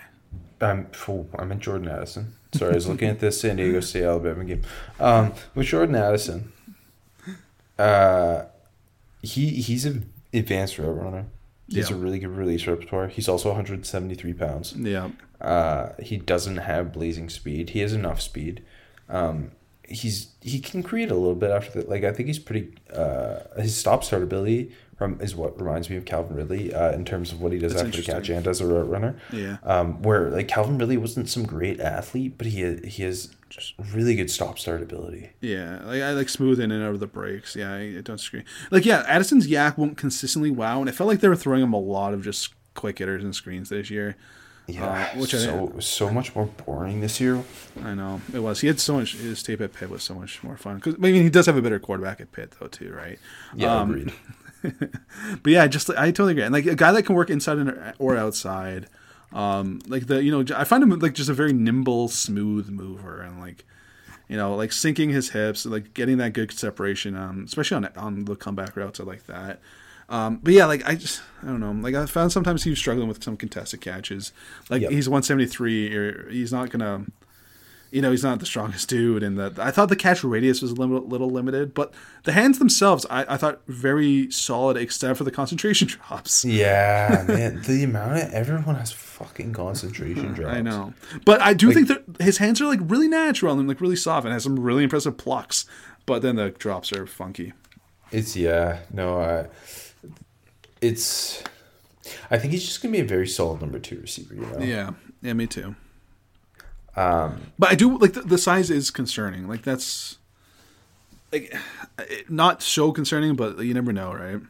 [0.60, 2.34] I'm oh, I'm in Jordan Addison.
[2.54, 4.62] Sorry, I was looking at this San Diego State Alabama game.
[5.00, 6.52] Um, with Jordan Addison,
[7.80, 8.44] uh,
[9.22, 11.26] he he's an advanced route runner.
[11.68, 13.08] He's has a really good release repertoire.
[13.08, 14.74] He's also 173 pounds.
[14.76, 17.70] Yeah, Uh, he doesn't have blazing speed.
[17.70, 18.62] He has enough speed.
[19.08, 19.52] Um,
[19.92, 21.90] he's he can create a little bit after that.
[21.90, 22.74] Like I think he's pretty.
[22.94, 27.06] Uh, his stop start ability from is what reminds me of Calvin Ridley uh, in
[27.06, 29.16] terms of what he does That's after the catch and as a route runner.
[29.32, 29.58] yeah.
[29.64, 34.16] Um, where like Calvin Ridley wasn't some great athlete, but he he has just really
[34.16, 35.32] good stop start ability.
[35.42, 37.56] Yeah, like I like smooth in and out of the breaks.
[37.56, 38.44] Yeah, I, I don't disagree.
[38.70, 41.74] Like yeah, Addison's YAC won't consistently wow, and it felt like they were throwing him
[41.74, 44.16] a lot of just quick hitters and screens this year.
[44.74, 47.44] Yeah, Uh, which I- so so much more boring this year.
[47.84, 48.62] I know it was.
[48.62, 49.16] He had so much.
[49.16, 50.76] His tape at Pitt was so much more fun.
[50.78, 53.20] Because I mean, he does have a better quarterback at Pitt though, too, right?
[53.56, 54.14] Yeah, Um, agreed.
[55.44, 56.44] But yeah, just I totally agree.
[56.44, 57.58] And like a guy that can work inside
[58.00, 58.88] or outside,
[59.34, 63.22] um, like the you know I find him like just a very nimble, smooth mover,
[63.22, 63.66] and like
[64.30, 68.26] you know like sinking his hips, like getting that good separation, um, especially on on
[68.26, 69.00] the comeback routes.
[69.00, 69.60] I like that.
[70.12, 71.72] Um, but yeah, like I just I don't know.
[71.72, 74.34] Like I found sometimes he was struggling with some contested catches.
[74.70, 74.92] Like Yep.
[74.92, 77.06] he's 173, he's not gonna
[77.92, 80.72] you know, he's not the strongest dude, and that I thought the catch radius was
[80.72, 81.94] a little, little limited, but
[82.24, 86.46] the hands themselves, I, I thought very solid, except for the concentration drops.
[86.46, 87.62] Yeah, man.
[87.64, 90.56] The amount of everyone has fucking concentration drops.
[90.56, 90.94] I know,
[91.26, 94.24] but I do think that his hands are like really natural and like really soft,
[94.26, 95.66] and has some really impressive plucks.
[96.06, 97.52] But then the drops are funky.
[98.10, 99.48] It's yeah, no, I,
[100.82, 101.44] it's.
[102.30, 104.36] I think he's just gonna be a very solid number two receiver.
[104.36, 104.60] You know.
[104.60, 104.92] Yeah,
[105.22, 105.76] yeah, me too.
[106.96, 109.48] Um, but I do like the, the size is concerning.
[109.48, 110.18] Like that's
[111.32, 111.56] like
[112.28, 114.42] not so concerning, but you never know, right?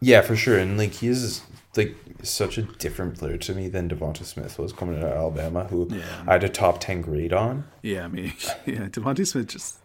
[0.00, 0.58] Yeah, for sure.
[0.58, 1.42] And like he is
[1.76, 5.64] like such a different player to me than DeVonta Smith was coming out of Alabama,
[5.64, 6.02] who Yeah.
[6.26, 7.64] I had a top ten grade on.
[7.82, 8.32] Yeah, I mean,
[8.66, 9.76] yeah, DeVonta Smith just.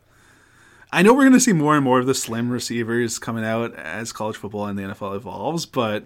[0.91, 3.73] I know we're going to see more and more of the slim receivers coming out
[3.75, 6.03] as college football and the NFL evolves, but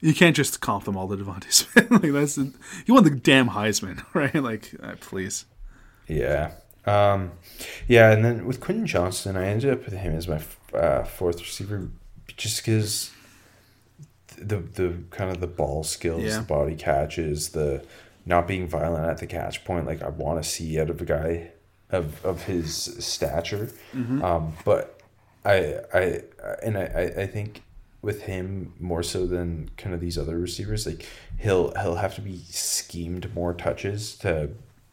[0.00, 1.90] you can't just comp them all to DeVonta Smith.
[1.90, 4.34] like that's you want the damn Heisman, right?
[4.34, 5.44] Like, uh, please.
[6.08, 6.52] Yeah.
[6.84, 7.32] Um,
[7.86, 10.40] yeah, and then with Quentin Johnston, I ended up with him as my
[10.76, 11.88] uh, fourth receiver,
[12.36, 13.10] just because
[14.36, 16.38] the the kind of the ball skills, Yeah.
[16.38, 17.84] the body catches, the
[18.26, 21.04] not being violent at the catch point, like I want to see out of a
[21.04, 21.50] guy
[21.92, 22.74] of of his
[23.04, 23.70] stature.
[23.94, 25.00] Um, but
[25.44, 26.22] I I
[26.62, 27.62] and I I- think
[28.00, 31.06] with him more so than kind of these other receivers, like
[31.38, 34.50] he'll he'll have to be schemed more touches to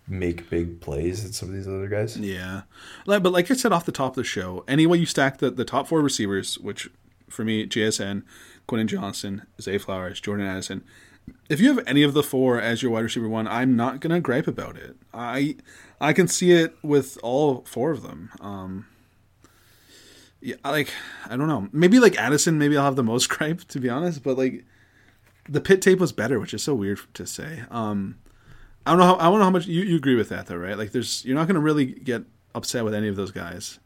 [0.08, 2.18] make big plays than some of these other guys.
[2.18, 2.62] Yeah,
[3.06, 5.38] like, but like I said off the top of the show, any way you stack
[5.38, 6.90] the, the top four receivers, which
[7.30, 8.24] for me, JSN,
[8.68, 10.84] Quentin Johnston, Zay Flowers, Jordan Addison.
[11.50, 14.22] If you have any of the four as your wide receiver one, I'm not gonna
[14.22, 14.96] gripe about it.
[15.14, 15.56] I
[16.00, 18.32] I can see it with all four of them.
[18.40, 18.88] Um,
[20.42, 20.92] yeah, like
[21.28, 21.70] I don't know.
[21.72, 24.24] Maybe like Addison, maybe I'll have the most gripe to be honest.
[24.24, 24.66] But like
[25.50, 27.64] the Pitt tape was better, which is so weird to say.
[27.72, 28.20] Um,
[28.86, 29.06] I don't know.
[29.06, 30.78] How, I don't know how much you, you agree with that though, right?
[30.78, 32.24] Like, there's you're not going to really get
[32.56, 33.80] upset with any of those guys.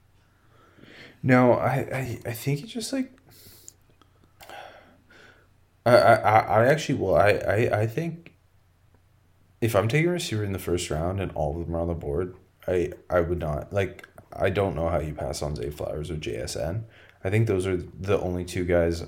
[1.22, 3.11] No, I, I, I think it's just like
[5.85, 8.34] I, I, I actually well I, I, I think
[9.61, 11.88] if I'm taking a receiver in the first round and all of them are on
[11.88, 12.35] the board,
[12.68, 16.15] I I would not like I don't know how you pass on Zay Flowers or
[16.15, 16.84] JSN.
[17.23, 19.05] I think those are the only two guys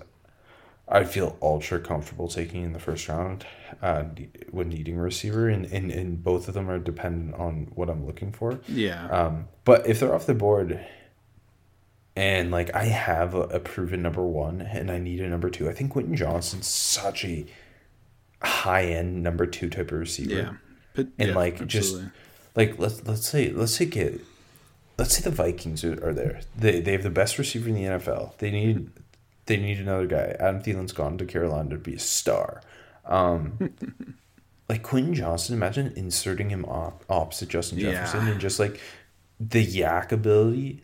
[0.87, 3.45] I feel ultra comfortable taking in the first round
[3.81, 4.03] uh,
[4.51, 8.05] when needing a receiver, and, and, and both of them are dependent on what I'm
[8.05, 8.59] looking for.
[8.67, 9.07] Yeah.
[9.07, 10.79] Um, but if they're off the board,
[12.15, 15.69] and like I have a, a proven number one, and I need a number two,
[15.69, 17.45] I think Quentin Johnston's such a
[18.41, 20.33] high end number two type of receiver.
[20.35, 20.53] yeah.
[20.93, 22.01] Pitt, and yeah, like just
[22.55, 24.21] like let's let's say let's say get
[24.97, 26.39] let's say the Vikings are, are there.
[26.57, 28.37] They they have the best receiver in the NFL.
[28.37, 28.89] They need
[29.47, 30.35] they need another guy.
[30.39, 32.61] Adam Thielen's gone to Carolina to be a star.
[33.03, 33.73] Um,
[34.69, 37.91] like Quentin Johnston, imagine inserting him op- opposite Justin Yeah.
[37.91, 38.79] Jefferson and just like
[39.39, 40.81] the YAC ability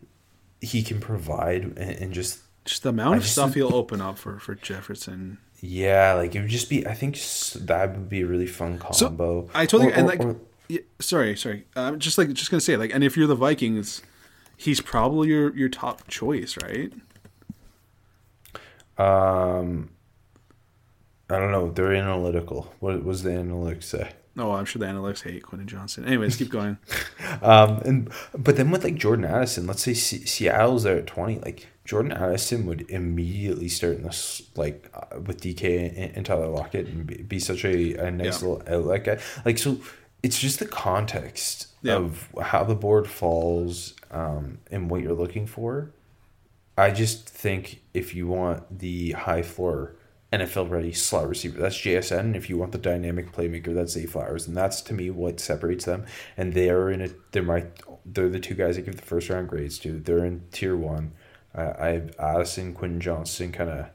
[0.62, 4.00] he can provide and, and just just the amount I of just stuff he'll open
[4.02, 5.40] up for for Jefferson.
[5.60, 6.86] yeah, like it would just be.
[6.88, 7.18] I think
[7.66, 9.50] that would be a really fun So combo.
[9.54, 10.36] I totally Or- and like or-
[10.70, 11.66] yeah, sorry, sorry.
[11.76, 14.02] I'm just like just gonna say like, and if you're the Vikings,
[14.56, 16.94] he's probably your your top choice, right?
[18.98, 19.90] Um,
[21.30, 21.72] I don't know.
[21.72, 22.74] They're analytical.
[22.80, 24.12] What was the analytics say?
[24.38, 26.06] Oh, I'm sure the analytics hate Quentin Johnston.
[26.06, 26.78] Anyways, keep going.
[27.42, 31.40] Um, and but then with like Jordan Addison, let's say Se- Seattle's there at twenty.
[31.40, 36.48] Like Jordan Addison would immediately start in this like uh, with DK and, and Tyler
[36.48, 38.48] Lockett and be, be such a, a nice Yeah.
[38.50, 39.20] little outlet guy.
[39.46, 39.78] Like so,
[40.22, 41.96] it's just the context Yeah.
[41.96, 45.92] of how the board falls um, and what you're looking for.
[46.78, 49.96] I just think if you want the high floor
[50.32, 52.20] NFL ready slot receiver, that's JSN.
[52.20, 54.48] And if you want the dynamic playmaker, that's Zay Flowers.
[54.48, 56.06] And that's to me what separates them.
[56.38, 57.66] And they are in a they're my
[58.06, 60.00] they're the two guys I give the first round grades to.
[60.00, 61.12] They're in tier one.
[61.54, 63.88] Uh, I have Addison, Quinn Johnston, kind of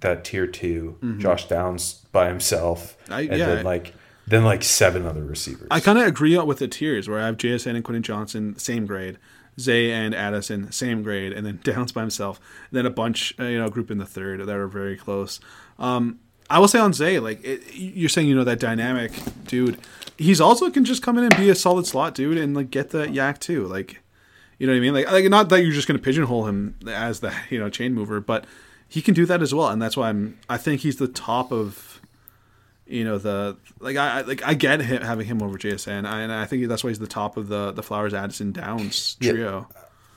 [0.00, 3.12] that tier 2 Josh Downs by himself, Mm-hmm.
[3.12, 3.92] I- and yeah, then like
[4.26, 5.68] then like seven other receivers.
[5.70, 8.86] I kind of agree with the tiers where I have JSN and Quentin Johnston same
[8.86, 9.18] grade,
[9.60, 12.40] Zay and Addison same grade, and then Downs by himself.
[12.70, 15.40] And then a bunch, uh, you know, group in the third that are very close.
[15.78, 19.12] Um, I will say on Zay, like it, you're saying, you know, that dynamic
[19.46, 19.78] dude.
[20.18, 22.90] He's also can just come in and be a solid slot dude and like get
[22.90, 23.66] the YAC too.
[23.66, 24.02] Like,
[24.58, 24.92] you know what I mean?
[24.92, 27.94] Like, like not that you're just going to pigeonhole him as the you know chain
[27.94, 28.44] mover, but
[28.88, 29.68] he can do that as well.
[29.68, 30.38] And that's why I'm.
[30.48, 31.89] I think he's the top of
[32.90, 36.32] you know the like I like I get him, having him over JSN, I, and
[36.32, 39.32] I think that's why he's the top of the the Flowers Addison Downs Yeah.
[39.32, 39.68] trio.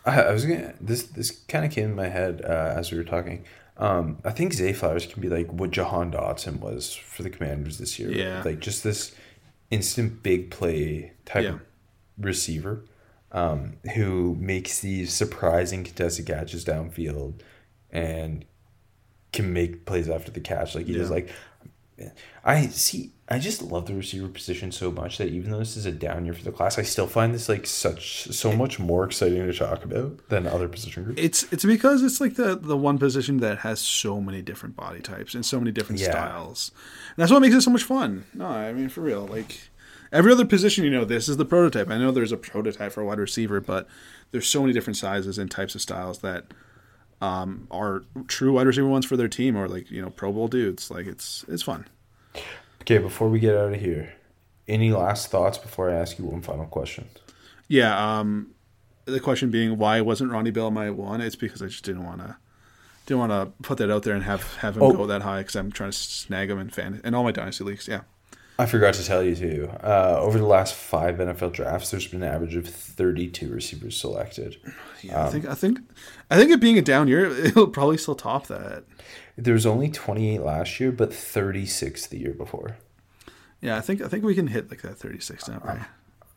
[0.05, 2.97] I, I was gonna this this kind of came in my head uh, as we
[2.97, 3.45] were talking.
[3.77, 7.77] Um, I think Zay Flowers can be like what Jahan Dotson was for the Commanders
[7.79, 8.11] this year.
[8.11, 8.41] Yeah.
[8.45, 9.15] like just this
[9.71, 11.57] instant big play type Yeah.
[12.19, 12.83] receiver
[13.31, 17.39] um, who makes these surprising contested catches downfield
[17.91, 18.45] and
[19.31, 20.75] can make plays after the catch.
[20.75, 21.09] Like he does.
[21.09, 21.29] Like
[22.43, 23.11] I see.
[23.29, 26.25] I just love the receiver position so much that even though this is a down
[26.25, 29.53] year for the class, I still find this like such so much more exciting to
[29.53, 31.21] talk about than other position groups.
[31.21, 34.99] It's it's because it's like the the one position that has so many different body
[34.99, 36.11] types and so many different Yeah.
[36.11, 36.71] styles.
[37.15, 38.25] And that's what makes it so much fun.
[38.33, 39.25] No, I mean for real.
[39.25, 39.69] Like
[40.11, 41.89] every other position, you know, this is the prototype.
[41.89, 43.87] I know there's a prototype for a wide receiver, but
[44.31, 46.45] there's so many different sizes and types of styles that
[47.23, 50.47] um, are true wide receiver ones for their team or like you know Pro Bowl
[50.47, 50.91] dudes.
[50.91, 51.85] Like it's it's fun.
[52.81, 54.13] Okay, before we get out of here,
[54.67, 57.07] any last thoughts before I ask you one final question?
[57.69, 58.19] Yeah.
[58.19, 58.51] Um,
[59.05, 61.21] the question being why wasn't Ronnie Bell my one?
[61.21, 62.35] It's because I just didn't want to
[63.05, 64.91] didn't want to put that out there and have have him Oh.
[64.93, 67.63] go that high because I'm trying to snag him in fan in all my dynasty
[67.63, 67.87] leagues.
[67.87, 68.01] Yeah.
[68.59, 69.69] I forgot to tell you too.
[69.84, 74.57] Uh, over the last five NFL drafts, there's been an average of 32 receivers selected.
[75.01, 75.80] Yeah, I think I think
[76.31, 78.85] I think it being a down year, it'll probably still top that.
[79.35, 82.77] There was only 28 last year, but 36 the year before.
[83.59, 85.81] Yeah, I think I think we can hit like that 36 now, right?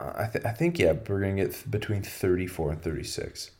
[0.00, 3.52] Uh, I, th- I think yeah, we're gonna get between 34 and 36.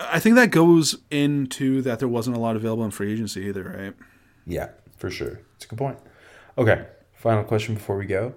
[0.00, 3.64] I think that goes into that there wasn't a lot available in free agency either,
[3.64, 3.94] right?
[4.46, 5.40] Yeah, for sure.
[5.56, 5.98] It's a good point.
[6.56, 6.86] Okay,
[7.22, 8.34] final question before we go.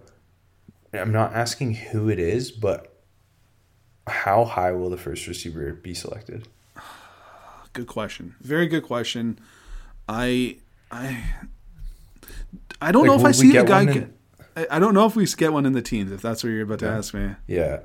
[0.94, 2.94] I'm not asking who it is, but
[4.08, 6.48] how high will the first receiver be selected?
[7.74, 8.36] Good question.
[8.42, 9.40] Very good question.
[10.08, 10.58] I
[10.92, 11.24] I
[12.82, 13.82] I don't Like, know if I see a guy.
[13.82, 14.12] in- Get,
[14.56, 16.12] I, I don't know if we get one in the teens.
[16.12, 17.80] If that's what you're about to ask me, Yeah,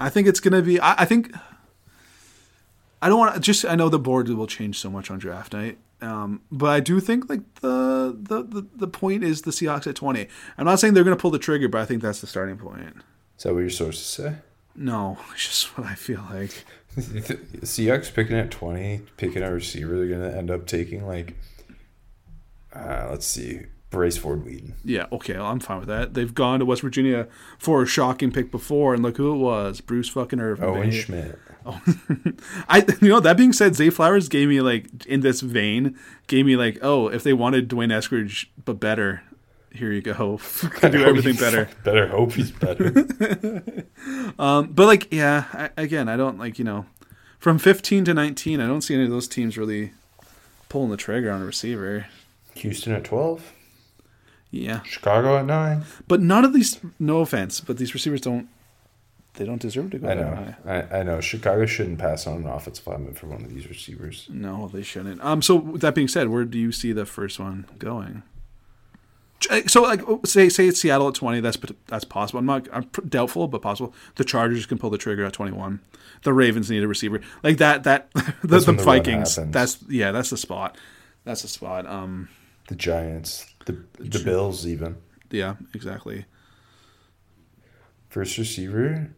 [0.00, 0.80] I think it's gonna be.
[0.80, 1.34] I, I think.
[3.02, 3.64] I don't want to just.
[3.66, 7.00] I know the board will change so much on draft night, um, but I do
[7.00, 10.28] think like the, the the the point is the Seahawks at twenty.
[10.56, 12.82] I'm not saying they're gonna pull the trigger, but I think that's the starting point.
[13.36, 14.34] is that what your sources say?
[14.78, 16.64] No, it's just what I feel like.
[16.96, 21.34] Seahawks picking at 20, picking a receiver, they're going to end up taking, like,
[22.74, 23.60] uh, let's see,
[23.90, 24.74] Bryce Ford Wheaton.
[24.84, 26.14] Yeah, okay, well, I'm fine with that.
[26.14, 29.80] They've gone to West Virginia for a shocking pick before, and look who it was:
[29.80, 30.64] Bruce fucking Irvin.
[30.64, 30.90] Owen.
[30.90, 31.38] Schmidt.
[32.68, 36.46] I, you know, that being said, Zay Flowers gave me like in this vein, gave
[36.46, 39.22] me like, oh, if they wanted D'Wayne Eskridge but better,
[39.72, 40.38] here you go,
[40.74, 41.68] can do everything better.
[41.84, 43.06] Better hope he's better.
[44.38, 46.86] Um, but like, yeah, I, again, I don't like you know,
[47.38, 49.92] from 15 to 19, I don't see any of those teams really
[50.68, 52.06] pulling the trigger on a receiver.
[52.54, 53.52] Houston at 12.
[54.50, 55.84] Yeah, Chicago at 9.
[56.06, 58.48] but none of these, no offense, but these receivers don't,
[59.38, 60.54] they don't deserve to go I that know.
[60.64, 60.86] high.
[60.92, 61.20] I, I know.
[61.20, 64.26] Chicago shouldn't pass on an offensive lineman for one of these receivers.
[64.28, 65.22] No, they shouldn't.
[65.24, 65.40] Um.
[65.42, 68.24] So with that being said, where do you see the first one going?
[69.68, 71.40] So like, say say it's Seattle at twenty.
[71.40, 71.56] That's
[71.86, 72.40] that's possible.
[72.40, 72.68] I'm not.
[72.72, 73.94] I'm doubtful, but possible.
[74.16, 75.80] The Chargers can pull the trigger at twenty one.
[76.22, 77.84] The Ravens need a receiver like that.
[77.84, 78.10] That
[78.42, 79.36] the the Vikings.
[79.36, 80.10] That's yeah.
[80.10, 80.76] That's the spot.
[81.24, 81.86] That's the spot.
[81.86, 82.28] Um.
[82.66, 84.96] The Giants, the the Bills, even.
[85.30, 85.54] Yeah.
[85.72, 86.26] Exactly.
[88.08, 89.10] First receiver,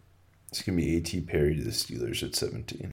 [0.51, 1.21] it's going to be A.T.
[1.23, 2.89] Perry to the Steelers at 17.